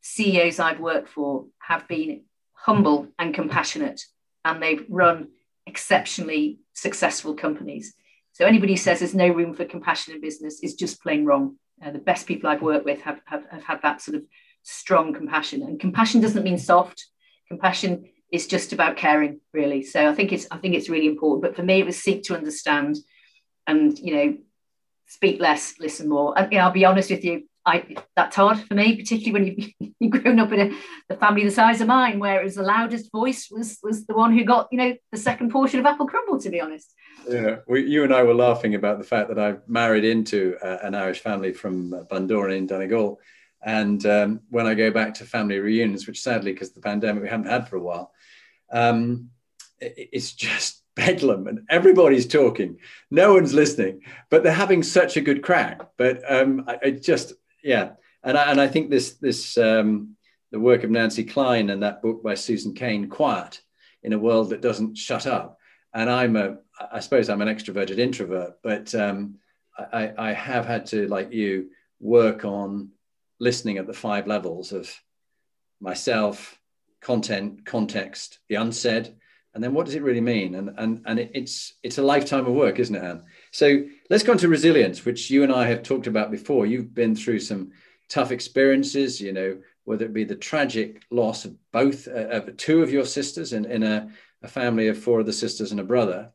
ceos 0.06 0.58
i've 0.58 0.80
worked 0.80 1.08
for 1.08 1.46
have 1.58 1.88
been 1.88 2.24
humble 2.52 3.08
and 3.18 3.32
compassionate 3.32 4.02
and 4.44 4.62
they've 4.62 4.84
run 4.88 5.28
exceptionally 5.66 6.58
successful 6.74 7.34
companies. 7.34 7.94
So 8.32 8.44
anybody 8.44 8.74
who 8.74 8.78
says 8.78 8.98
there's 8.98 9.14
no 9.14 9.28
room 9.28 9.54
for 9.54 9.64
compassion 9.64 10.14
in 10.14 10.20
business 10.20 10.60
is 10.62 10.74
just 10.74 11.02
plain 11.02 11.24
wrong. 11.24 11.56
Uh, 11.84 11.90
the 11.90 11.98
best 11.98 12.26
people 12.26 12.50
i've 12.50 12.62
worked 12.62 12.84
with 12.84 13.00
have, 13.02 13.20
have, 13.26 13.44
have 13.50 13.64
had 13.64 13.82
that 13.82 14.02
sort 14.02 14.16
of 14.16 14.24
strong 14.62 15.14
compassion. 15.14 15.62
And 15.62 15.80
compassion 15.80 16.20
doesn't 16.20 16.42
mean 16.42 16.58
soft. 16.58 17.06
Compassion 17.48 18.06
it's 18.34 18.46
just 18.46 18.72
about 18.72 18.96
caring 18.96 19.40
really. 19.52 19.82
So 19.82 20.08
i 20.08 20.14
think 20.14 20.32
it's 20.32 20.46
i 20.50 20.58
think 20.58 20.74
it's 20.74 20.88
really 20.88 21.06
important. 21.06 21.42
But 21.42 21.56
for 21.56 21.62
me 21.62 21.80
it 21.80 21.86
was 21.86 21.96
seek 21.96 22.24
to 22.24 22.36
understand 22.36 22.98
and 23.66 23.98
you 23.98 24.14
know 24.14 24.36
speak 25.06 25.40
less 25.40 25.74
listen 25.80 26.08
more. 26.08 26.36
And 26.36 26.52
you 26.52 26.58
know, 26.58 26.64
i'll 26.64 26.72
be 26.72 26.84
honest 26.84 27.10
with 27.10 27.24
you 27.24 27.44
I 27.66 27.96
that's 28.14 28.36
hard 28.36 28.58
for 28.58 28.74
me, 28.74 28.96
particularly 28.96 29.32
when 29.32 29.46
you've, 29.78 29.92
you've 30.00 30.22
grown 30.22 30.38
up 30.38 30.52
in 30.52 30.60
a, 30.60 31.14
a 31.14 31.16
family 31.16 31.44
the 31.44 31.50
size 31.50 31.80
of 31.80 31.88
mine, 31.88 32.18
where 32.18 32.40
it 32.40 32.44
was 32.44 32.56
the 32.56 32.62
loudest 32.62 33.10
voice 33.10 33.48
was 33.50 33.78
was 33.82 34.06
the 34.06 34.14
one 34.14 34.36
who 34.36 34.44
got 34.44 34.68
you 34.70 34.78
know 34.78 34.94
the 35.12 35.18
second 35.18 35.50
portion 35.50 35.80
of 35.80 35.86
apple 35.86 36.06
crumble. 36.06 36.38
To 36.38 36.50
be 36.50 36.60
honest, 36.60 36.94
yeah, 37.28 37.56
we, 37.66 37.86
you 37.86 38.04
and 38.04 38.12
I 38.12 38.22
were 38.22 38.34
laughing 38.34 38.74
about 38.74 38.98
the 38.98 39.04
fact 39.04 39.28
that 39.28 39.38
I 39.38 39.56
married 39.66 40.04
into 40.04 40.56
uh, 40.62 40.78
an 40.82 40.94
Irish 40.94 41.20
family 41.20 41.52
from 41.52 41.90
Bundoran 42.10 42.56
in 42.56 42.66
Donegal, 42.66 43.18
and 43.64 44.04
um, 44.04 44.40
when 44.50 44.66
I 44.66 44.74
go 44.74 44.90
back 44.90 45.14
to 45.14 45.24
family 45.24 45.58
reunions, 45.58 46.06
which 46.06 46.20
sadly 46.20 46.52
because 46.52 46.72
the 46.72 46.82
pandemic 46.82 47.22
we 47.22 47.30
haven't 47.30 47.48
had 47.50 47.66
for 47.68 47.76
a 47.76 47.82
while, 47.82 48.12
um, 48.74 49.30
it's 49.80 50.32
just 50.32 50.82
bedlam 50.96 51.46
and 51.46 51.66
everybody's 51.70 52.26
talking. 52.26 52.78
No 53.10 53.34
one's 53.34 53.54
listening 53.54 54.02
but 54.30 54.42
they're 54.42 54.52
having 54.52 54.82
such 54.82 55.16
a 55.16 55.20
good 55.20 55.42
crack. 55.42 55.80
But 55.96 56.22
um, 56.30 56.64
I, 56.68 56.78
I, 56.84 56.90
just 56.90 57.32
yeah. 57.62 57.92
And 58.22 58.38
I, 58.38 58.50
and 58.50 58.60
I 58.60 58.68
think 58.68 58.90
this 58.90 59.12
this 59.14 59.56
um, 59.58 60.16
the 60.52 60.60
work 60.60 60.84
of 60.84 60.90
Nancy 60.90 61.24
Kline 61.24 61.70
and 61.70 61.82
that 61.82 62.02
book 62.02 62.22
by 62.22 62.34
Susan 62.34 62.74
Cain 62.74 63.08
quiet 63.08 63.60
in 64.02 64.12
a 64.12 64.18
world 64.18 64.50
that 64.50 64.60
doesn't 64.60 64.96
shut 64.96 65.26
up. 65.26 65.58
And 65.92 66.10
I'm 66.10 66.36
a 66.36 66.58
I 66.92 67.00
suppose 67.00 67.28
I'm 67.28 67.42
an 67.42 67.48
extroverted 67.48 67.98
introvert 67.98 68.54
but 68.62 68.94
um, 68.94 69.36
I, 69.76 70.12
I 70.16 70.32
have 70.32 70.66
had 70.66 70.86
to 70.86 71.08
like 71.08 71.32
you 71.32 71.70
work 72.00 72.44
on 72.44 72.90
listening 73.40 73.78
at 73.78 73.86
the 73.86 73.92
five 73.92 74.26
levels 74.26 74.72
of 74.72 74.92
myself 75.80 76.58
content, 77.04 77.64
context, 77.64 78.40
the 78.48 78.56
unsaid, 78.56 79.14
and 79.54 79.62
then 79.62 79.72
what 79.72 79.86
does 79.86 79.94
it 79.94 80.02
really 80.02 80.20
mean? 80.20 80.56
And 80.56 80.70
and 80.76 81.02
and 81.06 81.20
it's 81.20 81.74
it's 81.84 81.98
a 81.98 82.02
lifetime 82.02 82.46
of 82.46 82.54
work, 82.54 82.80
isn't 82.80 82.96
it, 82.96 83.04
Anne? 83.04 83.22
So 83.52 83.84
let's 84.10 84.24
go 84.24 84.32
into 84.32 84.48
resilience, 84.48 85.04
which 85.04 85.30
you 85.30 85.44
and 85.44 85.52
I 85.52 85.66
have 85.68 85.82
talked 85.84 86.08
about 86.08 86.32
before. 86.32 86.66
You've 86.66 86.92
been 86.92 87.14
through 87.14 87.40
some 87.40 87.70
tough 88.08 88.32
experiences, 88.32 89.20
you 89.20 89.32
know, 89.32 89.58
whether 89.84 90.06
it 90.06 90.12
be 90.12 90.24
the 90.24 90.34
tragic 90.34 91.04
loss 91.10 91.44
of 91.44 91.54
both 91.70 92.08
uh, 92.08 92.28
of 92.30 92.56
two 92.56 92.82
of 92.82 92.90
your 92.90 93.04
sisters 93.04 93.52
in, 93.52 93.64
in 93.66 93.82
a, 93.84 94.08
a 94.42 94.48
family 94.48 94.88
of 94.88 94.98
four 94.98 95.20
other 95.20 95.32
sisters 95.32 95.70
and 95.70 95.80
a 95.80 95.84
brother, 95.84 96.30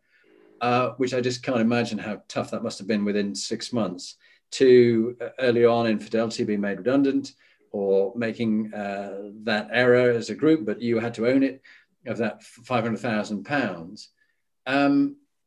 uh, 0.61 0.91
which 0.91 1.13
I 1.13 1.19
just 1.19 1.43
can't 1.43 1.59
imagine 1.59 1.97
how 1.97 2.21
tough 2.29 2.51
that 2.51 2.63
must 2.63 2.79
have 2.79 2.87
been 2.87 3.05
within 3.05 3.35
six 3.35 3.73
months. 3.73 4.15
To 4.51 5.15
uh, 5.21 5.29
early 5.39 5.65
on 5.65 5.87
in 5.87 5.99
Fidelity 5.99 6.43
being 6.43 6.61
made 6.61 6.77
redundant, 6.77 7.33
or 7.71 8.13
making 8.15 8.73
uh, 8.73 9.29
that 9.43 9.69
error 9.71 10.11
as 10.11 10.29
a 10.29 10.35
group, 10.35 10.65
but 10.65 10.81
you 10.81 10.99
had 10.99 11.13
to 11.15 11.27
own 11.27 11.43
it 11.43 11.61
of 12.07 12.17
that 12.17 12.43
five 12.43 12.83
hundred 12.83 12.99
thousand 12.99 13.37
um, 13.39 13.43
pounds. 13.43 14.09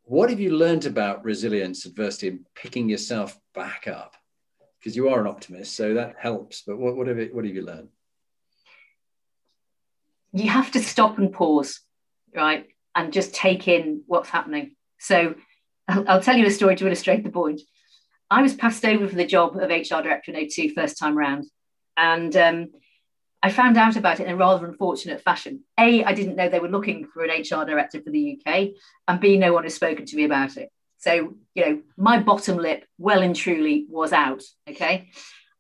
What 0.05 0.31
have 0.31 0.41
you 0.41 0.57
learned 0.57 0.85
about 0.85 1.25
resilience, 1.25 1.87
adversity, 1.87 2.29
and 2.29 2.47
picking 2.55 2.89
yourself 2.89 3.39
back 3.55 3.87
up? 3.87 4.17
Because 4.79 4.97
you 4.97 5.09
are 5.09 5.21
an 5.21 5.27
optimist, 5.27 5.77
so 5.77 5.95
that 5.95 6.17
helps. 6.19 6.63
But 6.67 6.79
what, 6.79 6.97
what 6.97 7.07
have 7.07 7.19
it, 7.19 7.35
what 7.35 7.45
have 7.45 7.55
you 7.55 7.63
learned? 7.63 7.89
You 10.33 10.51
have 10.51 10.71
to 10.73 10.81
stop 10.81 11.19
and 11.19 11.33
pause, 11.33 11.81
right, 12.35 12.67
and 12.97 13.13
just 13.13 13.35
take 13.35 13.69
in 13.69 14.03
what's 14.07 14.29
happening. 14.29 14.75
So 14.99 15.37
I'll, 15.87 16.09
I'll 16.09 16.23
tell 16.23 16.37
you 16.37 16.47
a 16.47 16.51
story 16.51 16.75
to 16.77 16.87
illustrate 16.87 17.23
the 17.23 17.31
point. 17.31 17.61
I 18.31 18.43
was 18.43 18.55
passed 18.55 18.85
over 18.85 19.07
for 19.09 19.15
the 19.15 19.27
job 19.27 19.57
of 19.57 19.71
HR 19.71 20.03
director 20.03 20.33
in 20.33 20.47
O2 20.47 20.75
first 20.75 20.99
time 20.99 21.17
round. 21.17 21.45
And 21.97 22.35
um, 22.37 22.69
I 23.43 23.51
found 23.51 23.77
out 23.77 23.97
about 23.97 24.21
it 24.21 24.27
in 24.27 24.33
a 24.33 24.37
rather 24.37 24.67
unfortunate 24.67 25.21
fashion. 25.21 25.65
A, 25.79 26.05
I 26.05 26.15
didn't 26.15 26.37
know 26.37 26.49
they 26.49 26.61
were 26.61 26.69
looking 26.69 27.07
for 27.07 27.25
an 27.25 27.31
HR 27.31 27.65
director 27.65 28.01
for 28.01 28.11
the 28.11 28.39
UK, 28.39 28.69
and 29.09 29.21
B, 29.21 29.37
no 29.37 29.53
one 29.53 29.65
has 29.65 29.75
spoken 29.75 30.07
to 30.07 30.17
me 30.17 30.25
about 30.25 30.57
it. 30.57 30.71
So, 30.99 31.35
you 31.55 31.65
know, 31.65 31.83
my 31.97 32.21
bottom 32.21 32.57
lip 32.57 32.85
well 32.97 33.23
and 33.23 33.35
truly 33.35 33.87
was 33.89 34.13
out. 34.13 34.43
Okay. 34.71 35.11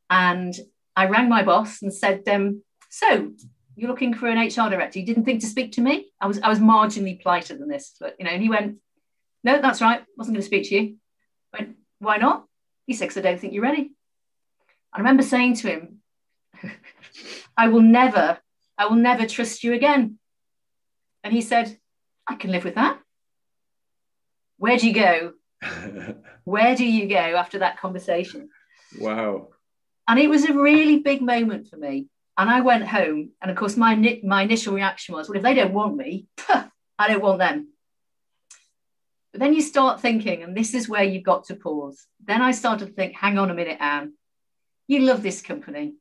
And 0.08 0.54
I 0.94 1.06
rang 1.06 1.28
my 1.28 1.42
boss 1.42 1.82
and 1.82 1.92
said, 1.92 2.22
um, 2.28 2.62
So, 2.90 3.32
you're 3.74 3.90
looking 3.90 4.14
for 4.14 4.28
an 4.28 4.38
HR 4.38 4.70
director. 4.70 5.00
You 5.00 5.06
didn't 5.06 5.24
think 5.24 5.40
to 5.40 5.48
speak 5.48 5.72
to 5.72 5.80
me? 5.80 6.12
I 6.20 6.28
was 6.28 6.38
I 6.40 6.48
was 6.48 6.60
marginally 6.60 7.20
politer 7.20 7.58
than 7.58 7.68
this, 7.68 7.96
but 7.98 8.14
you 8.20 8.24
know, 8.24 8.30
and 8.30 8.42
he 8.42 8.48
went, 8.48 8.76
No, 9.42 9.60
that's 9.60 9.80
right. 9.80 10.04
Wasn't 10.16 10.34
going 10.34 10.42
to 10.42 10.46
speak 10.46 10.68
to 10.68 10.74
you. 10.76 10.96
I 11.52 11.58
went, 11.58 11.76
Why 11.98 12.18
not? 12.18 12.46
He 12.86 12.92
said, 12.94 13.16
I 13.16 13.20
don't 13.22 13.40
think 13.40 13.52
you're 13.52 13.64
ready. 13.64 13.90
I 14.92 14.98
remember 14.98 15.24
saying 15.24 15.56
to 15.56 15.68
him, 15.68 16.01
I 17.56 17.68
will 17.68 17.82
never, 17.82 18.38
I 18.78 18.86
will 18.86 18.96
never 18.96 19.26
trust 19.26 19.64
you 19.64 19.72
again. 19.72 20.18
And 21.24 21.32
he 21.32 21.40
said, 21.40 21.78
I 22.26 22.34
can 22.34 22.50
live 22.50 22.64
with 22.64 22.74
that. 22.76 22.98
Where 24.58 24.76
do 24.76 24.86
you 24.88 24.94
go? 24.94 25.32
Where 26.44 26.74
do 26.74 26.84
you 26.84 27.08
go 27.08 27.16
after 27.16 27.60
that 27.60 27.80
conversation? 27.80 28.48
Wow. 28.98 29.48
And 30.08 30.18
it 30.18 30.28
was 30.28 30.44
a 30.44 30.52
really 30.52 30.98
big 30.98 31.22
moment 31.22 31.68
for 31.68 31.76
me. 31.76 32.08
And 32.38 32.48
I 32.48 32.60
went 32.60 32.88
home, 32.88 33.30
and 33.42 33.50
of 33.50 33.56
course, 33.56 33.76
my 33.76 34.20
my 34.24 34.42
initial 34.42 34.72
reaction 34.72 35.14
was, 35.14 35.28
"Well, 35.28 35.36
if 35.36 35.42
they 35.42 35.52
don't 35.52 35.74
want 35.74 35.96
me, 35.96 36.26
I 36.98 37.08
don't 37.08 37.22
want 37.22 37.38
them." 37.38 37.68
But 39.32 39.40
then 39.40 39.52
you 39.52 39.60
start 39.60 40.00
thinking, 40.00 40.42
and 40.42 40.56
this 40.56 40.72
is 40.72 40.88
where 40.88 41.02
you've 41.02 41.24
got 41.24 41.44
to 41.46 41.56
pause. 41.56 42.06
Then 42.24 42.40
I 42.40 42.52
started 42.52 42.86
to 42.86 42.92
think, 42.92 43.14
"Hang 43.14 43.36
on 43.38 43.50
a 43.50 43.54
minute, 43.54 43.76
Anne. 43.80 44.14
You 44.88 45.00
love 45.00 45.22
this 45.22 45.42
company. 45.42 45.94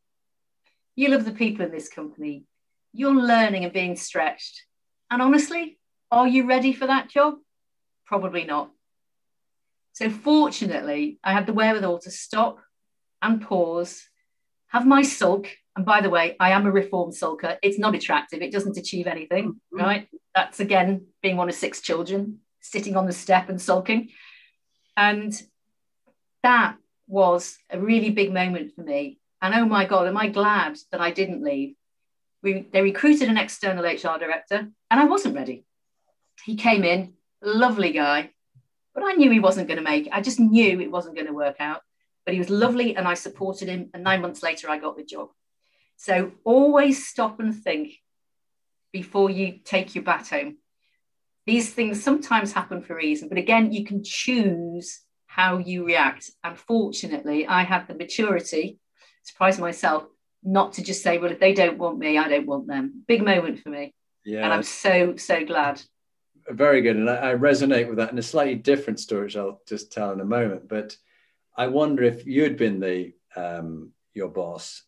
You 1.02 1.10
love 1.10 1.26
the 1.26 1.32
people 1.32 1.66
in 1.66 1.72
this 1.72 1.90
company. 1.90 2.46
You're 2.94 3.16
learning 3.16 3.64
and 3.64 3.74
being 3.74 3.96
stretched. 3.96 4.62
And 5.10 5.20
honestly, 5.20 5.80
are 6.12 6.28
you 6.28 6.48
ready 6.48 6.74
for 6.74 6.86
that 6.86 7.10
job? 7.10 7.38
Probably 8.06 8.44
not. 8.44 8.70
So, 9.94 10.12
fortunately, 10.12 11.18
I 11.24 11.34
had 11.34 11.48
the 11.48 11.54
wherewithal 11.54 12.02
to 12.02 12.12
stop 12.12 12.60
and 13.20 13.42
pause, 13.42 14.10
have 14.68 14.86
my 14.86 15.02
sulk. 15.02 15.48
And 15.76 15.88
by 15.88 16.02
the 16.02 16.12
way, 16.12 16.36
I 16.40 16.52
am 16.52 16.68
a 16.68 16.72
reformed 16.72 17.14
sulker. 17.14 17.58
It's 17.64 17.80
not 17.80 17.96
attractive, 17.96 18.44
it 18.44 18.52
doesn't 18.52 18.78
achieve 18.78 19.08
anything, 19.08 19.54
mm-hmm. 19.54 19.80
right? 19.80 20.08
That's 20.36 20.60
again 20.60 21.08
being 21.24 21.36
one 21.36 21.50
of 21.50 21.56
six 21.56 21.82
children, 21.82 22.42
sitting 22.60 22.96
on 22.96 23.08
the 23.08 23.12
step 23.12 23.50
and 23.50 23.60
sulking. 23.60 24.10
And 24.96 25.34
that 26.44 26.78
was 27.08 27.58
a 27.72 27.80
really 27.80 28.12
big 28.12 28.32
moment 28.32 28.76
for 28.76 28.84
me. 28.84 29.18
And 29.42 29.56
oh 29.56 29.66
my 29.66 29.86
God, 29.86 30.08
am 30.08 30.18
I 30.18 30.28
glad 30.28 30.78
that 30.92 31.02
I 31.02 31.12
didn't 31.12 31.44
leave? 31.44 31.76
We, 32.44 32.68
they 32.72 32.82
recruited 32.82 33.30
an 33.30 33.38
external 33.38 33.86
HR 33.86 34.18
director, 34.20 34.58
and 34.58 35.00
I 35.00 35.06
wasn't 35.06 35.36
ready. 35.36 35.66
He 36.44 36.56
came 36.56 36.84
in, 36.84 37.14
lovely 37.42 37.92
guy, 37.92 38.32
but 38.94 39.04
I 39.04 39.14
knew 39.14 39.32
he 39.32 39.40
wasn't 39.40 39.68
going 39.68 39.78
to 39.78 39.84
make 39.84 40.08
it. 40.08 40.14
I 40.14 40.22
just 40.22 40.40
knew 40.40 40.80
it 40.80 40.92
wasn't 40.92 41.16
going 41.16 41.28
to 41.28 41.34
work 41.34 41.58
out. 41.60 41.82
But 42.26 42.34
he 42.34 42.40
was 42.40 42.50
lovely, 42.50 42.96
and 42.96 43.08
I 43.08 43.16
supported 43.16 43.68
him. 43.68 43.90
And 43.94 44.04
nine 44.04 44.22
months 44.22 44.44
later, 44.44 44.70
I 44.70 44.78
got 44.78 44.98
the 44.98 45.04
job. 45.04 45.30
So 45.98 46.32
always 46.44 47.08
stop 47.08 47.40
and 47.40 47.56
think 47.56 47.94
before 48.92 49.30
you 49.30 49.60
take 49.64 49.96
your 49.96 50.04
bat 50.04 50.28
home. 50.28 50.58
These 51.46 51.74
things 51.74 52.04
sometimes 52.04 52.54
happen 52.54 52.82
for 52.82 52.94
a 52.94 52.98
reason, 52.98 53.30
but 53.30 53.38
again, 53.38 53.72
you 53.72 53.86
can 53.86 54.04
choose 54.04 55.02
how 55.26 55.58
you 55.58 55.86
react. 55.86 56.30
And 56.44 56.58
fortunately, 56.58 57.48
I 57.48 57.64
had 57.64 57.88
the 57.88 57.96
maturity, 57.96 58.80
surprise 59.24 59.60
myself, 59.60 60.04
not 60.44 60.74
to 60.74 60.84
just 60.84 61.04
say, 61.04 61.18
well, 61.18 61.32
if 61.32 61.40
they 61.40 61.54
don't 61.54 61.78
want 61.78 62.00
me, 62.00 62.18
I 62.18 62.28
don't 62.28 62.48
want 62.48 62.68
them. 62.68 63.04
Big 63.08 63.24
moment 63.24 63.60
for 63.60 63.70
me. 63.70 63.94
Yeah. 64.26 64.44
And 64.44 64.54
I'm 64.54 64.64
so, 64.64 65.16
so 65.16 65.46
glad. 65.46 65.82
Very 66.48 66.82
good. 66.82 66.96
And 66.96 67.10
I, 67.10 67.32
I 67.32 67.36
resonate 67.36 67.88
with 67.88 67.98
that 67.98 68.12
in 68.12 68.18
a 68.18 68.24
slightly 68.24 68.56
different 68.56 69.00
story, 69.00 69.26
which 69.26 69.38
I'll 69.38 69.62
just 69.68 69.92
tell 69.92 70.12
in 70.12 70.20
a 70.20 70.26
moment. 70.26 70.68
But 70.68 70.96
I 71.56 71.68
wonder 71.68 72.04
if 72.04 72.26
you'd 72.26 72.58
been 72.58 72.80
the 72.80 73.14
um, 73.36 73.92
your 74.14 74.30
boss. 74.30 74.84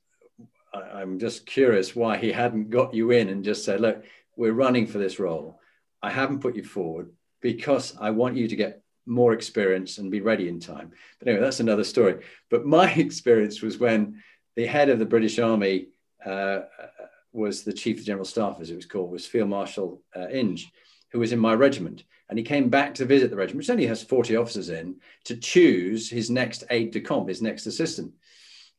I, 0.73 1.01
I'm 1.01 1.19
just 1.19 1.45
curious 1.45 1.95
why 1.95 2.17
he 2.17 2.31
hadn't 2.31 2.69
got 2.69 2.93
you 2.93 3.11
in 3.11 3.29
and 3.29 3.43
just 3.43 3.65
said, 3.65 3.81
look, 3.81 4.03
we're 4.35 4.53
running 4.53 4.87
for 4.87 4.97
this 4.97 5.19
role. 5.19 5.59
I 6.01 6.09
haven't 6.09 6.41
put 6.41 6.55
you 6.55 6.63
forward 6.63 7.11
because 7.41 7.95
I 7.99 8.09
want 8.09 8.35
you 8.35 8.47
to 8.47 8.55
get 8.55 8.82
more 9.05 9.33
experience 9.33 9.97
and 9.97 10.11
be 10.11 10.21
ready 10.21 10.47
in 10.47 10.59
time. 10.59 10.91
But 11.19 11.27
anyway, 11.27 11.43
that's 11.43 11.59
another 11.59 11.83
story. 11.83 12.23
But 12.49 12.65
my 12.65 12.91
experience 12.93 13.61
was 13.61 13.77
when 13.77 14.21
the 14.55 14.65
head 14.65 14.89
of 14.89 14.99
the 14.99 15.05
British 15.05 15.39
Army 15.39 15.87
uh, 16.25 16.61
was 17.31 17.63
the 17.63 17.73
Chief 17.73 17.99
of 17.99 18.05
General 18.05 18.25
Staff, 18.25 18.57
as 18.61 18.69
it 18.69 18.75
was 18.75 18.85
called, 18.85 19.11
was 19.11 19.25
Field 19.25 19.49
Marshal 19.49 20.01
uh, 20.15 20.27
Inge, 20.29 20.71
who 21.11 21.19
was 21.19 21.31
in 21.31 21.39
my 21.39 21.53
regiment. 21.53 22.03
And 22.29 22.37
he 22.39 22.45
came 22.45 22.69
back 22.69 22.95
to 22.95 23.05
visit 23.05 23.29
the 23.29 23.35
regiment, 23.35 23.57
which 23.57 23.69
only 23.69 23.87
has 23.87 24.03
40 24.03 24.37
officers 24.37 24.69
in, 24.69 24.95
to 25.25 25.35
choose 25.35 26.09
his 26.09 26.29
next 26.29 26.63
aide 26.69 26.91
de 26.91 27.01
camp, 27.01 27.27
his 27.27 27.41
next 27.41 27.65
assistant. 27.65 28.13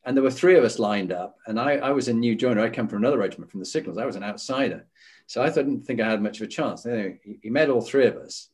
And 0.05 0.15
there 0.15 0.23
were 0.23 0.31
three 0.31 0.55
of 0.55 0.63
us 0.63 0.79
lined 0.79 1.11
up. 1.11 1.37
And 1.47 1.59
I, 1.59 1.73
I 1.77 1.91
was 1.91 2.07
a 2.07 2.13
new 2.13 2.35
joiner. 2.35 2.61
I 2.61 2.69
come 2.69 2.87
from 2.87 2.99
another 2.99 3.17
regiment, 3.17 3.51
from 3.51 3.59
the 3.59 3.65
Signals. 3.65 3.97
I 3.97 4.05
was 4.05 4.15
an 4.15 4.23
outsider. 4.23 4.87
So 5.27 5.41
I 5.41 5.49
didn't 5.49 5.81
think 5.81 5.99
I 5.99 6.09
had 6.09 6.21
much 6.21 6.39
of 6.39 6.47
a 6.47 6.51
chance. 6.51 6.85
Anyway, 6.85 7.19
he, 7.23 7.39
he 7.43 7.49
met 7.49 7.69
all 7.69 7.81
three 7.81 8.05
of 8.05 8.15
us. 8.15 8.49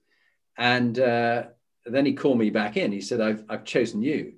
And 0.58 0.98
uh, 0.98 1.44
then 1.86 2.06
he 2.06 2.14
called 2.14 2.38
me 2.38 2.50
back 2.50 2.78
in. 2.78 2.92
He 2.92 3.02
said, 3.02 3.22
I've, 3.22 3.44
I've 3.50 3.64
chosen 3.64 4.02
you. 4.02 4.34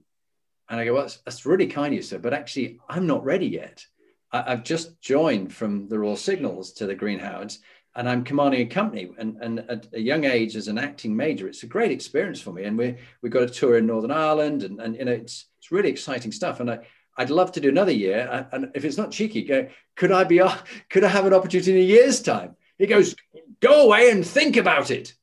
And 0.69 0.79
I 0.79 0.85
go, 0.85 0.93
well, 0.93 1.03
that's, 1.03 1.17
that's 1.17 1.45
really 1.45 1.67
kind 1.67 1.93
of 1.93 1.97
you, 1.97 2.01
sir. 2.01 2.17
But 2.17 2.33
actually, 2.33 2.79
I'm 2.87 3.05
not 3.05 3.23
ready 3.23 3.47
yet. 3.47 3.85
I, 4.31 4.51
have 4.51 4.63
just 4.63 4.99
joined 5.01 5.53
from 5.53 5.87
the 5.87 5.99
Royal 5.99 6.15
Signals 6.15 6.73
to 6.73 6.85
the 6.85 6.95
Green 6.95 7.19
Howards 7.19 7.59
and 7.95 8.09
I'm 8.09 8.23
commanding 8.23 8.61
a 8.61 8.65
company. 8.65 9.11
And, 9.17 9.37
and 9.41 9.59
at 9.69 9.87
a 9.93 9.99
young 9.99 10.25
age, 10.25 10.55
as 10.55 10.67
an 10.67 10.77
acting 10.77 11.15
major, 11.15 11.47
it's 11.47 11.63
a 11.63 11.67
great 11.67 11.91
experience 11.91 12.41
for 12.41 12.51
me. 12.51 12.63
And 12.63 12.77
we 12.77 12.97
we 13.21 13.29
got 13.29 13.43
a 13.43 13.47
tour 13.47 13.77
in 13.77 13.85
Northern 13.85 14.11
Ireland, 14.11 14.63
and, 14.63 14.79
and 14.79 14.95
you 14.95 15.05
know, 15.05 15.11
it's 15.11 15.45
it's 15.59 15.71
really 15.71 15.89
exciting 15.89 16.31
stuff. 16.31 16.59
And 16.59 16.71
I 16.71 16.79
I'd 17.17 17.29
love 17.29 17.51
to 17.53 17.61
do 17.61 17.69
another 17.69 17.91
year. 17.91 18.47
And 18.51 18.71
if 18.73 18.85
it's 18.85 18.97
not 18.97 19.11
cheeky, 19.11 19.43
go, 19.43 19.67
could 19.95 20.11
I 20.11 20.23
be 20.23 20.41
could 20.89 21.03
I 21.03 21.09
have 21.09 21.25
an 21.25 21.33
opportunity 21.33 21.71
in 21.71 21.77
a 21.77 21.81
year's 21.81 22.21
time? 22.21 22.55
He 22.77 22.87
goes, 22.87 23.15
go 23.59 23.85
away 23.85 24.09
and 24.09 24.25
think 24.25 24.57
about 24.57 24.89
it. 24.89 25.13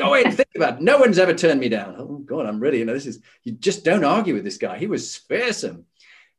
Go 0.00 0.08
away 0.08 0.24
and 0.24 0.34
think 0.34 0.48
about 0.56 0.74
it. 0.74 0.80
No 0.82 0.98
one's 0.98 1.18
ever 1.18 1.34
turned 1.34 1.60
me 1.60 1.68
down. 1.68 1.96
Oh 1.98 2.18
God, 2.18 2.46
I'm 2.46 2.60
really, 2.60 2.78
you 2.78 2.84
know, 2.84 2.94
this 2.94 3.06
is 3.06 3.20
you 3.44 3.52
just 3.52 3.84
don't 3.84 4.04
argue 4.04 4.34
with 4.34 4.44
this 4.44 4.58
guy. 4.58 4.78
He 4.78 4.86
was 4.86 5.16
fearsome. 5.16 5.84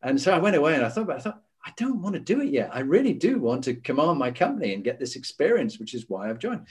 And 0.02 0.20
so 0.20 0.34
I 0.34 0.40
went 0.40 0.56
away 0.56 0.74
and 0.76 0.84
I 0.84 0.90
thought 0.90 1.04
about 1.04 1.18
I 1.18 1.22
thought, 1.22 1.42
I 1.64 1.72
don't 1.78 2.02
want 2.02 2.16
to 2.16 2.20
do 2.20 2.42
it 2.42 2.50
yet. 2.50 2.72
I 2.74 2.80
really 2.80 3.14
do 3.14 3.40
want 3.40 3.66
to 3.66 3.76
command 3.76 4.18
my 4.18 4.32
company 4.32 4.74
and 4.74 4.84
get 4.84 5.00
this 5.00 5.16
experience, 5.16 5.78
which 5.80 5.94
is 5.94 6.06
why 6.10 6.30
I've 6.30 6.40
joined. 6.40 6.68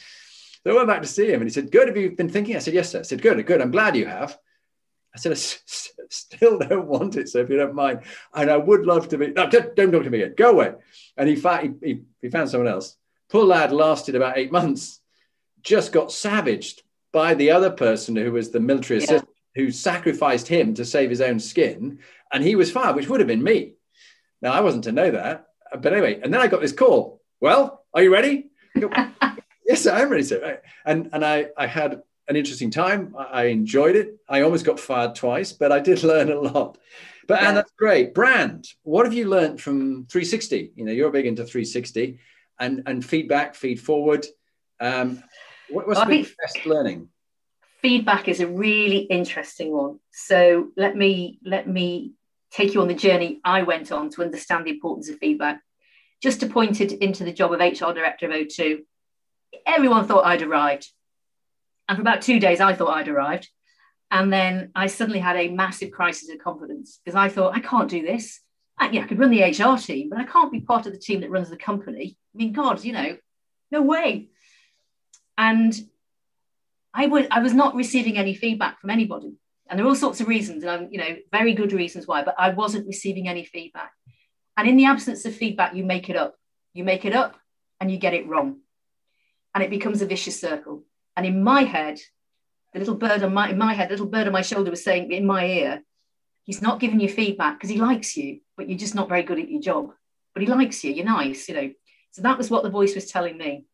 So 0.65 0.73
I 0.73 0.75
went 0.75 0.89
back 0.89 1.03
to 1.03 1.09
see 1.09 1.29
him 1.29 1.41
and 1.41 1.45
he 1.45 1.51
said, 1.51 1.71
Good, 1.71 1.89
have 1.89 1.97
you 1.97 2.11
been 2.11 2.29
thinking? 2.29 2.57
I 2.57 2.59
said, 2.59 2.75
Yes, 2.75 2.91
sir. 2.91 2.99
I 3.01 3.03
said, 3.03 3.23
Good, 3.23 3.45
good. 3.47 3.61
I'm 3.61 3.71
glad 3.71 3.97
you 3.97 4.07
have. 4.07 4.37
I 5.15 5.19
said, 5.19 5.33
I 5.33 5.35
s- 5.35 5.93
still 6.09 6.59
don't 6.59 6.87
want 6.87 7.17
it, 7.17 7.29
so 7.29 7.39
if 7.39 7.49
you 7.49 7.57
don't 7.57 7.75
mind. 7.75 8.01
And 8.35 8.51
I 8.51 8.57
would 8.57 8.85
love 8.87 9.09
to 9.09 9.19
be, 9.19 9.29
no, 9.29 9.49
don't, 9.49 9.75
don't 9.75 9.93
talk 9.93 10.05
to 10.05 10.11
me 10.11 10.19
yet. 10.21 10.37
Go 10.37 10.51
away. 10.51 10.73
And 11.17 11.29
he, 11.29 11.37
fa- 11.37 11.73
he, 11.83 12.01
he 12.21 12.31
found 12.31 12.51
someone 12.51 12.69
else. 12.69 12.97
Poor 13.31 13.45
lad 13.45 13.73
lasted 13.73 14.15
about 14.17 14.39
eight 14.39 14.53
months, 14.53 15.00
just 15.63 15.93
got 15.93 16.13
savaged 16.13 16.83
by 17.13 17.35
the 17.35 17.51
other 17.51 17.71
person 17.71 18.17
who 18.17 18.33
was 18.33 18.51
the 18.51 18.61
military 18.61 19.01
yeah. 19.01 19.05
assistant 19.05 19.31
who 19.55 19.71
sacrificed 19.71 20.47
him 20.47 20.75
to 20.75 20.85
save 20.85 21.11
his 21.11 21.21
own 21.21 21.41
skin. 21.41 21.99
And 22.33 22.45
he 22.45 22.55
was 22.55 22.71
fired, 22.71 22.97
which 22.97 23.09
would 23.09 23.21
have 23.21 23.27
been 23.27 23.43
me. 23.43 23.75
Now, 24.41 24.53
I 24.53 24.61
wasn't 24.61 24.85
to 24.85 24.93
know 24.93 25.11
that. 25.11 25.47
But 25.81 25.93
anyway, 25.93 26.21
and 26.23 26.33
then 26.33 26.41
I 26.41 26.47
got 26.47 26.61
this 26.61 26.73
call. 26.73 27.21
Well, 27.41 27.85
are 27.93 28.03
you 28.03 28.13
ready? 28.13 28.51
Go, 28.79 28.91
yes, 29.67 29.87
I 29.87 30.01
am 30.01 30.11
ready, 30.11 30.23
sir. 30.23 30.61
And, 30.85 31.11
and 31.13 31.25
I, 31.25 31.49
I 31.57 31.67
had 31.67 32.03
an 32.29 32.37
interesting 32.37 32.71
time. 32.71 33.15
I 33.19 33.45
enjoyed 33.45 33.97
it. 33.97 34.17
I 34.29 34.43
almost 34.43 34.65
got 34.65 34.79
fired 34.79 35.15
twice, 35.15 35.53
but 35.53 35.73
I 35.73 35.81
did 35.81 36.03
learn 36.05 36.31
a 36.31 36.41
lot. 36.41 36.79
But 37.27 37.43
yeah. 37.43 37.49
and 37.49 37.57
that's 37.57 37.73
great. 37.79 38.15
Brand, 38.15 38.67
what 38.83 39.07
have 39.07 39.15
you 39.15 39.29
learned 39.29 39.61
from 39.61 40.07
360? 40.07 40.73
You 40.75 40.85
know, 40.85 40.93
you're 40.93 41.11
big 41.11 41.27
into 41.27 41.45
360 41.45 42.19
and, 42.59 42.83
and 42.87 43.05
feedback, 43.05 43.55
feed 43.55 43.81
forward. 43.81 44.27
Um, 44.81 45.23
what, 45.71 45.87
what's 45.87 45.99
well, 45.99 46.09
the 46.09 46.29
best 46.41 46.67
learning? 46.67 47.09
Feedback 47.83 48.29
is 48.29 48.41
a 48.41 48.47
really 48.47 48.99
interesting 48.99 49.73
one. 49.73 49.99
So 50.13 50.69
let 50.77 50.97
me 50.97 51.39
let 51.45 51.67
me 51.67 52.13
take 52.51 52.75
you 52.75 52.83
on 52.83 52.89
the 52.89 52.95
journey 52.95 53.41
I 53.45 53.63
went 53.63 53.93
on 53.93 54.11
to 54.11 54.23
understand 54.23 54.67
the 54.67 54.73
importance 54.73 55.09
of 55.09 55.19
feedback. 55.19 55.61
Just 56.23 56.43
appointed 56.43 56.93
into 56.93 57.25
the 57.25 57.33
job 57.33 57.53
of 57.53 57.61
HR 57.61 57.93
director 57.93 58.27
of 58.27 58.33
O2, 58.33 58.81
everyone 59.67 60.07
thought 60.07 60.27
I'd 60.27 60.43
arrived. 60.43 60.89
And 61.89 61.97
for 61.97 62.03
about 62.03 62.23
two 62.23 62.39
days, 62.39 62.61
I 62.61 62.75
thought 62.75 62.97
I'd 62.97 63.09
arrived. 63.09 63.49
And 64.11 64.33
then 64.33 64.71
I 64.75 64.89
suddenly 64.89 65.21
had 65.21 65.37
a 65.37 65.49
massive 65.49 65.93
crisis 65.93 66.29
of 66.31 66.39
confidence 66.39 67.01
because 67.05 67.17
I 67.17 67.29
thought, 67.29 67.57
I 67.57 67.61
can't 67.61 67.89
do 67.89 68.03
this. 68.03 68.41
I, 68.79 68.91
yeah, 68.91 69.03
I 69.03 69.07
could 69.07 69.19
run 69.19 69.31
the 69.31 69.43
HR 69.43 69.79
team, 69.79 70.09
but 70.11 70.19
I 70.19 70.25
can't 70.25 70.51
be 70.51 70.61
part 70.61 70.87
of 70.87 70.93
the 70.93 70.99
team 70.99 71.21
that 71.21 71.31
runs 71.31 71.51
the 71.51 71.57
company. 71.57 72.17
I 72.35 72.39
mean, 72.39 72.53
God, 72.53 72.83
you 72.83 72.93
know, 72.93 73.17
no 73.71 73.83
way. 73.83 74.31
And 75.41 75.75
I, 76.93 77.07
would, 77.07 77.29
I 77.31 77.41
was 77.41 77.55
not 77.55 77.75
receiving 77.75 78.19
any 78.19 78.35
feedback 78.35 78.79
from 78.79 78.91
anybody. 78.91 79.33
And 79.69 79.79
there 79.79 79.87
are 79.87 79.89
all 79.89 79.95
sorts 79.95 80.21
of 80.21 80.29
reasons, 80.29 80.63
and 80.63 80.71
I'm, 80.71 80.89
you 80.91 80.99
know, 80.99 81.17
very 81.33 81.55
good 81.55 81.73
reasons 81.73 82.07
why, 82.07 82.23
but 82.23 82.35
I 82.39 82.51
wasn't 82.51 82.87
receiving 82.87 83.27
any 83.27 83.47
feedback. 83.47 83.93
And 84.59 84.69
in 84.69 84.77
the 84.77 84.85
absence 84.85 85.25
of 85.25 85.35
feedback, 85.35 85.75
you 85.75 85.83
make 85.83 86.11
it 86.11 86.17
up. 86.17 86.37
You 86.75 86.85
make 86.85 87.07
it 87.07 87.15
up 87.15 87.37
and 87.81 87.91
you 87.91 87.97
get 87.97 88.13
it 88.13 88.29
wrong. 88.29 88.59
And 89.55 89.65
it 89.65 89.71
becomes 89.71 90.03
a 90.03 90.07
vicious 90.07 90.39
circle. 90.39 90.85
And 91.17 91.25
in 91.25 91.43
my 91.43 91.63
head, 91.63 91.99
the 92.75 92.81
little 92.81 92.97
bird 92.97 93.23
on 93.23 93.33
my 93.33 93.49
in 93.49 93.57
my 93.57 93.73
head, 93.73 93.89
the 93.89 93.95
little 93.95 94.07
bird 94.07 94.27
on 94.27 94.35
my 94.35 94.43
shoulder 94.43 94.71
was 94.71 94.85
saying 94.85 95.11
in 95.11 95.27
my 95.27 95.47
ear, 95.47 95.83
he's 96.45 96.61
not 96.61 96.81
giving 96.81 97.01
you 97.01 97.09
feedback 97.09 97.57
because 97.57 97.71
he 97.71 97.81
likes 97.81 98.15
you, 98.15 98.41
but 98.59 98.69
you're 98.69 98.79
just 98.79 98.95
not 98.95 99.09
very 99.09 99.23
good 99.23 99.41
at 99.41 99.51
your 99.51 99.63
job. 99.63 99.93
But 100.35 100.43
he 100.43 100.49
likes 100.49 100.85
you, 100.85 100.93
you're 100.93 101.07
nice, 101.07 101.49
you 101.49 101.55
know. 101.55 101.71
So 102.11 102.23
that 102.23 102.37
was 102.37 102.51
what 102.51 102.63
the 102.63 102.71
voice 102.71 102.95
was 102.95 103.07
telling 103.07 103.39
me. 103.39 103.65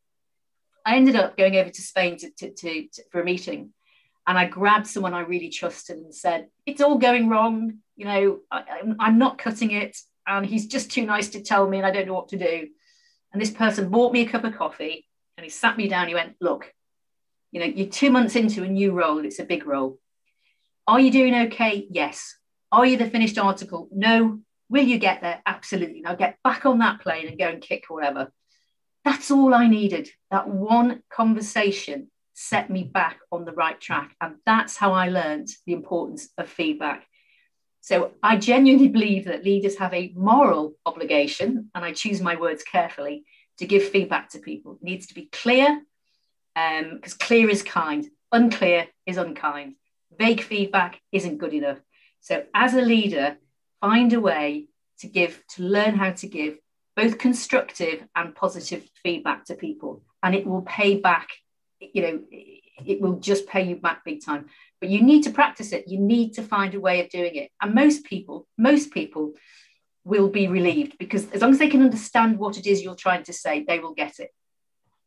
I 0.86 0.96
ended 0.96 1.16
up 1.16 1.36
going 1.36 1.56
over 1.56 1.68
to 1.68 1.82
Spain 1.82 2.16
to, 2.18 2.30
to, 2.30 2.50
to, 2.54 2.88
to 2.88 3.02
for 3.10 3.20
a 3.20 3.24
meeting 3.24 3.74
and 4.26 4.38
I 4.38 4.46
grabbed 4.46 4.86
someone 4.86 5.14
I 5.14 5.20
really 5.20 5.48
trusted 5.48 5.98
and 5.98 6.14
said, 6.14 6.48
"It's 6.66 6.80
all 6.80 6.98
going 6.98 7.28
wrong. 7.28 7.78
You 7.96 8.04
know, 8.04 8.40
I, 8.50 8.82
I'm 8.98 9.18
not 9.18 9.38
cutting 9.38 9.70
it, 9.70 9.96
and 10.26 10.44
he's 10.44 10.66
just 10.66 10.90
too 10.90 11.06
nice 11.06 11.28
to 11.30 11.42
tell 11.42 11.68
me, 11.68 11.78
and 11.78 11.86
I 11.86 11.90
don't 11.90 12.06
know 12.06 12.14
what 12.14 12.30
to 12.30 12.38
do." 12.38 12.68
And 13.32 13.40
this 13.40 13.50
person 13.50 13.90
bought 13.90 14.12
me 14.12 14.22
a 14.22 14.28
cup 14.28 14.44
of 14.44 14.56
coffee, 14.56 15.06
and 15.36 15.44
he 15.44 15.50
sat 15.50 15.76
me 15.76 15.88
down. 15.88 16.08
He 16.08 16.14
went, 16.14 16.36
"Look, 16.40 16.72
you 17.52 17.60
know, 17.60 17.66
you're 17.66 17.88
two 17.88 18.10
months 18.10 18.36
into 18.36 18.64
a 18.64 18.68
new 18.68 18.92
role. 18.92 19.24
It's 19.24 19.38
a 19.38 19.44
big 19.44 19.66
role. 19.66 19.98
Are 20.88 21.00
you 21.00 21.10
doing 21.10 21.34
okay? 21.46 21.86
Yes. 21.90 22.36
Are 22.72 22.86
you 22.86 22.96
the 22.96 23.10
finished 23.10 23.38
article? 23.38 23.88
No. 23.92 24.40
Will 24.68 24.84
you 24.84 24.98
get 24.98 25.20
there? 25.20 25.40
Absolutely. 25.46 26.00
Now 26.00 26.16
get 26.16 26.38
back 26.42 26.66
on 26.66 26.78
that 26.78 27.00
plane 27.00 27.28
and 27.28 27.38
go 27.38 27.46
and 27.46 27.62
kick 27.62 27.84
whatever." 27.88 28.32
That's 29.06 29.30
all 29.30 29.54
I 29.54 29.68
needed. 29.68 30.10
That 30.32 30.48
one 30.48 31.02
conversation 31.10 32.10
set 32.34 32.68
me 32.68 32.82
back 32.82 33.18
on 33.30 33.44
the 33.44 33.52
right 33.52 33.80
track. 33.80 34.16
And 34.20 34.34
that's 34.44 34.76
how 34.76 34.92
I 34.92 35.08
learned 35.08 35.48
the 35.64 35.74
importance 35.74 36.28
of 36.36 36.50
feedback. 36.50 37.06
So 37.82 38.10
I 38.20 38.36
genuinely 38.36 38.88
believe 38.88 39.26
that 39.26 39.44
leaders 39.44 39.78
have 39.78 39.94
a 39.94 40.12
moral 40.16 40.74
obligation, 40.84 41.70
and 41.72 41.84
I 41.84 41.92
choose 41.92 42.20
my 42.20 42.34
words 42.34 42.64
carefully, 42.64 43.24
to 43.58 43.64
give 43.64 43.90
feedback 43.90 44.30
to 44.30 44.40
people. 44.40 44.72
It 44.74 44.82
needs 44.82 45.06
to 45.06 45.14
be 45.14 45.28
clear, 45.30 45.82
because 46.56 47.12
um, 47.12 47.18
clear 47.20 47.48
is 47.48 47.62
kind, 47.62 48.08
unclear 48.32 48.88
is 49.06 49.18
unkind. 49.18 49.76
Vague 50.18 50.42
feedback 50.42 51.00
isn't 51.12 51.38
good 51.38 51.54
enough. 51.54 51.78
So 52.22 52.44
as 52.52 52.74
a 52.74 52.82
leader, 52.82 53.38
find 53.80 54.12
a 54.12 54.20
way 54.20 54.66
to 54.98 55.06
give, 55.06 55.44
to 55.54 55.62
learn 55.62 55.94
how 55.94 56.10
to 56.10 56.26
give 56.26 56.58
both 56.96 57.18
constructive 57.18 58.02
and 58.16 58.34
positive 58.34 58.88
feedback 59.02 59.44
to 59.44 59.54
people, 59.54 60.02
and 60.22 60.34
it 60.34 60.46
will 60.46 60.62
pay 60.62 60.96
back 60.98 61.28
you 61.80 62.02
know 62.02 62.22
it 62.84 63.00
will 63.00 63.18
just 63.18 63.46
pay 63.46 63.62
you 63.62 63.76
back 63.76 64.04
big 64.04 64.24
time. 64.24 64.46
But 64.80 64.90
you 64.90 65.02
need 65.02 65.22
to 65.22 65.30
practice 65.30 65.72
it. 65.72 65.88
You 65.88 65.98
need 65.98 66.34
to 66.34 66.42
find 66.42 66.74
a 66.74 66.80
way 66.80 67.00
of 67.00 67.08
doing 67.08 67.34
it. 67.34 67.50
And 67.60 67.74
most 67.74 68.04
people 68.04 68.46
most 68.58 68.90
people 68.90 69.34
will 70.04 70.28
be 70.28 70.46
relieved 70.46 70.98
because 70.98 71.28
as 71.32 71.42
long 71.42 71.50
as 71.52 71.58
they 71.58 71.68
can 71.68 71.82
understand 71.82 72.38
what 72.38 72.56
it 72.56 72.66
is 72.66 72.82
you're 72.82 72.94
trying 72.94 73.24
to 73.24 73.32
say 73.32 73.64
they 73.66 73.78
will 73.78 73.94
get 73.94 74.18
it. 74.18 74.30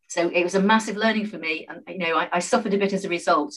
So 0.08 0.28
it 0.28 0.42
was 0.42 0.56
a 0.56 0.60
massive 0.60 0.96
learning 0.96 1.26
for 1.26 1.38
me. 1.38 1.66
And 1.68 1.82
you 1.88 1.98
know 1.98 2.16
i, 2.16 2.28
I 2.32 2.38
suffered 2.40 2.74
a 2.74 2.78
bit 2.78 2.92
as 2.92 3.04
a 3.04 3.08
result. 3.08 3.54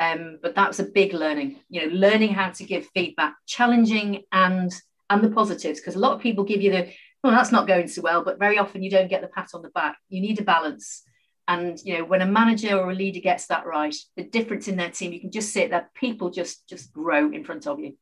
Um, 0.00 0.40
but 0.42 0.56
that 0.56 0.66
was 0.66 0.80
a 0.80 0.84
big 0.84 1.14
learning 1.14 1.60
you 1.70 1.86
know 1.86 1.94
learning 1.94 2.34
how 2.34 2.50
to 2.50 2.64
give 2.64 2.88
feedback 2.94 3.36
challenging 3.46 4.24
and 4.32 4.72
and 5.08 5.22
the 5.22 5.30
positives 5.30 5.78
because 5.78 5.94
a 5.94 6.00
lot 6.00 6.14
of 6.14 6.20
people 6.20 6.42
give 6.42 6.60
you 6.60 6.72
the 6.72 6.88
well 7.24 7.32
that's 7.32 7.50
not 7.50 7.66
going 7.66 7.88
so 7.88 8.02
well 8.02 8.22
but 8.22 8.38
very 8.38 8.58
often 8.58 8.84
you 8.84 8.90
don't 8.90 9.10
get 9.10 9.22
the 9.22 9.28
pat 9.28 9.48
on 9.54 9.62
the 9.62 9.70
back 9.70 9.96
you 10.08 10.20
need 10.20 10.38
a 10.38 10.44
balance 10.44 11.02
And 11.46 11.78
you 11.84 11.98
know, 11.98 12.04
when 12.06 12.22
a 12.22 12.26
manager 12.26 12.74
or 12.74 12.90
a 12.90 12.94
leader 12.94 13.20
gets 13.20 13.46
that 13.48 13.66
right, 13.66 13.94
the 14.16 14.24
difference 14.24 14.66
in 14.66 14.76
their 14.78 14.90
team, 14.90 15.12
you 15.12 15.20
can 15.20 15.30
just 15.30 15.52
see 15.52 15.60
it 15.60 15.70
that 15.72 15.92
people 15.92 16.30
just 16.30 16.66
just 16.66 16.90
grow 16.92 17.30
in 17.30 17.44
front 17.44 17.66
of 17.66 17.78
you. 17.80 17.98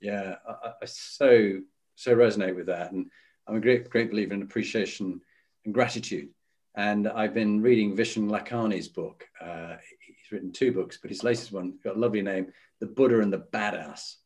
Yeah, 0.00 0.36
I, 0.48 0.72
I 0.82 0.86
so 0.86 1.60
so 1.94 2.16
resonate 2.16 2.56
with 2.56 2.66
that, 2.66 2.90
and 2.92 3.06
I'm 3.46 3.56
a 3.56 3.60
great 3.60 3.88
great 3.90 4.10
believer 4.10 4.34
in 4.34 4.42
appreciation 4.42 5.20
and 5.64 5.74
gratitude. 5.74 6.30
And 6.74 7.06
I've 7.06 7.34
been 7.34 7.62
reading 7.62 7.96
Vishen 7.96 8.28
Lakhiani's 8.28 8.88
book. 8.88 9.24
Uh, 9.40 9.76
he's 10.04 10.32
written 10.32 10.50
two 10.50 10.72
books, 10.72 10.98
but 11.00 11.10
his 11.10 11.22
latest 11.22 11.52
one 11.52 11.78
got 11.84 11.96
a 11.96 11.98
lovely 12.00 12.22
name, 12.22 12.46
"The 12.80 12.86
Buddha 12.86 13.20
and 13.20 13.32
the 13.32 13.46
Badass." 13.52 14.16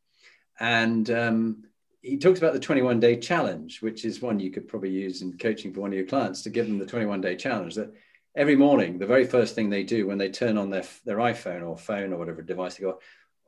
And 0.58 1.10
um, 1.10 1.64
he 2.04 2.18
talks 2.18 2.38
about 2.38 2.52
the 2.52 2.60
21 2.60 3.00
day 3.00 3.16
challenge, 3.16 3.80
which 3.80 4.04
is 4.04 4.20
one 4.20 4.38
you 4.38 4.50
could 4.50 4.68
probably 4.68 4.90
use 4.90 5.22
in 5.22 5.38
coaching 5.38 5.72
for 5.72 5.80
one 5.80 5.90
of 5.90 5.96
your 5.96 6.06
clients 6.06 6.42
to 6.42 6.50
give 6.50 6.66
them 6.66 6.78
the 6.78 6.84
21 6.84 7.22
day 7.22 7.34
challenge. 7.34 7.74
That 7.76 7.94
every 8.36 8.56
morning, 8.56 8.98
the 8.98 9.06
very 9.06 9.24
first 9.24 9.54
thing 9.54 9.70
they 9.70 9.84
do 9.84 10.06
when 10.06 10.18
they 10.18 10.28
turn 10.28 10.58
on 10.58 10.68
their, 10.68 10.84
their 11.06 11.16
iPhone 11.16 11.66
or 11.66 11.78
phone 11.78 12.12
or 12.12 12.18
whatever 12.18 12.42
device 12.42 12.76
they 12.76 12.84
got, 12.84 13.00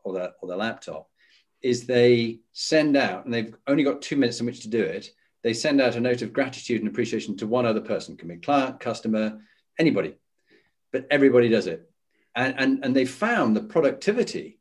or 0.05 0.15
their, 0.15 0.33
or 0.41 0.49
their 0.49 0.57
laptop, 0.57 1.11
is 1.61 1.85
they 1.85 2.41
send 2.53 2.97
out, 2.97 3.27
and 3.27 3.35
they've 3.35 3.55
only 3.67 3.85
got 3.85 4.01
two 4.01 4.17
minutes 4.17 4.41
in 4.41 4.47
which 4.47 4.61
to 4.61 4.69
do 4.69 4.83
it. 4.83 5.11
They 5.43 5.53
send 5.53 5.83
out 5.83 5.97
a 5.97 6.01
note 6.01 6.23
of 6.23 6.33
gratitude 6.33 6.81
and 6.81 6.89
appreciation 6.89 7.37
to 7.37 7.47
one 7.47 7.67
other 7.67 7.83
person, 7.83 8.15
it 8.15 8.19
can 8.19 8.29
be 8.29 8.37
client, 8.37 8.81
customer, 8.81 9.39
anybody, 9.79 10.15
but 10.93 11.07
everybody 11.11 11.51
does 11.51 11.67
it. 11.67 11.91
And, 12.35 12.55
and, 12.57 12.85
and 12.85 12.97
they 12.97 13.05
found 13.05 13.55
the 13.55 13.63
productivity 13.63 14.61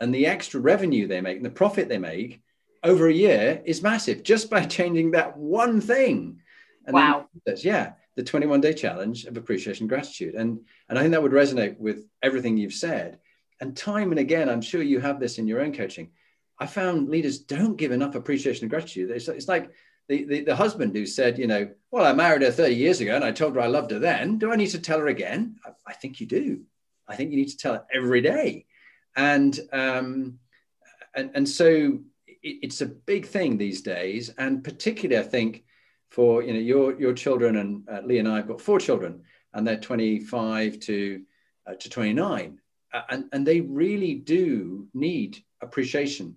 and 0.00 0.12
the 0.12 0.26
extra 0.26 0.60
revenue 0.60 1.06
they 1.06 1.20
make 1.20 1.36
and 1.36 1.46
the 1.46 1.50
profit 1.50 1.88
they 1.88 1.98
make 1.98 2.42
over 2.86 3.08
a 3.08 3.12
year 3.12 3.60
is 3.66 3.82
massive 3.82 4.22
just 4.22 4.48
by 4.48 4.64
changing 4.78 5.10
that 5.10 5.36
one 5.36 5.80
thing. 5.80 6.40
And 6.86 6.94
wow. 6.94 7.28
Then, 7.44 7.56
yeah 7.60 7.92
the 8.16 8.24
21 8.24 8.60
day 8.60 8.72
challenge 8.72 9.26
of 9.26 9.36
appreciation 9.36 9.84
and 9.84 9.88
gratitude. 9.88 10.34
And, 10.34 10.60
and 10.88 10.98
I 10.98 11.02
think 11.02 11.12
that 11.12 11.22
would 11.22 11.32
resonate 11.32 11.78
with 11.78 12.06
everything 12.22 12.56
you've 12.56 12.72
said. 12.72 13.18
And 13.60 13.76
time 13.76 14.10
and 14.10 14.18
again, 14.18 14.48
I'm 14.48 14.62
sure 14.62 14.82
you 14.82 15.00
have 15.00 15.20
this 15.20 15.38
in 15.38 15.46
your 15.46 15.60
own 15.60 15.72
coaching. 15.72 16.10
I 16.58 16.66
found 16.66 17.10
leaders 17.10 17.38
don't 17.38 17.76
give 17.76 17.92
enough 17.92 18.14
appreciation 18.14 18.64
and 18.64 18.70
gratitude. 18.70 19.10
It's, 19.10 19.28
it's 19.28 19.48
like 19.48 19.70
the, 20.08 20.24
the, 20.24 20.40
the, 20.44 20.56
husband 20.56 20.94
who 20.94 21.04
said, 21.04 21.38
you 21.38 21.46
know, 21.46 21.68
well, 21.90 22.06
I 22.06 22.14
married 22.14 22.42
her 22.42 22.50
30 22.50 22.74
years 22.74 23.00
ago 23.00 23.14
and 23.14 23.24
I 23.24 23.32
told 23.32 23.54
her 23.54 23.60
I 23.60 23.66
loved 23.66 23.90
her 23.90 23.98
then. 23.98 24.38
Do 24.38 24.50
I 24.50 24.56
need 24.56 24.68
to 24.68 24.78
tell 24.78 24.98
her 24.98 25.08
again? 25.08 25.56
I, 25.64 25.70
I 25.86 25.92
think 25.92 26.20
you 26.20 26.26
do. 26.26 26.62
I 27.06 27.16
think 27.16 27.30
you 27.30 27.36
need 27.36 27.50
to 27.50 27.56
tell 27.58 27.74
her 27.74 27.84
every 27.92 28.22
day. 28.22 28.64
And, 29.14 29.58
um, 29.72 30.38
and, 31.14 31.30
and 31.34 31.48
so 31.48 31.98
it's 32.46 32.80
a 32.80 32.86
big 32.86 33.26
thing 33.26 33.56
these 33.56 33.82
days. 33.82 34.30
And 34.38 34.62
particularly, 34.62 35.24
I 35.24 35.28
think, 35.28 35.64
for 36.10 36.42
you 36.42 36.52
know 36.52 36.60
your 36.60 36.98
your 36.98 37.12
children 37.12 37.56
and 37.56 37.88
uh, 37.88 38.00
Lee 38.04 38.18
and 38.18 38.28
I 38.28 38.36
have 38.36 38.48
got 38.48 38.60
four 38.60 38.78
children 38.78 39.22
and 39.54 39.66
they're 39.66 39.76
25 39.76 40.78
to 40.80 41.22
uh, 41.66 41.74
to 41.74 41.90
29 41.90 42.58
uh, 42.92 43.02
and 43.10 43.24
and 43.32 43.46
they 43.46 43.60
really 43.60 44.14
do 44.14 44.86
need 44.94 45.38
appreciation 45.60 46.36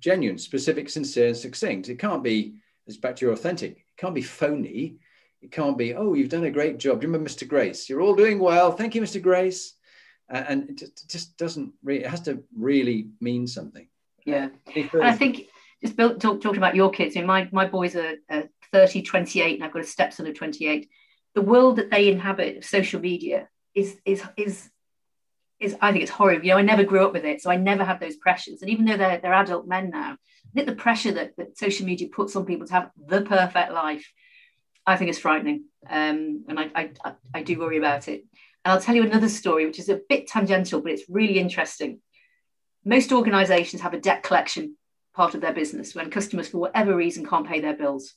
genuine 0.00 0.38
specific 0.38 0.88
sincere 0.88 1.28
and 1.28 1.36
succinct. 1.36 1.88
It 1.88 1.98
can't 1.98 2.24
be 2.24 2.54
it's 2.86 2.96
back 2.96 3.16
to 3.16 3.24
your 3.24 3.34
authentic. 3.34 3.76
It 3.76 3.96
can't 3.96 4.14
be 4.14 4.22
phony. 4.22 4.96
It 5.40 5.52
can't 5.52 5.78
be 5.78 5.94
oh 5.94 6.14
you've 6.14 6.30
done 6.30 6.44
a 6.44 6.50
great 6.50 6.78
job. 6.78 7.00
Do 7.00 7.06
you 7.06 7.12
remember 7.12 7.30
Mr 7.30 7.46
Grace? 7.46 7.88
You're 7.88 8.00
all 8.00 8.16
doing 8.16 8.38
well. 8.38 8.72
Thank 8.72 8.94
you 8.94 9.02
Mr 9.02 9.20
Grace. 9.20 9.74
Uh, 10.32 10.44
and 10.48 10.70
it 10.70 10.78
just, 10.78 11.04
it 11.04 11.08
just 11.10 11.36
doesn't 11.36 11.72
really 11.82 12.04
it 12.04 12.10
has 12.10 12.22
to 12.22 12.42
really 12.56 13.08
mean 13.20 13.46
something 13.46 13.86
yeah 14.24 14.48
and 14.74 15.02
I 15.02 15.12
think 15.12 15.46
just 15.82 15.96
built, 15.96 16.20
talk, 16.20 16.40
talking 16.40 16.58
about 16.58 16.76
your 16.76 16.90
kids. 16.90 17.16
I 17.16 17.20
mean, 17.20 17.26
my, 17.26 17.48
my 17.50 17.66
boys 17.66 17.96
are, 17.96 18.14
are 18.30 18.44
30, 18.72 19.02
28, 19.02 19.56
and 19.56 19.64
I've 19.64 19.72
got 19.72 19.82
a 19.82 19.86
stepson 19.86 20.26
of 20.26 20.34
28. 20.34 20.88
The 21.34 21.42
world 21.42 21.76
that 21.76 21.90
they 21.90 22.08
inhabit, 22.08 22.64
social 22.64 23.00
media, 23.00 23.48
is 23.74 23.96
is 24.04 24.22
is 24.36 24.68
is 25.58 25.74
I 25.80 25.92
think 25.92 26.02
it's 26.02 26.10
horrible. 26.10 26.44
You 26.44 26.52
know, 26.52 26.58
I 26.58 26.62
never 26.62 26.84
grew 26.84 27.04
up 27.04 27.14
with 27.14 27.24
it, 27.24 27.40
so 27.40 27.50
I 27.50 27.56
never 27.56 27.84
had 27.84 28.00
those 28.00 28.16
pressures. 28.16 28.60
And 28.60 28.70
even 28.70 28.84
though 28.84 28.98
they're 28.98 29.18
they're 29.18 29.32
adult 29.32 29.66
men 29.66 29.90
now, 29.90 30.12
I 30.12 30.50
think 30.54 30.66
the 30.66 30.74
pressure 30.74 31.12
that, 31.12 31.36
that 31.38 31.58
social 31.58 31.86
media 31.86 32.08
puts 32.08 32.36
on 32.36 32.44
people 32.44 32.66
to 32.66 32.72
have 32.74 32.90
the 33.06 33.22
perfect 33.22 33.72
life, 33.72 34.06
I 34.86 34.96
think 34.96 35.10
is 35.10 35.18
frightening. 35.18 35.64
Um, 35.88 36.44
and 36.48 36.60
I, 36.60 36.70
I 36.74 36.90
I 37.32 37.42
do 37.42 37.58
worry 37.58 37.78
about 37.78 38.08
it. 38.08 38.24
And 38.64 38.72
I'll 38.72 38.80
tell 38.80 38.94
you 38.94 39.04
another 39.04 39.30
story, 39.30 39.64
which 39.64 39.78
is 39.78 39.88
a 39.88 40.00
bit 40.08 40.26
tangential, 40.26 40.82
but 40.82 40.92
it's 40.92 41.08
really 41.08 41.38
interesting. 41.38 42.00
Most 42.84 43.12
organizations 43.12 43.82
have 43.82 43.94
a 43.94 44.00
debt 44.00 44.22
collection 44.22 44.76
part 45.14 45.34
of 45.34 45.40
their 45.40 45.52
business 45.52 45.94
when 45.94 46.10
customers, 46.10 46.48
for 46.48 46.58
whatever 46.58 46.96
reason, 46.96 47.26
can't 47.26 47.46
pay 47.46 47.60
their 47.60 47.76
bills. 47.76 48.14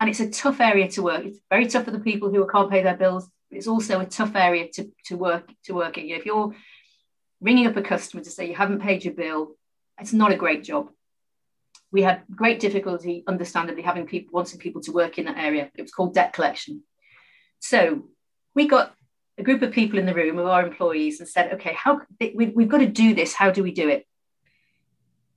And 0.00 0.10
it's 0.10 0.20
a 0.20 0.30
tough 0.30 0.60
area 0.60 0.88
to 0.90 1.02
work. 1.02 1.24
It's 1.24 1.38
very 1.50 1.66
tough 1.66 1.84
for 1.84 1.90
the 1.90 2.00
people 2.00 2.30
who 2.30 2.46
can't 2.46 2.70
pay 2.70 2.82
their 2.82 2.96
bills. 2.96 3.28
It's 3.50 3.66
also 3.66 4.00
a 4.00 4.06
tough 4.06 4.34
area 4.34 4.68
to, 4.74 4.90
to 5.06 5.16
work 5.16 5.48
to 5.64 5.74
work 5.74 5.98
in. 5.98 6.08
If 6.10 6.26
you're 6.26 6.54
ringing 7.40 7.66
up 7.66 7.76
a 7.76 7.82
customer 7.82 8.22
to 8.22 8.30
say 8.30 8.48
you 8.48 8.54
haven't 8.54 8.82
paid 8.82 9.04
your 9.04 9.14
bill, 9.14 9.56
it's 10.00 10.12
not 10.12 10.32
a 10.32 10.36
great 10.36 10.64
job. 10.64 10.90
We 11.92 12.02
had 12.02 12.22
great 12.34 12.58
difficulty, 12.58 13.22
understandably, 13.28 13.82
having 13.82 14.06
people 14.06 14.32
wanting 14.32 14.58
people 14.58 14.82
to 14.82 14.92
work 14.92 15.18
in 15.18 15.26
that 15.26 15.38
area. 15.38 15.70
It 15.74 15.82
was 15.82 15.92
called 15.92 16.14
debt 16.14 16.32
collection. 16.32 16.82
So 17.60 18.08
we 18.54 18.66
got 18.66 18.94
a 19.38 19.42
group 19.42 19.62
of 19.62 19.72
people 19.72 19.98
in 19.98 20.06
the 20.06 20.14
room 20.14 20.38
of 20.38 20.46
our 20.46 20.64
employees 20.64 21.20
and 21.20 21.28
said, 21.28 21.54
okay, 21.54 21.72
how 21.72 22.00
we, 22.20 22.52
we've 22.54 22.68
got 22.68 22.78
to 22.78 22.86
do 22.86 23.14
this. 23.14 23.34
How 23.34 23.50
do 23.50 23.62
we 23.62 23.72
do 23.72 23.88
it? 23.88 24.06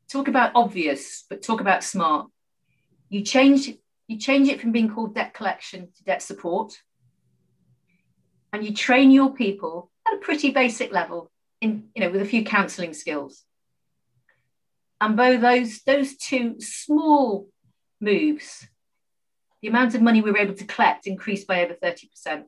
talk 0.07 0.27
about 0.27 0.51
obvious, 0.55 1.25
but 1.29 1.41
talk 1.41 1.61
about 1.61 1.83
smart. 1.83 2.27
You 3.09 3.21
change 3.21 3.69
you 4.07 4.17
change 4.17 4.47
it 4.47 4.61
from 4.61 4.71
being 4.71 4.89
called 4.89 5.15
debt 5.15 5.33
collection 5.33 5.89
to 5.97 6.03
debt 6.03 6.21
support, 6.21 6.73
and 8.53 8.63
you 8.63 8.73
train 8.73 9.11
your 9.11 9.33
people 9.33 9.91
at 10.07 10.15
a 10.15 10.17
pretty 10.19 10.51
basic 10.51 10.91
level 10.91 11.29
in 11.61 11.89
you 11.95 12.01
know 12.01 12.09
with 12.09 12.21
a 12.21 12.25
few 12.25 12.43
counselling 12.43 12.93
skills. 12.93 13.43
And 14.99 15.15
both 15.15 15.41
those 15.41 15.81
those 15.83 16.15
two 16.15 16.55
small 16.59 17.49
moves, 18.01 18.67
the 19.61 19.67
amount 19.67 19.95
of 19.95 20.01
money 20.01 20.21
we 20.21 20.31
were 20.31 20.39
able 20.39 20.55
to 20.55 20.65
collect 20.65 21.07
increased 21.07 21.47
by 21.47 21.63
over 21.63 21.73
thirty 21.73 22.07
percent. 22.07 22.47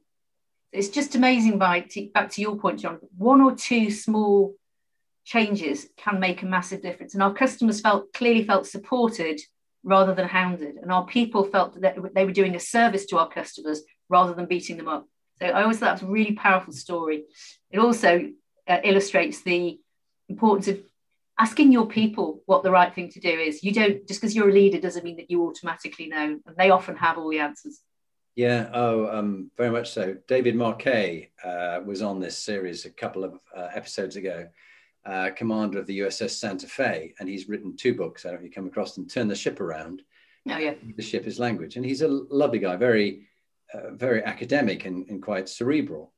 It's 0.71 0.89
just 0.89 1.15
amazing. 1.15 1.57
By 1.57 1.81
to, 1.81 2.09
back 2.13 2.29
to 2.31 2.41
your 2.41 2.57
point, 2.57 2.79
John, 2.79 2.99
one 3.17 3.41
or 3.41 3.55
two 3.55 3.89
small 3.91 4.55
changes 5.25 5.87
can 5.97 6.19
make 6.19 6.41
a 6.41 6.45
massive 6.45 6.81
difference. 6.81 7.13
And 7.13 7.23
our 7.23 7.33
customers 7.33 7.81
felt 7.81 8.11
clearly 8.13 8.43
felt 8.43 8.67
supported 8.67 9.39
rather 9.83 10.13
than 10.13 10.27
hounded. 10.27 10.75
And 10.75 10.91
our 10.91 11.05
people 11.05 11.43
felt 11.43 11.79
that 11.81 11.95
they 12.13 12.25
were 12.25 12.31
doing 12.31 12.55
a 12.55 12.59
service 12.59 13.05
to 13.07 13.17
our 13.17 13.29
customers 13.29 13.81
rather 14.09 14.33
than 14.33 14.45
beating 14.45 14.77
them 14.77 14.87
up. 14.87 15.05
So 15.39 15.47
I 15.47 15.61
always 15.63 15.79
thought 15.79 15.85
that 15.85 16.01
was 16.01 16.09
a 16.09 16.11
really 16.11 16.33
powerful 16.33 16.73
story. 16.73 17.23
It 17.71 17.79
also 17.79 18.29
uh, 18.67 18.77
illustrates 18.83 19.41
the 19.41 19.79
importance 20.27 20.67
of 20.67 20.79
asking 21.39 21.71
your 21.71 21.87
people 21.87 22.41
what 22.45 22.63
the 22.63 22.71
right 22.71 22.93
thing 22.93 23.09
to 23.11 23.19
do 23.19 23.29
is. 23.29 23.63
You 23.63 23.71
don't 23.71 24.05
just 24.07 24.19
because 24.19 24.35
you're 24.35 24.49
a 24.49 24.53
leader 24.53 24.79
doesn't 24.79 25.05
mean 25.05 25.17
that 25.17 25.31
you 25.31 25.47
automatically 25.47 26.07
know, 26.07 26.39
and 26.45 26.55
they 26.57 26.69
often 26.69 26.97
have 26.97 27.17
all 27.17 27.29
the 27.29 27.39
answers. 27.39 27.79
Yeah, 28.35 28.69
oh, 28.73 29.07
um, 29.07 29.51
very 29.57 29.69
much 29.69 29.91
so. 29.91 30.15
David 30.27 30.55
Marquet 30.55 31.31
uh, 31.43 31.81
was 31.85 32.01
on 32.01 32.19
this 32.19 32.37
series 32.37 32.85
a 32.85 32.89
couple 32.89 33.23
of 33.23 33.39
uh, 33.55 33.67
episodes 33.73 34.15
ago, 34.15 34.47
uh, 35.05 35.31
commander 35.35 35.79
of 35.79 35.87
the 35.87 35.99
USS 35.99 36.31
Santa 36.31 36.67
Fe, 36.67 37.13
and 37.19 37.27
he's 37.27 37.49
written 37.49 37.75
two 37.75 37.93
books. 37.93 38.25
I 38.25 38.29
don't 38.29 38.35
know 38.35 38.45
if 38.45 38.45
you 38.45 38.53
come 38.53 38.67
across 38.67 38.95
them. 38.95 39.07
Turn 39.07 39.27
the 39.27 39.35
ship 39.35 39.59
around. 39.59 40.03
Oh 40.47 40.57
yeah. 40.57 40.75
Leadership 40.85 41.27
is 41.27 41.39
language, 41.39 41.75
and 41.75 41.85
he's 41.85 42.01
a 42.01 42.07
lovely 42.07 42.59
guy, 42.59 42.75
very, 42.75 43.27
uh, 43.73 43.91
very 43.91 44.23
academic 44.23 44.85
and, 44.85 45.07
and 45.09 45.21
quite 45.21 45.49
cerebral. 45.49 46.13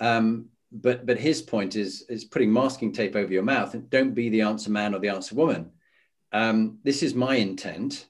Um, 0.00 0.50
but 0.72 1.04
but 1.04 1.18
his 1.18 1.42
point 1.42 1.76
is 1.76 2.02
is 2.08 2.24
putting 2.24 2.52
masking 2.52 2.92
tape 2.92 3.14
over 3.14 3.32
your 3.32 3.42
mouth 3.42 3.74
and 3.74 3.90
don't 3.90 4.14
be 4.14 4.30
the 4.30 4.40
answer 4.40 4.70
man 4.70 4.94
or 4.94 4.98
the 4.98 5.08
answer 5.08 5.34
woman. 5.34 5.70
Um, 6.32 6.78
this 6.82 7.02
is 7.02 7.14
my 7.14 7.36
intent. 7.36 8.06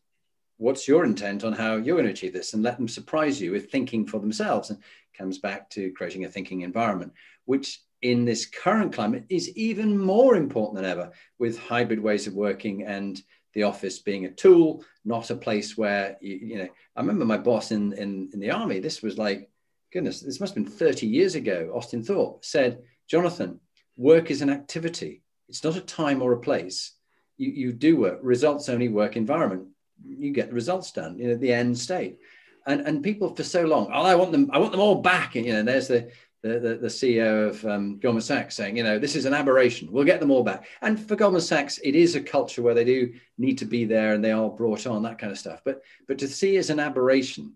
What's 0.63 0.87
your 0.87 1.05
intent 1.05 1.43
on 1.43 1.53
how 1.53 1.75
you're 1.75 1.97
going 1.97 2.07
to 2.07 2.13
achieve 2.13 2.33
this? 2.33 2.55
And 2.55 2.63
let 2.63 2.77
them 2.79 2.87
surprise 2.87 3.41
you 3.41 3.51
with 3.51 3.73
thinking 3.73 4.07
for 4.07 4.21
themselves. 4.21 4.71
And 4.71 4.79
comes 5.13 5.39
back 5.39 5.69
to 5.71 5.91
creating 5.93 6.25
a 6.25 6.29
thinking 6.29 6.61
environment, 6.61 7.13
which 7.47 7.81
in 8.01 8.25
this 8.25 8.47
current 8.47 8.93
climate 8.93 9.25
is 9.29 9.51
even 9.57 9.99
more 9.99 10.37
important 10.37 10.77
than 10.77 10.85
ever 10.85 11.11
with 11.41 11.59
hybrid 11.59 12.01
ways 12.01 12.29
of 12.29 12.35
working 12.35 12.85
and 12.85 13.21
the 13.55 13.65
office 13.65 13.99
being 13.99 14.25
a 14.25 14.31
tool, 14.31 14.85
not 15.05 15.31
a 15.31 15.35
place 15.35 15.77
where, 15.77 16.17
you, 16.21 16.35
you 16.37 16.59
know, 16.59 16.69
I 16.95 17.01
remember 17.01 17.25
my 17.25 17.39
boss 17.39 17.73
in, 17.73 17.93
in, 17.95 18.31
in 18.33 18.39
the 18.39 18.53
army, 18.53 18.79
this 18.79 19.03
was 19.03 19.19
like, 19.19 19.51
goodness, 19.93 20.21
this 20.21 20.39
must 20.39 20.55
have 20.55 20.65
been 20.65 20.73
30 20.73 21.09
years 21.09 21.35
ago. 21.35 21.73
Austin 21.75 22.05
Thorpe 22.05 22.45
said, 22.45 22.83
Jonathan, 23.09 23.59
work 23.97 24.31
is 24.31 24.43
an 24.43 24.51
activity. 24.51 25.23
It's 25.49 25.65
not 25.65 25.77
a 25.77 25.81
time 25.81 26.23
or 26.23 26.33
a 26.33 26.41
place. 26.41 26.93
You, 27.37 27.51
you 27.51 27.73
do 27.73 27.97
work, 27.97 28.21
results 28.23 28.69
only 28.69 28.89
work 28.89 29.17
environment. 29.17 29.67
You 30.07 30.33
get 30.33 30.49
the 30.49 30.55
results 30.55 30.93
done, 30.93 31.19
you 31.19 31.29
know, 31.29 31.37
the 31.37 31.53
end 31.53 31.77
state. 31.79 32.19
And, 32.67 32.81
and 32.83 33.03
people 33.03 33.35
for 33.35 33.43
so 33.43 33.65
long, 33.65 33.91
oh, 33.93 34.03
I 34.03 34.15
want 34.15 34.33
them, 34.33 34.51
I 34.53 34.59
want 34.59 34.73
them 34.73 34.81
all 34.81 35.03
back. 35.03 35.35
And, 35.35 35.45
you 35.45 35.53
know, 35.53 35.63
there's 35.63 35.89
the, 35.89 36.11
the, 36.43 36.59
the, 36.59 36.75
the, 36.75 36.89
CEO 36.89 37.49
of 37.49 37.65
um, 37.65 37.99
Goldman 37.99 38.23
Sachs 38.23 38.57
saying, 38.57 38.77
you 38.77 38.83
know, 38.83 38.99
this 38.99 39.17
is 39.17 39.25
an 39.25 39.35
aberration. 39.35 39.91
We'll 39.91 40.05
get 40.05 40.21
them 40.21 40.31
all 40.31 40.43
back. 40.43 40.67
And 40.81 40.99
for 40.99 41.17
Goldman 41.17 41.41
Sachs, 41.41 41.79
it 41.79 41.95
is 41.95 42.15
a 42.15 42.21
culture 42.21 42.63
where 42.63 42.75
they 42.75 42.85
do 42.85 43.13
need 43.39 43.59
to 43.59 43.65
be 43.65 43.85
there 43.85 44.15
and 44.15 44.25
they 44.25 44.33
are 44.33 44.49
brought 44.49 44.87
on, 44.87 45.03
that 45.03 45.19
kind 45.19 45.33
of 45.33 45.39
stuff. 45.39 45.63
But 45.65 45.83
but 46.09 46.19
to 46.19 46.29
see 46.29 46.57
as 46.57 46.71
an 46.71 46.81
aberration, 46.81 47.55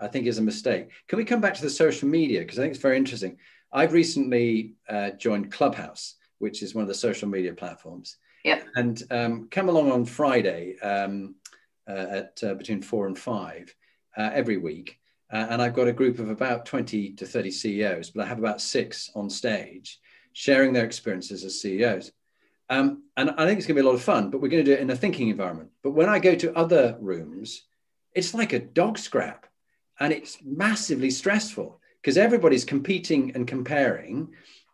I 0.00 0.06
think 0.06 0.26
is 0.26 0.38
a 0.38 0.42
mistake. 0.42 0.90
Can 1.08 1.18
we 1.18 1.24
come 1.24 1.40
back 1.40 1.54
to 1.54 1.62
the 1.62 1.70
social 1.70 2.08
media? 2.08 2.40
Because 2.40 2.58
I 2.58 2.62
think 2.62 2.74
it's 2.74 2.82
very 2.82 2.96
interesting. 2.96 3.38
I've 3.72 3.92
recently 3.92 4.74
uh, 4.88 5.10
joined 5.10 5.52
Clubhouse, 5.52 6.14
which 6.38 6.62
is 6.62 6.74
one 6.74 6.82
of 6.82 6.88
the 6.88 6.94
social 6.94 7.28
media 7.28 7.52
platforms. 7.52 8.16
Yeah. 8.44 8.60
And 8.76 9.02
um, 9.10 9.48
come 9.50 9.68
along 9.68 9.90
on 9.90 10.04
Friday 10.04 10.78
um, 10.78 11.34
at 11.92 12.40
uh, 12.42 12.54
between 12.54 12.82
four 12.82 13.06
and 13.06 13.18
five 13.18 13.74
uh, 14.16 14.30
every 14.32 14.56
week. 14.56 14.98
Uh, 15.32 15.46
and 15.50 15.60
I've 15.60 15.74
got 15.74 15.88
a 15.88 15.92
group 15.92 16.18
of 16.18 16.30
about 16.30 16.64
20 16.66 17.12
to 17.12 17.26
30 17.26 17.50
CEOs, 17.50 18.10
but 18.10 18.24
I 18.24 18.26
have 18.26 18.38
about 18.38 18.60
six 18.60 19.10
on 19.14 19.28
stage 19.28 19.98
sharing 20.32 20.72
their 20.72 20.84
experiences 20.84 21.44
as 21.44 21.60
CEOs. 21.60 22.12
Um, 22.70 23.04
and 23.16 23.30
I 23.30 23.46
think 23.46 23.58
it's 23.58 23.66
going 23.66 23.76
to 23.76 23.82
be 23.82 23.86
a 23.86 23.90
lot 23.90 23.94
of 23.94 24.02
fun, 24.02 24.30
but 24.30 24.40
we're 24.40 24.48
going 24.48 24.64
to 24.64 24.70
do 24.70 24.76
it 24.76 24.80
in 24.80 24.90
a 24.90 24.96
thinking 24.96 25.28
environment. 25.28 25.70
But 25.82 25.92
when 25.92 26.08
I 26.08 26.18
go 26.18 26.34
to 26.34 26.56
other 26.56 26.96
rooms, 27.00 27.62
it's 28.14 28.34
like 28.34 28.52
a 28.52 28.58
dog 28.58 28.98
scrap 28.98 29.46
and 30.00 30.12
it's 30.12 30.38
massively 30.44 31.10
stressful 31.10 31.80
because 32.00 32.16
everybody's 32.16 32.64
competing 32.64 33.32
and 33.34 33.46
comparing. 33.46 34.28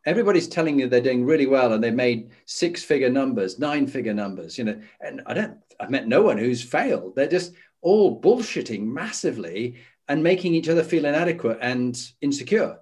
Everybody's 0.07 0.49
telling 0.49 0.79
you 0.79 0.89
they're 0.89 1.01
doing 1.01 1.25
really 1.25 1.47
well 1.47 1.73
and 1.73 1.83
they've 1.83 1.95
made 1.95 2.31
six 2.45 2.83
figure 2.83 3.09
numbers, 3.09 3.59
nine 3.59 3.87
figure 3.87 4.15
numbers, 4.15 4.59
you 4.59 4.65
know. 4.65 4.81
And 5.01 5.23
I 5.27 5.35
don't, 5.35 5.57
I've 5.81 5.91
met 5.91 6.07
no 6.07 6.23
one 6.23 6.39
who's 6.39 6.63
failed. 6.63 7.17
They're 7.17 7.27
just 7.27 7.55
all 7.81 8.21
bullshitting 8.21 8.83
massively 8.83 9.77
and 10.09 10.23
making 10.23 10.55
each 10.55 10.69
other 10.69 10.83
feel 10.83 11.07
inadequate 11.07 11.59
and 11.61 11.99
insecure. 12.21 12.79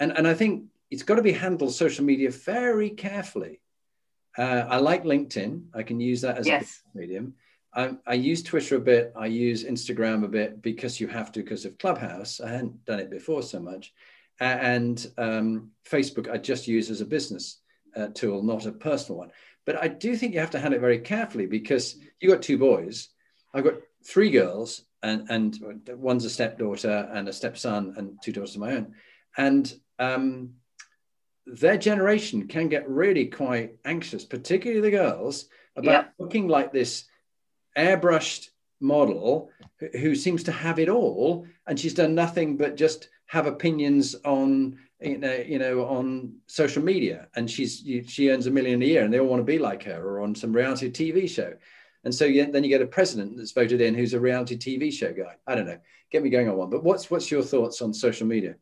And, 0.00 0.16
and 0.16 0.26
I 0.26 0.34
think 0.34 0.64
it's 0.90 1.02
got 1.02 1.16
to 1.16 1.22
be 1.22 1.32
handled 1.32 1.74
social 1.74 2.04
media 2.04 2.30
very 2.30 2.90
carefully. 2.90 3.60
Uh, 4.36 4.64
I 4.68 4.78
like 4.78 5.04
LinkedIn. 5.04 5.66
I 5.74 5.82
can 5.82 6.00
use 6.00 6.22
that 6.22 6.38
as 6.38 6.46
yes. 6.46 6.82
a 6.94 6.98
medium. 6.98 7.34
I, 7.74 7.96
I, 8.06 8.14
use 8.14 8.42
Twitter 8.42 8.76
a 8.76 8.80
bit. 8.80 9.12
I 9.16 9.26
use 9.26 9.64
Instagram 9.64 10.24
a 10.24 10.28
bit 10.28 10.62
because 10.62 11.00
you 11.00 11.08
have 11.08 11.32
to 11.32 11.40
because 11.42 11.64
of 11.64 11.78
Clubhouse. 11.78 12.40
I 12.40 12.50
hadn't 12.50 12.84
done 12.84 13.00
it 13.00 13.10
before 13.10 13.42
so 13.42 13.60
much. 13.60 13.92
And 14.40 15.06
um, 15.16 15.70
Facebook, 15.88 16.30
I 16.30 16.38
just 16.38 16.66
use 16.66 16.90
as 16.90 17.00
a 17.00 17.06
business 17.06 17.60
uh, 17.96 18.08
tool, 18.08 18.42
not 18.42 18.66
a 18.66 18.72
personal 18.72 19.18
one. 19.18 19.30
But 19.64 19.82
I 19.82 19.88
do 19.88 20.16
think 20.16 20.34
you 20.34 20.40
have 20.40 20.50
to 20.50 20.58
handle 20.58 20.78
it 20.78 20.80
very 20.80 20.98
carefully 20.98 21.46
because 21.46 21.96
you 22.20 22.28
got 22.28 22.42
two 22.42 22.58
boys. 22.58 23.08
I've 23.54 23.64
got 23.64 23.74
three 24.04 24.30
girls, 24.30 24.82
and, 25.02 25.26
and 25.30 25.58
one's 25.88 26.24
a 26.24 26.30
stepdaughter 26.30 27.08
and 27.12 27.28
a 27.28 27.32
stepson, 27.32 27.94
and 27.96 28.18
two 28.22 28.32
daughters 28.32 28.54
of 28.54 28.60
my 28.60 28.72
own. 28.72 28.94
And 29.36 29.72
um, 29.98 30.54
their 31.46 31.76
generation 31.76 32.48
can 32.48 32.68
get 32.68 32.88
really 32.88 33.26
quite 33.26 33.76
anxious, 33.84 34.24
particularly 34.24 34.80
the 34.80 34.90
girls, 34.90 35.46
about 35.76 36.04
yeah. 36.04 36.10
looking 36.18 36.48
like 36.48 36.72
this 36.72 37.04
airbrushed 37.76 38.48
model 38.80 39.50
who 39.92 40.14
seems 40.14 40.44
to 40.44 40.52
have 40.52 40.78
it 40.78 40.88
all, 40.88 41.46
and 41.66 41.78
she's 41.78 41.94
done 41.94 42.14
nothing 42.14 42.56
but 42.56 42.76
just 42.76 43.08
have 43.26 43.46
opinions 43.46 44.14
on 44.24 44.78
you 45.00 45.18
know, 45.18 45.34
you 45.34 45.58
know 45.58 45.84
on 45.84 46.36
social 46.46 46.82
media, 46.82 47.28
and 47.36 47.50
she's 47.50 47.82
she 48.06 48.30
earns 48.30 48.46
a 48.46 48.50
million 48.50 48.80
a 48.82 48.86
year, 48.86 49.04
and 49.04 49.12
they 49.12 49.20
all 49.20 49.26
want 49.26 49.40
to 49.40 49.44
be 49.44 49.58
like 49.58 49.82
her, 49.84 50.02
or 50.02 50.20
on 50.20 50.34
some 50.34 50.52
reality 50.52 50.90
TV 50.90 51.28
show. 51.28 51.52
And 52.04 52.14
so 52.14 52.26
you, 52.26 52.50
then 52.50 52.62
you 52.62 52.68
get 52.68 52.82
a 52.82 52.86
president 52.86 53.36
that's 53.36 53.52
voted 53.52 53.80
in 53.80 53.94
who's 53.94 54.12
a 54.12 54.20
reality 54.20 54.56
TV 54.56 54.92
show 54.92 55.12
guy. 55.12 55.36
I 55.46 55.54
don't 55.54 55.66
know. 55.66 55.78
Get 56.10 56.22
me 56.22 56.30
going 56.30 56.48
on 56.48 56.56
one. 56.56 56.70
But 56.70 56.84
what's 56.84 57.10
what's 57.10 57.30
your 57.30 57.42
thoughts 57.42 57.80
on 57.82 57.94
social 57.94 58.26
media? 58.26 58.56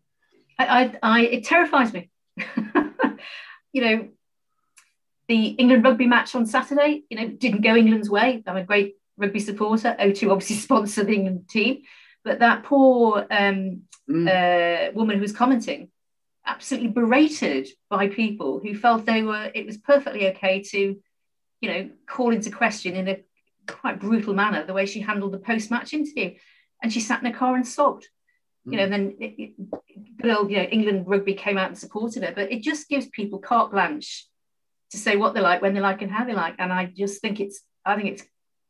I, 0.59 0.67
I, 0.67 0.99
I 1.03 1.21
it 1.23 1.45
terrifies 1.45 1.93
me. 1.93 2.11
you 3.73 3.83
know, 3.83 4.09
the 5.29 5.47
England 5.47 5.85
rugby 5.85 6.07
match 6.07 6.35
on 6.35 6.47
Saturday, 6.47 7.05
you 7.09 7.17
know, 7.17 7.29
didn't 7.29 7.63
go 7.63 7.75
England's 7.75 8.11
way. 8.11 8.43
I'm 8.47 8.57
a 8.57 8.65
great 8.65 8.97
rugby 9.17 9.41
supporter. 9.41 9.97
O2 9.99 10.31
obviously 10.31 10.57
sponsored 10.69 11.09
the 11.09 11.15
England 11.15 11.49
team, 11.49 11.83
but 12.25 12.39
that 12.41 12.65
poor 12.65 13.27
um, 13.31 13.83
mm. 14.09 14.29
uh, 14.29 14.93
woman 14.93 15.17
who 15.17 15.23
was 15.23 15.33
commenting 15.33 15.91
absolutely 16.45 16.89
berated 16.89 17.69
by 17.89 18.09
people 18.09 18.61
who 18.61 18.77
felt 18.77 19.07
they 19.07 19.23
were 19.23 19.51
it 19.55 19.65
was 19.65 19.77
perfectly 19.77 20.29
okay 20.29 20.63
to 20.63 20.99
you 21.61 21.69
know 21.69 21.91
call 22.07 22.33
into 22.33 22.51
question 22.51 22.97
in 22.97 23.09
a 23.09 23.23
quite 23.69 24.01
brutal 24.01 24.35
manner 24.35 24.67
the 24.67 24.73
way 24.73 24.87
she 24.87 25.01
handled 25.01 25.33
the 25.33 25.39
post-match 25.39 25.93
interview 25.93 26.35
and 26.83 26.93
she 26.93 26.99
sat 26.99 27.21
in 27.21 27.27
a 27.27 27.33
car 27.33 27.55
and 27.55 27.67
sobbed 27.67 28.09
you 28.65 28.77
know, 28.77 28.87
mm. 28.87 28.91
then 28.91 29.17
it, 29.19 29.35
it, 29.39 30.21
good 30.21 30.31
old, 30.31 30.51
you 30.51 30.59
know, 30.59 30.63
England 30.65 31.05
rugby 31.07 31.35
came 31.35 31.59
out 31.59 31.69
and 31.69 31.79
supported 31.79 32.23
her, 32.23 32.33
but 32.35 32.53
it 32.53 32.63
just 32.63 32.89
gives 32.89 33.07
people 33.07 33.39
carte 33.41 33.73
blanche 33.73 34.27
to 34.91 34.99
say 34.99 35.17
what 35.17 35.35
they 35.35 35.41
like, 35.41 35.63
when 35.63 35.75
they 35.75 35.81
like, 35.81 36.03
and 36.03 36.11
how 36.11 36.25
they 36.25 36.35
like. 36.35 36.55
And 36.59 36.73
I 36.73 36.87
just 36.87 37.21
think 37.21 37.41
it's, 37.41 37.61
I 37.85 37.97
think 37.97 38.09
it's, 38.09 38.23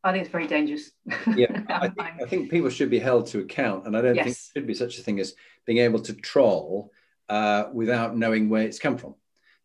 I 0.05 0.13
think 0.13 0.23
it's 0.23 0.33
very 0.33 0.47
dangerous. 0.47 0.91
Yeah, 1.35 1.63
I 1.69 1.89
think, 1.89 2.23
I 2.23 2.27
think, 2.27 2.51
people 2.51 2.71
should 2.71 2.91
be 2.91 2.99
held 2.99 3.27
to 3.29 3.41
account, 3.41 3.87
and 3.87 3.97
I 3.97 4.01
don't 4.01 4.17
yes. 4.17 4.25
think 4.25 4.37
there 4.37 4.61
should 4.61 4.67
be 4.67 4.75
such 4.75 4.99
a 4.99 5.03
thing 5.03 5.21
as 5.21 5.35
being 5.65 5.79
able 5.79 6.01
to 6.01 6.13
troll 6.13 6.91
uh, 7.29 7.65
without 7.73 8.17
knowing 8.17 8.49
where 8.49 8.63
it's 8.63 8.79
come 8.79 8.99
from, 8.99 9.15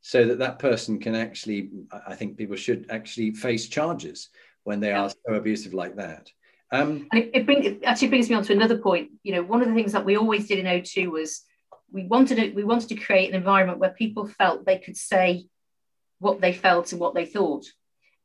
so 0.02 0.26
that 0.26 0.40
that 0.40 0.60
person 0.60 1.00
can 1.00 1.16
actually. 1.16 1.72
I 2.08 2.16
think 2.16 2.38
people 2.38 2.56
should 2.56 2.88
actually 2.90 3.32
face 3.32 3.68
charges 3.68 4.30
when 4.64 4.80
they 4.80 4.90
yeah. 4.90 5.04
are 5.04 5.10
so 5.10 5.34
abusive 5.34 5.74
like 5.74 5.96
that. 5.96 6.30
Um, 6.72 7.08
and 7.12 7.24
it, 7.24 7.32
it, 7.34 7.46
bring, 7.46 7.64
it, 7.64 7.84
actually 7.84 8.10
brings 8.10 8.30
me 8.30 8.36
on 8.36 8.44
to 8.44 8.54
another 8.54 8.78
point. 8.78 9.12
You 9.24 9.36
know, 9.36 9.44
one 9.44 9.62
of 9.62 9.70
the 9.70 9.74
things 9.74 9.94
that 9.94 10.06
we 10.06 10.18
always 10.18 10.48
did 10.48 10.60
in 10.60 10.66
O2 10.66 11.10
was 11.10 11.44
we 11.92 12.06
wanted 12.06 12.36
to, 12.36 12.52
we 12.52 12.64
wanted 12.64 12.90
to 12.90 12.96
create 12.96 13.30
an 13.30 13.36
environment 13.36 13.80
where 13.80 13.92
people 13.92 14.28
felt 14.28 14.66
they 14.66 14.78
could 14.78 14.98
say 14.98 15.46
what 16.20 16.42
they 16.42 16.54
felt 16.54 16.92
and 16.92 17.00
what 17.00 17.16
they 17.16 17.26
thought. 17.26 17.66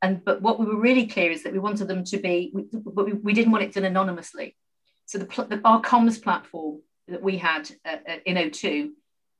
And 0.03 0.24
but 0.24 0.42
what 0.42 0.59
we 0.59 0.66
were 0.66 0.80
really 0.80 1.07
clear 1.07 1.30
is 1.30 1.44
that 1.44 1.53
we 1.53 1.59
wanted 1.59 1.86
them 1.88 2.05
to 2.05 2.18
be, 2.18 2.50
we, 2.53 2.64
but 2.72 3.07
we, 3.07 3.12
we 3.12 3.32
didn't 3.32 3.53
want 3.53 3.64
it 3.64 3.72
done 3.72 3.84
anonymously. 3.84 4.57
So 5.07 5.18
the, 5.18 5.26
the 5.48 5.61
our 5.64 5.80
comms 5.80 6.20
platform 6.20 6.82
that 7.09 7.22
we 7.22 7.38
had 7.38 7.70
uh, 7.84 7.96
uh 8.09 8.16
in 8.26 8.36
O2 8.36 8.90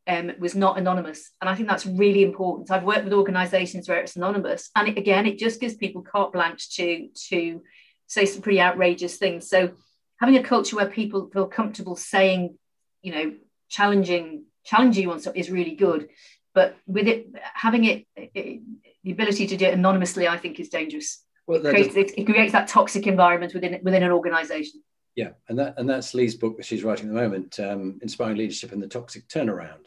um, 0.07 0.33
was 0.39 0.55
not 0.55 0.79
anonymous. 0.79 1.31
And 1.41 1.51
I 1.51 1.55
think 1.55 1.69
that's 1.69 1.87
really 1.87 2.23
important. 2.23 2.71
I've 2.71 2.85
worked 2.85 3.05
with 3.05 3.13
organizations 3.13 3.89
where 3.89 4.01
it's 4.01 4.17
anonymous. 4.17 4.71
And 4.75 4.89
it, 4.89 4.99
again, 4.99 5.27
it 5.27 5.39
just 5.39 5.61
gives 5.61 5.75
people 5.75 6.03
carte 6.03 6.33
blanche 6.33 6.75
to, 6.77 7.09
to 7.29 7.63
say 8.07 8.27
some 8.27 8.43
pretty 8.43 8.61
outrageous 8.61 9.17
things. 9.17 9.49
So 9.49 9.73
having 10.21 10.37
a 10.37 10.43
culture 10.43 10.77
where 10.77 10.87
people 10.87 11.31
feel 11.33 11.47
comfortable 11.47 11.97
saying, 11.97 12.57
you 13.03 13.13
know, 13.13 13.35
challenging 13.69 14.45
challenging 14.65 15.05
you 15.05 15.13
on 15.13 15.21
stuff 15.21 15.35
is 15.37 15.51
really 15.51 15.75
good. 15.75 16.09
But 16.55 16.77
with 16.87 17.09
it 17.09 17.27
having 17.55 17.85
it, 17.85 18.07
it 18.17 18.63
the 19.05 19.13
ability 19.13 19.47
to 19.47 19.57
do 19.57 19.67
it 19.67 19.75
anonymously, 19.75 20.29
I 20.29 20.37
think 20.37 20.61
is 20.61 20.69
dangerous. 20.69 21.25
Well, 21.47 21.65
it, 21.65 21.71
creates, 21.71 21.97
it, 21.97 22.13
it, 22.17 22.25
creates 22.25 22.53
that 22.53 22.69
toxic 22.69 23.07
environment 23.07 23.53
within 23.55 23.81
within 23.83 24.03
an 24.03 24.13
organization. 24.13 24.83
Yeah, 25.17 25.31
and 25.49 25.59
that 25.59 25.75
and 25.77 25.89
that's 25.89 26.15
Lee's 26.15 26.35
book 26.35 26.57
that 26.57 26.67
she's 26.67 26.85
writing 26.85 27.09
at 27.09 27.15
the 27.15 27.21
moment, 27.21 27.59
um, 27.61 27.99
inspiring 28.03 28.37
leadership 28.37 28.73
in 28.73 28.81
the 28.81 28.87
toxic 28.87 29.29
turnaround. 29.29 29.87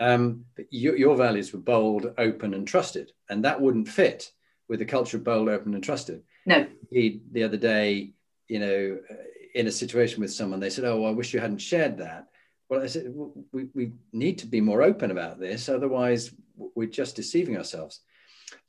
Um, 0.00 0.46
your, 0.70 0.96
your 0.96 1.16
values 1.16 1.52
were 1.52 1.60
bold, 1.60 2.12
open, 2.18 2.54
and 2.54 2.66
trusted, 2.66 3.12
and 3.28 3.44
that 3.44 3.60
wouldn't 3.60 3.88
fit 3.88 4.32
with 4.68 4.80
the 4.80 4.84
culture 4.84 5.18
of 5.18 5.24
bold, 5.24 5.48
open, 5.48 5.74
and 5.74 5.84
trusted. 5.84 6.22
No. 6.46 6.66
He, 6.90 7.20
the 7.30 7.44
other 7.44 7.56
day, 7.56 8.14
you 8.48 8.58
know, 8.58 8.98
uh, 9.08 9.14
in 9.54 9.68
a 9.68 9.72
situation 9.72 10.20
with 10.20 10.32
someone, 10.32 10.58
they 10.58 10.70
said, 10.70 10.84
"Oh, 10.84 11.04
I 11.04 11.10
wish 11.10 11.32
you 11.32 11.40
hadn't 11.40 11.58
shared 11.58 11.98
that." 11.98 12.28
Well, 12.68 12.82
I 12.82 12.86
said, 12.86 13.12
we, 13.52 13.68
we 13.74 13.92
need 14.12 14.38
to 14.38 14.46
be 14.46 14.60
more 14.60 14.82
open 14.82 15.10
about 15.10 15.38
this, 15.38 15.68
otherwise 15.68 16.32
we're 16.56 16.88
just 16.88 17.14
deceiving 17.14 17.56
ourselves. 17.56 18.00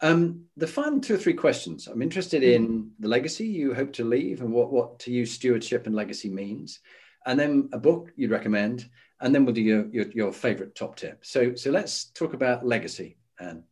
Um, 0.02 0.46
the 0.58 0.68
final 0.68 1.00
two 1.00 1.16
or 1.16 1.18
three 1.18 1.34
questions. 1.34 1.88
I'm 1.88 2.02
interested 2.02 2.44
in 2.44 2.68
mm-hmm. 2.68 2.88
the 3.00 3.08
legacy 3.08 3.48
you 3.48 3.74
hope 3.74 3.94
to 3.94 4.04
leave 4.04 4.42
and 4.42 4.52
what, 4.52 4.72
what 4.72 5.00
to 5.00 5.12
you 5.12 5.26
stewardship 5.26 5.86
and 5.86 5.96
legacy 5.96 6.30
means. 6.30 6.80
And 7.26 7.40
then 7.40 7.70
a 7.74 7.80
book 7.80 8.12
you'd 8.16 8.32
recommend, 8.32 8.90
and 9.20 9.34
then 9.34 9.46
we'll 9.46 9.56
do 9.56 9.62
your, 9.62 9.88
your, 9.88 10.06
your 10.12 10.34
favorite 10.34 10.76
top 10.76 10.96
tip. 10.96 11.26
So, 11.26 11.56
so 11.56 11.72
let's 11.72 12.06
talk 12.06 12.34
about 12.34 12.66
legacy, 12.66 13.18
Anne. 13.40 13.64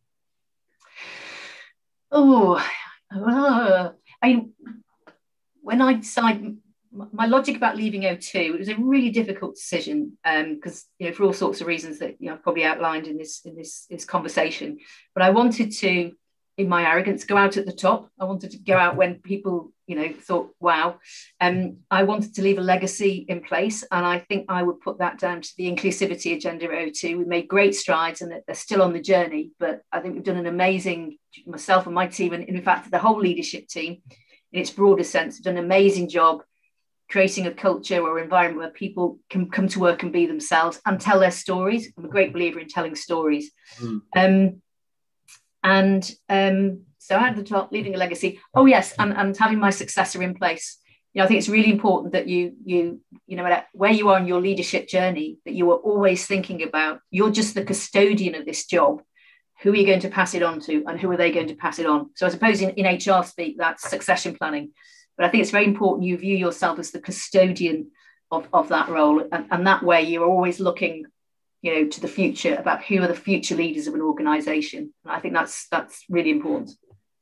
Oh, 2.10 2.54
uh, 3.14 3.90
I 4.22 4.28
mean, 4.28 4.52
when 5.60 5.80
I 5.80 5.94
decided 5.94 6.56
my 7.12 7.26
logic 7.26 7.56
about 7.56 7.76
leaving 7.76 8.02
O2, 8.02 8.34
it 8.34 8.58
was 8.58 8.68
a 8.68 8.76
really 8.76 9.10
difficult 9.10 9.56
decision 9.56 10.16
because 10.22 10.84
um, 10.84 10.88
you 10.98 11.08
know 11.08 11.14
for 11.14 11.24
all 11.24 11.32
sorts 11.32 11.60
of 11.60 11.66
reasons 11.66 11.98
that 11.98 12.16
you 12.20 12.28
know 12.28 12.34
I've 12.34 12.42
probably 12.42 12.64
outlined 12.64 13.06
in 13.06 13.18
this 13.18 13.40
in 13.44 13.56
this 13.56 13.86
this 13.90 14.04
conversation. 14.04 14.78
But 15.14 15.24
I 15.24 15.30
wanted 15.30 15.72
to, 15.72 16.12
in 16.56 16.68
my 16.68 16.88
arrogance, 16.88 17.24
go 17.24 17.36
out 17.36 17.56
at 17.56 17.66
the 17.66 17.72
top. 17.72 18.10
I 18.20 18.24
wanted 18.24 18.52
to 18.52 18.58
go 18.58 18.76
out 18.76 18.96
when 18.96 19.16
people 19.16 19.72
you 19.86 19.96
know 19.96 20.12
thought, 20.12 20.50
wow. 20.60 21.00
Um, 21.40 21.78
I 21.90 22.04
wanted 22.04 22.34
to 22.36 22.42
leave 22.42 22.58
a 22.58 22.62
legacy 22.62 23.26
in 23.28 23.42
place, 23.42 23.82
and 23.90 24.06
I 24.06 24.20
think 24.20 24.46
I 24.48 24.62
would 24.62 24.80
put 24.80 24.98
that 24.98 25.18
down 25.18 25.42
to 25.42 25.52
the 25.56 25.70
inclusivity 25.70 26.36
agenda 26.36 26.66
at 26.66 26.70
O2. 26.70 27.18
We 27.18 27.24
made 27.24 27.48
great 27.48 27.74
strides, 27.74 28.22
and 28.22 28.32
they're 28.46 28.54
still 28.54 28.82
on 28.82 28.92
the 28.92 29.02
journey. 29.02 29.50
But 29.58 29.82
I 29.90 30.00
think 30.00 30.14
we've 30.14 30.24
done 30.24 30.36
an 30.36 30.46
amazing 30.46 31.18
myself 31.46 31.86
and 31.86 31.94
my 31.94 32.06
team, 32.06 32.32
and 32.32 32.44
in 32.44 32.62
fact 32.62 32.90
the 32.90 32.98
whole 32.98 33.18
leadership 33.18 33.66
team, 33.66 34.02
in 34.52 34.60
its 34.60 34.70
broader 34.70 35.04
sense, 35.04 35.36
have 35.36 35.44
done 35.44 35.56
an 35.56 35.64
amazing 35.64 36.08
job 36.08 36.42
creating 37.08 37.46
a 37.46 37.52
culture 37.52 38.00
or 38.00 38.18
environment 38.18 38.58
where 38.58 38.70
people 38.70 39.18
can 39.28 39.50
come 39.50 39.68
to 39.68 39.80
work 39.80 40.02
and 40.02 40.12
be 40.12 40.26
themselves 40.26 40.80
and 40.86 41.00
tell 41.00 41.20
their 41.20 41.30
stories. 41.30 41.92
I'm 41.96 42.04
a 42.04 42.08
great 42.08 42.32
believer 42.32 42.58
in 42.58 42.68
telling 42.68 42.94
stories. 42.96 43.50
Mm. 43.78 44.00
Um, 44.16 44.62
and 45.62 46.10
um, 46.28 46.82
so 46.98 47.16
at 47.16 47.36
the 47.36 47.42
top, 47.42 47.72
leaving 47.72 47.94
a 47.94 47.98
legacy. 47.98 48.40
Oh 48.54 48.66
yes, 48.66 48.94
and, 48.98 49.12
and 49.12 49.36
having 49.36 49.58
my 49.58 49.70
successor 49.70 50.22
in 50.22 50.34
place. 50.34 50.78
you 51.12 51.20
know, 51.20 51.24
I 51.24 51.28
think 51.28 51.38
it's 51.38 51.48
really 51.48 51.70
important 51.70 52.12
that 52.12 52.28
you 52.28 52.54
you 52.64 53.00
you 53.26 53.36
know 53.36 53.62
where 53.72 53.92
you 53.92 54.08
are 54.08 54.18
in 54.18 54.26
your 54.26 54.40
leadership 54.40 54.88
journey 54.88 55.38
that 55.44 55.54
you 55.54 55.70
are 55.70 55.76
always 55.76 56.26
thinking 56.26 56.62
about 56.62 57.00
you're 57.10 57.30
just 57.30 57.54
the 57.54 57.64
custodian 57.64 58.34
of 58.34 58.46
this 58.46 58.66
job. 58.66 59.02
Who 59.62 59.72
are 59.72 59.76
you 59.76 59.86
going 59.86 60.00
to 60.00 60.08
pass 60.08 60.34
it 60.34 60.42
on 60.42 60.60
to, 60.60 60.84
and 60.86 61.00
who 61.00 61.10
are 61.10 61.16
they 61.16 61.30
going 61.30 61.48
to 61.48 61.54
pass 61.54 61.78
it 61.78 61.86
on? 61.86 62.10
So 62.16 62.26
I 62.26 62.30
suppose 62.30 62.60
in, 62.60 62.70
in 62.70 62.96
HR 62.96 63.22
speak 63.22 63.56
that's 63.58 63.88
succession 63.88 64.34
planning, 64.34 64.72
but 65.16 65.26
I 65.26 65.28
think 65.28 65.42
it's 65.42 65.50
very 65.50 65.64
important 65.64 66.06
you 66.06 66.16
view 66.16 66.36
yourself 66.36 66.78
as 66.78 66.90
the 66.90 67.00
custodian 67.00 67.90
of, 68.30 68.48
of 68.52 68.68
that 68.68 68.88
role, 68.88 69.20
and, 69.32 69.46
and 69.50 69.66
that 69.66 69.82
way 69.82 70.02
you're 70.02 70.28
always 70.28 70.60
looking 70.60 71.06
you 71.62 71.74
know 71.74 71.88
to 71.88 72.00
the 72.00 72.08
future 72.08 72.54
about 72.56 72.84
who 72.84 73.02
are 73.02 73.08
the 73.08 73.14
future 73.14 73.56
leaders 73.56 73.86
of 73.86 73.94
an 73.94 74.02
organization. 74.02 74.92
And 75.04 75.12
i 75.12 75.20
think 75.20 75.34
that's 75.34 75.68
that's 75.68 76.04
really 76.08 76.30
important. 76.30 76.72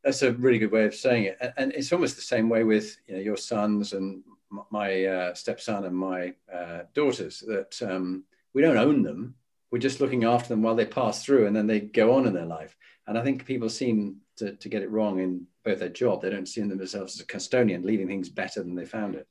That's 0.05 0.23
a 0.23 0.33
really 0.33 0.59
good 0.59 0.73
way 0.73 0.85
of 0.85 0.95
saying 0.95 1.25
it. 1.25 1.53
And 1.57 1.73
it's 1.73 1.93
almost 1.93 2.17
the 2.17 2.23
same 2.23 2.49
way 2.49 2.65
with 2.65 2.97
you 3.07 3.15
know, 3.15 3.21
your 3.21 3.37
sons 3.37 3.93
and 3.93 4.23
my 4.71 5.05
uh, 5.05 5.35
stepson 5.35 5.85
and 5.85 5.97
my 5.97 6.35
uh, 6.53 6.81
daughters 6.93 7.39
that 7.47 7.81
um, 7.83 8.25
we 8.53 8.63
don't 8.63 8.77
own 8.77 9.03
them. 9.03 9.37
We're 9.71 9.79
just 9.79 10.01
looking 10.01 10.25
after 10.25 10.49
them 10.49 10.61
while 10.61 10.75
they 10.75 10.87
pass 10.87 11.25
through 11.25 11.47
and 11.47 11.55
then 11.55 11.69
they 11.69 11.81
go 11.81 12.15
on 12.15 12.27
in 12.27 12.35
their 12.35 12.45
life 12.47 12.77
and 13.07 13.19
i 13.19 13.23
think 13.23 13.45
people 13.45 13.69
seem 13.69 14.17
to, 14.37 14.55
to 14.57 14.69
get 14.69 14.83
it 14.83 14.91
wrong 14.91 15.21
in 15.21 15.47
both 15.65 15.79
their 15.79 15.89
job 15.89 16.23
they 16.23 16.31
don't 16.31 16.49
see 16.49 16.61
themselves 16.61 17.15
as 17.15 17.21
a 17.21 17.27
custodian 17.27 17.83
leaving 17.83 18.07
things 18.07 18.29
better 18.29 18.63
than 18.63 18.75
they 18.75 18.85
found 18.85 19.15
it 19.15 19.27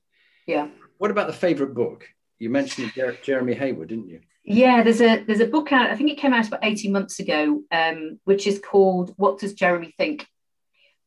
yeah 0.48 0.68
what 0.98 1.12
about 1.12 1.28
the 1.28 1.34
favorite 1.34 1.74
book 1.74 2.08
you 2.40 2.50
mentioned 2.50 2.92
jeremy 3.24 3.54
heywood 3.54 3.90
didn't 3.90 4.10
you 4.10 4.20
yeah, 4.44 4.82
there's 4.82 5.02
a 5.02 5.24
there's 5.24 5.40
a 5.40 5.46
book 5.46 5.72
out. 5.72 5.92
I 5.92 5.96
think 5.96 6.10
it 6.10 6.18
came 6.18 6.34
out 6.34 6.48
about 6.48 6.64
18 6.64 6.92
months 6.92 7.20
ago, 7.20 7.62
um, 7.72 8.20
which 8.24 8.48
is 8.48 8.60
called 8.60 9.14
"What 9.18 9.40
Does 9.40 9.54
Jeremy 9.54 9.94
Think?" 9.98 10.26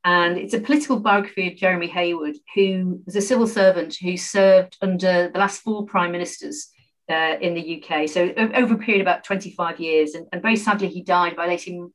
And 0.04 0.36
it's 0.36 0.54
a 0.54 0.60
political 0.60 1.00
biography 1.00 1.48
of 1.48 1.56
Jeremy 1.56 1.88
Heywood, 1.88 2.36
who 2.54 3.00
was 3.06 3.16
a 3.16 3.22
civil 3.22 3.46
servant 3.46 3.96
who 3.96 4.16
served 4.16 4.76
under 4.82 5.30
the 5.30 5.38
last 5.38 5.62
four 5.62 5.86
prime 5.86 6.12
ministers 6.12 6.68
uh, 7.10 7.36
in 7.40 7.54
the 7.54 7.82
UK. 7.82 8.08
So 8.08 8.32
over 8.36 8.74
a 8.74 8.78
period 8.78 9.00
of 9.00 9.06
about 9.06 9.24
25 9.24 9.80
years. 9.80 10.14
And, 10.14 10.26
and, 10.30 10.42
very 10.42 10.56
sadly, 10.56 10.88
he 10.88 11.02
died 11.02 11.32
about 11.32 11.48
18, 11.48 11.90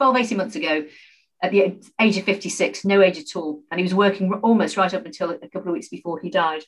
12, 0.00 0.16
18 0.16 0.38
months 0.38 0.56
ago 0.56 0.86
at 1.42 1.50
the 1.50 1.78
age 2.00 2.16
of 2.16 2.24
56, 2.24 2.86
no 2.86 3.02
age 3.02 3.18
at 3.18 3.36
all. 3.36 3.62
And 3.70 3.78
he 3.78 3.84
was 3.84 3.94
working 3.94 4.32
almost 4.32 4.78
right 4.78 4.94
up 4.94 5.04
until 5.04 5.28
a 5.28 5.36
couple 5.48 5.68
of 5.68 5.74
weeks 5.74 5.90
before 5.90 6.18
he 6.18 6.30
died. 6.30 6.62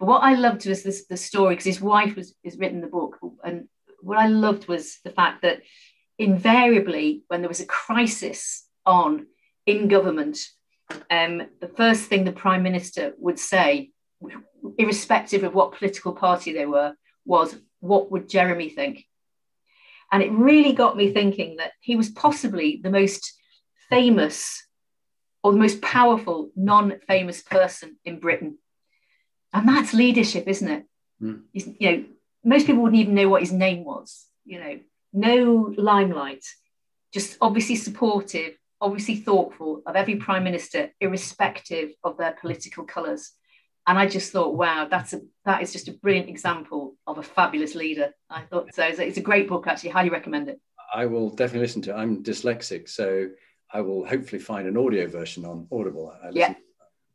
But 0.00 0.06
what 0.06 0.24
I 0.24 0.34
loved 0.34 0.66
was 0.66 0.82
this, 0.82 1.06
the 1.06 1.16
story 1.16 1.54
because 1.54 1.66
his 1.66 1.80
wife 1.80 2.16
was 2.16 2.34
has 2.44 2.56
written 2.56 2.80
the 2.80 2.88
book, 2.88 3.18
and 3.44 3.68
what 4.00 4.18
I 4.18 4.26
loved 4.26 4.66
was 4.66 4.98
the 5.04 5.10
fact 5.10 5.42
that 5.42 5.62
invariably 6.18 7.22
when 7.28 7.40
there 7.40 7.48
was 7.48 7.60
a 7.60 7.66
crisis 7.66 8.66
on 8.84 9.28
in 9.64 9.86
government, 9.86 10.38
um, 11.08 11.42
the 11.60 11.68
first 11.68 12.06
thing 12.06 12.24
the 12.24 12.32
prime 12.32 12.64
minister 12.64 13.14
would 13.18 13.38
say, 13.38 13.92
irrespective 14.76 15.44
of 15.44 15.54
what 15.54 15.78
political 15.78 16.12
party 16.12 16.52
they 16.52 16.66
were, 16.66 16.96
was, 17.24 17.54
"What 17.78 18.10
would 18.10 18.28
Jeremy 18.28 18.70
think?" 18.70 19.06
And 20.12 20.22
it 20.22 20.30
really 20.30 20.74
got 20.74 20.96
me 20.96 21.10
thinking 21.10 21.56
that 21.56 21.72
he 21.80 21.96
was 21.96 22.10
possibly 22.10 22.80
the 22.82 22.90
most 22.90 23.32
famous 23.88 24.64
or 25.42 25.52
the 25.52 25.58
most 25.58 25.80
powerful 25.80 26.50
non-famous 26.54 27.42
person 27.42 27.96
in 28.04 28.20
Britain. 28.20 28.58
And 29.54 29.66
that's 29.66 29.94
leadership 29.94 30.46
isn't 30.46 30.68
it? 30.68 30.84
Mm. 31.22 31.42
you 31.52 31.74
know 31.80 32.04
most 32.44 32.66
people 32.66 32.82
wouldn't 32.82 33.00
even 33.00 33.14
know 33.14 33.28
what 33.28 33.42
his 33.42 33.52
name 33.52 33.84
was 33.84 34.26
you 34.44 34.58
know. 34.60 34.80
No 35.14 35.74
limelight 35.76 36.44
just 37.12 37.36
obviously 37.40 37.76
supportive 37.76 38.54
obviously 38.80 39.16
thoughtful 39.16 39.82
of 39.86 39.94
every 39.94 40.16
prime 40.16 40.42
minister 40.42 40.90
irrespective 41.00 41.90
of 42.02 42.16
their 42.16 42.32
political 42.40 42.84
colors 42.84 43.32
and 43.86 43.98
i 43.98 44.06
just 44.06 44.32
thought 44.32 44.54
wow 44.54 44.86
that's 44.90 45.12
a 45.12 45.20
that 45.44 45.62
is 45.62 45.72
just 45.72 45.88
a 45.88 45.92
brilliant 45.92 46.28
example 46.28 46.94
of 47.06 47.18
a 47.18 47.22
fabulous 47.22 47.74
leader. 47.74 48.14
I 48.30 48.42
thought 48.42 48.72
so 48.74 48.84
it's 48.84 49.16
a 49.16 49.22
great 49.22 49.48
book 49.48 49.66
actually. 49.66 49.90
Highly 49.90 50.10
recommend 50.10 50.48
it. 50.48 50.60
I 50.94 51.06
will 51.06 51.30
definitely 51.30 51.66
listen 51.66 51.82
to 51.82 51.90
it. 51.90 51.94
I'm 51.94 52.22
dyslexic 52.22 52.88
so 52.88 53.28
i 53.74 53.80
will 53.80 54.06
hopefully 54.06 54.40
find 54.40 54.68
an 54.68 54.76
audio 54.76 55.06
version 55.08 55.44
on 55.44 55.66
audible. 55.72 56.14
I 56.22 56.30
yeah. 56.32 56.54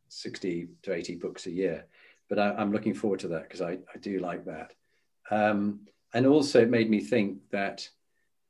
60 0.09 0.69
to 0.83 0.93
80 0.93 1.15
books 1.15 1.45
a 1.45 1.51
year 1.51 1.85
but 2.29 2.39
I, 2.39 2.61
am 2.61 2.71
looking 2.71 2.93
forward 2.93 3.19
to 3.21 3.29
that 3.29 3.43
because 3.43 3.61
I, 3.61 3.77
I 3.93 3.97
do 4.01 4.19
like 4.19 4.45
that. 4.45 4.73
Um, 5.31 5.81
and 6.13 6.25
also, 6.25 6.61
it 6.61 6.69
made 6.69 6.89
me 6.89 6.99
think 6.99 7.39
that 7.51 7.87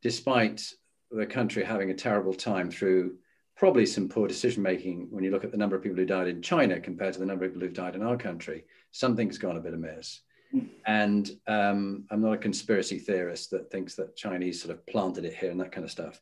despite 0.02 0.74
the 1.12 1.26
country 1.26 1.64
having 1.64 1.90
a 1.90 1.96
terrible 1.96 2.34
time 2.34 2.70
through 2.70 3.18
probably 3.58 3.86
some 3.86 4.08
poor 4.08 4.28
decision 4.28 4.62
making, 4.62 5.08
when 5.10 5.24
you 5.24 5.32
look 5.32 5.44
at 5.44 5.52
the 5.52 5.58
number 5.58 5.76
of 5.76 5.82
people 5.82 5.98
who 5.98 6.06
died 6.06 6.28
in 6.28 6.42
China 6.42 6.80
compared 6.80 7.14
to 7.14 7.20
the 7.20 7.26
number 7.26 7.44
of 7.44 7.52
people 7.52 7.66
who've 7.66 7.76
died 7.76 7.96
in 7.96 8.04
our 8.04 8.16
country, 8.16 8.64
something's 8.92 9.40
gone 9.40 9.58
a 9.58 9.60
bit 9.62 9.74
amiss. 9.74 10.22
And 10.86 11.30
um, 11.48 12.06
I'm 12.10 12.22
not 12.22 12.34
a 12.34 12.38
conspiracy 12.38 13.00
theorist 13.00 13.52
that 13.52 13.70
thinks 13.70 13.96
that 13.96 14.16
Chinese 14.16 14.62
sort 14.62 14.74
of 14.74 14.86
planted 14.86 15.26
it 15.26 15.36
here 15.36 15.52
and 15.52 15.60
that 15.60 15.72
kind 15.72 15.84
of 15.84 15.92
stuff. 15.92 16.22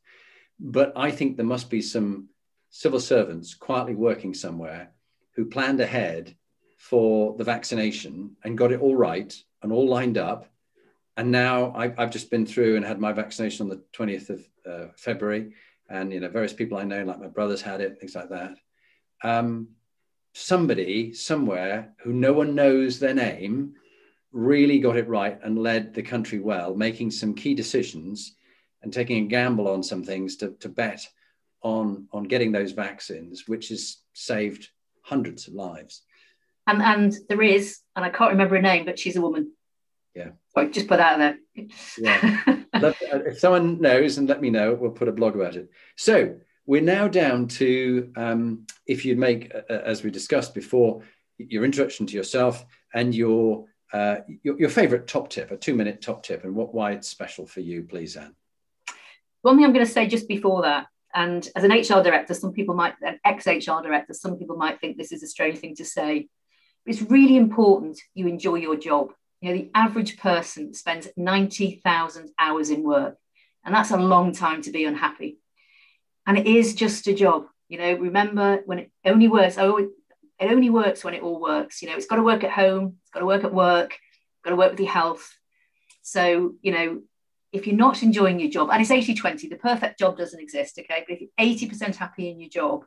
But 0.60 0.94
I 0.96 1.12
think 1.12 1.36
there 1.36 1.46
must 1.46 1.70
be 1.70 1.82
some 1.82 2.30
civil 2.70 3.00
servants 3.00 3.54
quietly 3.54 3.96
working 3.96 4.34
somewhere 4.34 4.92
who 5.36 5.46
planned 5.46 5.82
ahead 5.82 6.36
for 6.78 7.36
the 7.38 7.44
vaccination 7.44 8.36
and 8.44 8.58
got 8.58 8.72
it 8.72 8.82
all 8.82 8.96
right 8.96 9.36
and 9.62 9.72
all 9.72 9.88
lined 9.88 10.18
up. 10.18 10.48
And 11.18 11.32
now 11.32 11.74
I've, 11.76 12.00
I've 12.00 12.12
just 12.12 12.32
been 12.32 12.46
through 12.46 12.78
and 12.78 12.86
had 12.86 13.00
my 13.00 13.12
vaccination 13.12 13.66
on 13.66 13.70
the 13.70 13.84
20th 13.94 14.30
of 14.30 14.50
uh, 14.70 14.88
February. 14.96 15.54
And, 15.90 16.12
you 16.12 16.20
know, 16.20 16.30
various 16.30 16.54
people 16.54 16.78
I 16.78 16.84
know, 16.84 17.04
like 17.04 17.20
my 17.20 17.28
brothers 17.28 17.62
had 17.62 17.82
it, 17.82 18.00
things 18.00 18.16
like 18.16 18.30
that. 18.30 18.56
Um, 19.24 19.70
somebody 20.34 21.14
somewhere 21.14 21.94
who 22.00 22.14
no 22.14 22.34
one 22.34 22.56
knows 22.56 23.00
their 23.00 23.14
name 23.14 23.76
really 24.32 24.80
got 24.80 24.98
it 24.98 25.08
right 25.08 25.40
and 25.44 25.58
led 25.58 25.94
the 25.94 26.04
country 26.04 26.40
well, 26.40 26.76
making 26.76 27.12
some 27.12 27.34
key 27.34 27.54
decisions 27.54 28.36
and 28.82 28.92
taking 28.92 29.26
a 29.26 29.28
gamble 29.28 29.68
on 29.68 29.82
some 29.82 30.04
things 30.04 30.36
to, 30.38 30.52
to 30.60 30.70
bet 30.70 31.08
on, 31.62 32.08
on 32.12 32.24
getting 32.24 32.52
those 32.52 32.72
vaccines, 32.72 33.48
which 33.48 33.70
has 33.70 33.98
saved 34.14 34.70
hundreds 35.02 35.48
of 35.48 35.54
lives 35.54 36.02
and 36.68 36.82
and 36.82 37.16
there 37.30 37.42
is, 37.42 37.80
and 37.96 38.04
I 38.04 38.10
can't 38.10 38.32
remember 38.32 38.56
her 38.56 38.62
name, 38.62 38.86
but 38.86 39.00
she's 39.00 39.16
a 39.16 39.22
woman. 39.22 39.52
Yeah. 40.16 40.30
So 40.50 40.68
just 40.68 40.88
put 40.88 40.98
that 40.98 41.18
there. 41.18 41.68
Yeah. 41.98 42.56
if 42.84 43.39
someone 43.39 43.80
knows 43.82 44.17
and 44.17 44.28
let 44.28 44.41
me 44.41 44.49
know, 44.49 44.73
we'll 44.73 44.91
put 44.91 45.07
a 45.07 45.13
blog 45.13 45.36
about 45.36 45.55
it. 45.55 45.69
So 45.95 46.36
we're 46.65 46.82
now 46.82 47.07
down 47.07 47.47
to 47.47 48.11
um, 48.15 48.65
if 48.88 49.05
you'd 49.05 49.17
make, 49.17 49.53
uh, 49.53 49.61
uh, 49.69 49.82
as 49.86 50.03
we 50.03 50.11
discussed 50.11 50.53
before, 50.53 51.01
your 51.38 51.65
introduction 51.65 52.05
to 52.07 52.15
yourself 52.15 52.65
and 52.93 53.13
your 53.13 53.65
uh, 53.93 54.17
your, 54.43 54.59
your 54.59 54.69
favorite 54.69 55.07
top 55.07 55.30
tip, 55.30 55.51
a 55.51 55.57
two 55.57 55.73
minute 55.73 56.01
top 56.01 56.23
tip, 56.23 56.43
and 56.43 56.55
what 56.55 56.73
why 56.73 56.91
it's 56.91 57.07
special 57.07 57.45
for 57.45 57.61
you, 57.61 57.84
please, 57.84 58.17
Anne. 58.17 58.36
One 59.41 59.55
thing 59.55 59.65
I'm 59.65 59.73
going 59.73 59.86
to 59.86 59.91
say 59.91 60.07
just 60.07 60.28
before 60.28 60.63
that, 60.63 60.88
and 61.13 61.47
as 61.55 61.63
an 61.63 61.71
HR 61.71 62.03
director, 62.03 62.34
some 62.34 62.51
people 62.51 62.76
might, 62.76 62.95
an 63.01 63.19
ex 63.23 63.45
HR 63.45 63.82
director, 63.82 64.13
some 64.13 64.38
people 64.38 64.57
might 64.57 64.82
think 64.82 64.97
this 64.97 65.11
is 65.11 65.23
a 65.23 65.28
strange 65.28 65.59
thing 65.59 65.76
to 65.76 65.86
say. 65.86 66.28
It's 66.86 67.01
really 67.01 67.38
important 67.38 67.99
you 68.15 68.28
enjoy 68.28 68.55
your 68.55 68.76
job. 68.76 69.13
You 69.42 69.50
know, 69.50 69.58
the 69.58 69.72
average 69.76 70.18
person 70.18 70.74
spends 70.74 71.08
90,000 71.18 72.30
hours 72.40 72.70
in 72.70 72.84
work, 72.84 73.18
and 73.64 73.74
that's 73.74 73.92
a 73.92 73.98
long 73.98 74.34
time 74.34 74.62
to 74.64 74.72
be 74.72 74.86
unhappy. 74.86 75.40
And 76.26 76.38
it 76.38 76.48
is 76.48 76.74
just 76.74 77.08
a 77.08 77.14
job. 77.14 77.46
You 77.68 77.78
know, 77.78 77.94
remember 77.94 78.62
when 78.66 78.80
it 78.80 78.92
only 79.06 79.28
works, 79.28 79.58
oh, 79.58 79.78
it 79.78 80.52
only 80.52 80.70
works 80.70 81.04
when 81.04 81.14
it 81.14 81.24
all 81.24 81.40
works. 81.40 81.82
You 81.82 81.90
know, 81.90 81.96
it's 81.96 82.08
got 82.08 82.18
to 82.18 82.24
work 82.24 82.44
at 82.44 82.52
home, 82.52 82.98
it's 83.02 83.12
got 83.12 83.20
to 83.20 83.26
work 83.26 83.44
at 83.44 83.54
work, 83.54 83.98
got 84.44 84.52
to 84.52 84.56
work 84.56 84.72
with 84.72 84.80
your 84.80 84.92
health. 84.92 85.34
So, 86.02 86.54
you 86.62 86.72
know, 86.72 87.02
if 87.52 87.66
you're 87.66 87.76
not 87.76 88.04
enjoying 88.04 88.40
your 88.40 88.50
job, 88.50 88.70
and 88.70 88.82
it's 88.82 88.92
80 88.92 89.16
20, 89.16 89.48
the 89.48 89.56
perfect 89.56 89.98
job 89.98 90.18
doesn't 90.18 90.40
exist, 90.40 90.78
okay? 90.80 91.06
But 91.08 91.18
if 91.18 91.22
you're 91.22 91.70
80% 91.70 91.96
happy 91.96 92.30
in 92.30 92.40
your 92.40 92.50
job, 92.50 92.86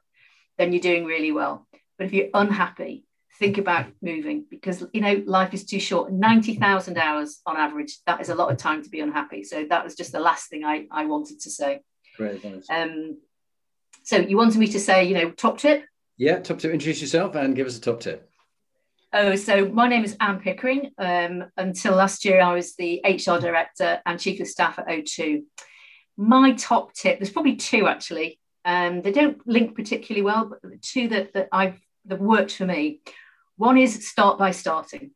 then 0.58 0.72
you're 0.72 0.80
doing 0.80 1.04
really 1.04 1.32
well. 1.32 1.66
But 1.96 2.06
if 2.06 2.12
you're 2.12 2.28
unhappy, 2.34 3.07
think 3.38 3.58
about 3.58 3.86
moving 4.02 4.44
because 4.50 4.84
you 4.92 5.00
know 5.00 5.22
life 5.26 5.54
is 5.54 5.64
too 5.64 5.78
short 5.78 6.12
90,000 6.12 6.98
hours 6.98 7.40
on 7.46 7.56
average 7.56 7.98
that 8.06 8.20
is 8.20 8.28
a 8.28 8.34
lot 8.34 8.50
of 8.50 8.56
time 8.56 8.82
to 8.82 8.90
be 8.90 9.00
unhappy 9.00 9.44
so 9.44 9.64
that 9.68 9.84
was 9.84 9.94
just 9.94 10.12
the 10.12 10.20
last 10.20 10.50
thing 10.50 10.64
I, 10.64 10.86
I 10.90 11.06
wanted 11.06 11.40
to 11.40 11.50
say 11.50 11.80
great 12.16 12.44
um 12.70 13.18
so 14.02 14.16
you 14.16 14.36
wanted 14.36 14.58
me 14.58 14.66
to 14.68 14.80
say 14.80 15.04
you 15.04 15.14
know 15.14 15.30
top 15.30 15.58
tip 15.58 15.84
yeah 16.16 16.40
top 16.40 16.58
tip 16.58 16.72
introduce 16.72 17.00
yourself 17.00 17.36
and 17.36 17.54
give 17.54 17.66
us 17.66 17.78
a 17.78 17.80
top 17.80 18.00
tip 18.00 18.24
Oh, 19.10 19.36
so 19.36 19.66
my 19.66 19.88
name 19.88 20.04
is 20.04 20.18
Anne 20.20 20.38
Pickering. 20.38 20.90
Um, 20.98 21.46
until 21.56 21.94
last 21.94 22.26
year, 22.26 22.42
I 22.42 22.52
was 22.52 22.74
the 22.74 23.00
HR 23.02 23.40
director 23.40 24.02
and 24.04 24.20
chief 24.20 24.38
of 24.38 24.46
staff 24.48 24.78
at 24.78 24.86
O2. 24.86 25.44
My 26.18 26.52
top 26.52 26.92
tip, 26.92 27.18
there's 27.18 27.30
probably 27.30 27.56
two 27.56 27.86
actually. 27.86 28.38
Um, 28.66 29.00
they 29.00 29.12
don't 29.12 29.40
link 29.46 29.74
particularly 29.74 30.22
well, 30.22 30.44
but 30.50 30.60
the 30.60 30.76
two 30.76 31.08
that, 31.08 31.32
that 31.32 31.48
I've 31.52 31.80
that 32.08 32.20
worked 32.20 32.52
for 32.52 32.66
me. 32.66 33.00
One 33.58 33.76
is 33.76 34.08
start 34.08 34.38
by 34.38 34.52
starting. 34.52 35.10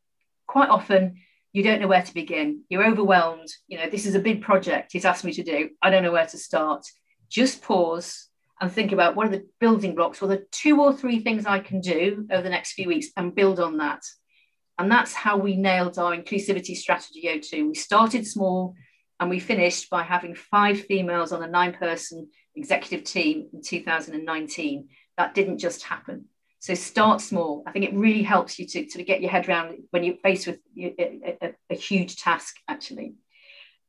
Quite 0.49 0.69
often, 0.69 1.15
you 1.53 1.63
don't 1.63 1.81
know 1.81 1.87
where 1.87 2.03
to 2.03 2.13
begin. 2.15 2.65
You're 2.69 2.85
overwhelmed. 2.85 3.47
You 3.69 3.79
know, 3.79 3.89
this 3.89 4.05
is 4.05 4.17
a 4.17 4.21
big 4.21 4.43
project 4.43 4.91
he's 4.93 5.05
asked 5.05 5.23
me 5.23 5.33
to 5.35 5.45
do. 5.45 5.71
I 5.81 5.91
don't 5.91 6.03
know 6.03 6.11
where 6.11 6.27
to 6.27 6.37
start. 6.37 6.85
Just 7.31 7.63
pause 7.63 8.27
and 8.61 8.71
think 8.71 8.91
about 8.91 9.15
what 9.15 9.29
are 9.29 9.31
the 9.31 9.47
building 9.61 9.95
blocks, 9.95 10.21
well, 10.21 10.29
the 10.29 10.45
two 10.51 10.81
or 10.81 10.93
three 10.93 11.21
things 11.21 11.47
I 11.47 11.61
can 11.61 11.81
do 11.81 12.27
over 12.33 12.43
the 12.43 12.51
next 12.51 12.73
few 12.73 12.89
weeks 12.89 13.09
and 13.17 13.35
build 13.35 13.61
on 13.61 13.79
that. 13.79 14.03
And 14.77 14.91
that's 14.91 15.15
how 15.15 15.37
we 15.37 15.57
nailed 15.57 15.97
our 15.97 16.17
inclusivity 16.17 16.77
strategy 16.77 17.23
O2. 17.29 17.69
We 17.69 17.75
started 17.77 18.27
small 18.27 18.75
and 19.21 19.31
we 19.31 19.39
finished 19.39 19.89
by 19.89 20.03
having 20.03 20.35
five 20.35 20.81
females 20.87 21.31
on 21.31 21.45
a 21.45 21.49
nine 21.49 21.75
person 21.75 22.29
executive 22.57 23.05
team 23.05 23.51
in 23.53 23.63
2019. 23.63 24.89
That 25.17 25.33
didn't 25.33 25.59
just 25.59 25.85
happen. 25.85 26.25
So 26.63 26.75
start 26.75 27.21
small. 27.21 27.65
I 27.67 27.73
think 27.73 27.87
it 27.87 27.93
really 27.93 28.23
helps 28.23 28.57
you 28.57 28.65
to, 28.67 28.87
to 28.87 29.03
get 29.03 29.21
your 29.21 29.33
head 29.33 29.49
around 29.49 29.79
when 29.91 30.05
you're 30.05 30.15
faced 30.23 30.47
with 30.47 30.61
a, 30.79 31.37
a, 31.43 31.55
a 31.71 31.75
huge 31.75 32.15
task, 32.19 32.55
actually. 32.69 33.15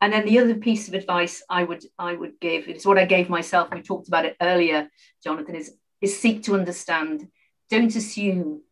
And 0.02 0.12
then 0.12 0.26
the 0.26 0.40
other 0.40 0.56
piece 0.56 0.88
of 0.88 0.96
advice 0.96 1.44
I 1.48 1.66
would 1.66 1.86
I 2.00 2.16
would 2.16 2.40
give 2.40 2.68
is 2.68 2.84
what 2.84 2.98
I 2.98 3.06
gave 3.06 3.30
myself. 3.30 3.70
We 3.72 3.84
talked 3.84 4.08
about 4.08 4.26
it 4.26 4.38
earlier, 4.42 4.90
Jonathan. 5.24 5.56
Is 5.56 5.76
is 6.02 6.20
seek 6.20 6.42
to 6.46 6.56
understand. 6.56 7.28
Don't 7.70 7.96
assume. 7.96 8.64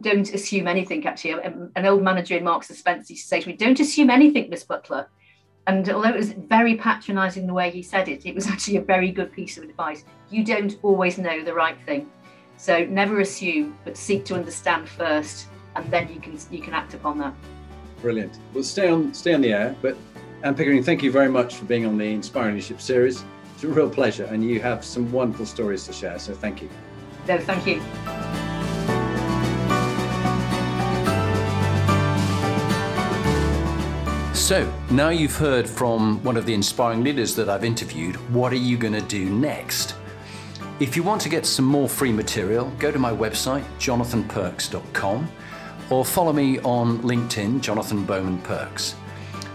Don't 0.00 0.34
assume 0.34 0.66
anything. 0.66 1.06
Actually, 1.06 1.40
an 1.76 1.86
old 1.86 2.02
manager 2.02 2.36
in 2.36 2.42
Marks 2.42 2.70
and 2.70 2.76
Spencer 2.76 3.12
used 3.12 3.22
to 3.22 3.28
say 3.28 3.40
to 3.40 3.48
me, 3.48 3.54
"Don't 3.54 3.78
assume 3.78 4.10
anything, 4.10 4.50
Miss 4.50 4.64
Butler." 4.64 5.08
And 5.68 5.88
although 5.90 6.08
it 6.08 6.16
was 6.16 6.32
very 6.32 6.74
patronising 6.74 7.46
the 7.46 7.54
way 7.54 7.70
he 7.70 7.84
said 7.84 8.08
it, 8.08 8.26
it 8.26 8.34
was 8.34 8.46
actually 8.52 8.78
a 8.78 8.82
very 8.82 9.12
good 9.12 9.32
piece 9.32 9.56
of 9.58 9.62
advice. 9.62 10.04
You 10.28 10.44
don't 10.44 10.76
always 10.82 11.18
know 11.18 11.44
the 11.44 11.54
right 11.54 11.78
thing, 11.86 12.10
so 12.56 12.84
never 12.84 13.20
assume, 13.20 13.76
but 13.84 13.96
seek 13.96 14.24
to 14.26 14.34
understand 14.34 14.88
first, 14.88 15.48
and 15.76 15.90
then 15.90 16.08
you 16.12 16.20
can 16.20 16.38
you 16.50 16.60
can 16.60 16.74
act 16.74 16.94
upon 16.94 17.18
that. 17.18 17.34
Brilliant. 18.00 18.38
Well, 18.52 18.64
stay 18.64 18.88
on 18.88 19.12
stay 19.14 19.34
on 19.34 19.40
the 19.40 19.52
air, 19.52 19.76
but 19.82 19.96
Anne 20.42 20.54
Pickering, 20.54 20.82
thank 20.82 21.02
you 21.02 21.10
very 21.10 21.28
much 21.28 21.56
for 21.56 21.64
being 21.64 21.86
on 21.86 21.96
the 21.96 22.04
Inspiring 22.04 22.54
Leadership 22.54 22.80
series. 22.80 23.24
It's 23.54 23.64
a 23.64 23.68
real 23.68 23.88
pleasure, 23.88 24.24
and 24.24 24.44
you 24.44 24.60
have 24.60 24.84
some 24.84 25.10
wonderful 25.10 25.46
stories 25.46 25.84
to 25.86 25.92
share. 25.92 26.18
So 26.18 26.34
thank 26.34 26.60
you. 26.60 26.68
No, 27.26 27.38
thank 27.38 27.66
you. 27.66 27.80
So, 34.44 34.70
now 34.90 35.08
you've 35.08 35.34
heard 35.34 35.66
from 35.66 36.22
one 36.22 36.36
of 36.36 36.44
the 36.44 36.52
inspiring 36.52 37.02
leaders 37.02 37.34
that 37.36 37.48
I've 37.48 37.64
interviewed, 37.64 38.16
what 38.30 38.52
are 38.52 38.56
you 38.56 38.76
going 38.76 38.92
to 38.92 39.00
do 39.00 39.30
next? 39.30 39.94
If 40.80 40.96
you 40.96 41.04
want 41.04 41.20
to 41.20 41.28
get 41.28 41.46
some 41.46 41.66
more 41.66 41.88
free 41.88 42.10
material, 42.10 42.68
go 42.80 42.90
to 42.90 42.98
my 42.98 43.12
website, 43.12 43.64
jonathanperks.com, 43.78 45.28
or 45.88 46.04
follow 46.04 46.32
me 46.32 46.58
on 46.60 46.98
LinkedIn, 46.98 47.60
Jonathan 47.60 48.04
Bowman 48.04 48.38
Perks. 48.38 48.96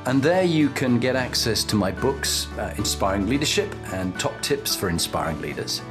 And 0.06 0.24
there 0.24 0.44
you 0.44 0.70
can 0.70 0.98
get 0.98 1.18
access 1.18 1.66
to 1.66 1.76
my 1.76 1.92
books, 1.92 2.48
uh, 2.58 2.74
Inspiring 2.78 3.28
Leadership 3.28 3.70
and 3.92 4.18
Top 4.18 4.42
Tips 4.42 4.78
for 4.78 4.90
Inspiring 4.90 5.42
Leaders. 5.42 5.82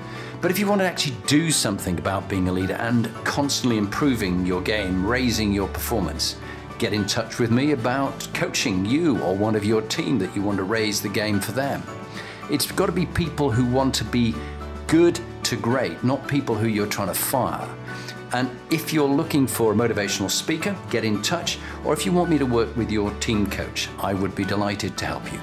But 0.40 0.50
if 0.50 0.58
you 0.58 0.66
want 0.66 0.80
to 0.80 0.86
actually 0.86 1.16
do 1.26 1.50
something 1.50 1.98
about 1.98 2.26
being 2.26 2.48
a 2.48 2.52
leader 2.52 2.76
and 2.76 3.12
constantly 3.24 3.76
improving 3.76 4.46
your 4.46 4.62
game, 4.62 5.04
raising 5.04 5.52
your 5.52 5.68
performance, 5.68 6.36
get 6.78 6.94
in 6.94 7.04
touch 7.04 7.38
with 7.38 7.50
me 7.50 7.72
about 7.72 8.26
coaching 8.32 8.86
you 8.86 9.20
or 9.20 9.36
one 9.36 9.56
of 9.56 9.64
your 9.64 9.82
team 9.82 10.18
that 10.20 10.34
you 10.34 10.40
want 10.40 10.56
to 10.56 10.64
raise 10.64 11.02
the 11.02 11.08
game 11.10 11.38
for 11.38 11.52
them. 11.52 11.82
It's 12.50 12.72
got 12.72 12.86
to 12.86 12.92
be 12.92 13.04
people 13.04 13.50
who 13.50 13.66
want 13.66 13.94
to 13.96 14.04
be 14.04 14.34
good 14.88 15.20
to 15.42 15.54
great, 15.54 16.02
not 16.02 16.26
people 16.26 16.54
who 16.54 16.66
you're 16.66 16.86
trying 16.86 17.08
to 17.08 17.14
fire. 17.14 17.68
And 18.32 18.50
if 18.70 18.92
you're 18.92 19.08
looking 19.08 19.46
for 19.46 19.72
a 19.72 19.74
motivational 19.74 20.30
speaker, 20.30 20.74
get 20.90 21.04
in 21.04 21.20
touch. 21.22 21.58
Or 21.84 21.92
if 21.92 22.04
you 22.06 22.12
want 22.12 22.30
me 22.30 22.38
to 22.38 22.46
work 22.46 22.74
with 22.74 22.90
your 22.90 23.10
team 23.20 23.48
coach, 23.48 23.88
I 23.98 24.14
would 24.14 24.34
be 24.34 24.44
delighted 24.44 24.96
to 24.98 25.06
help 25.06 25.30
you. 25.30 25.38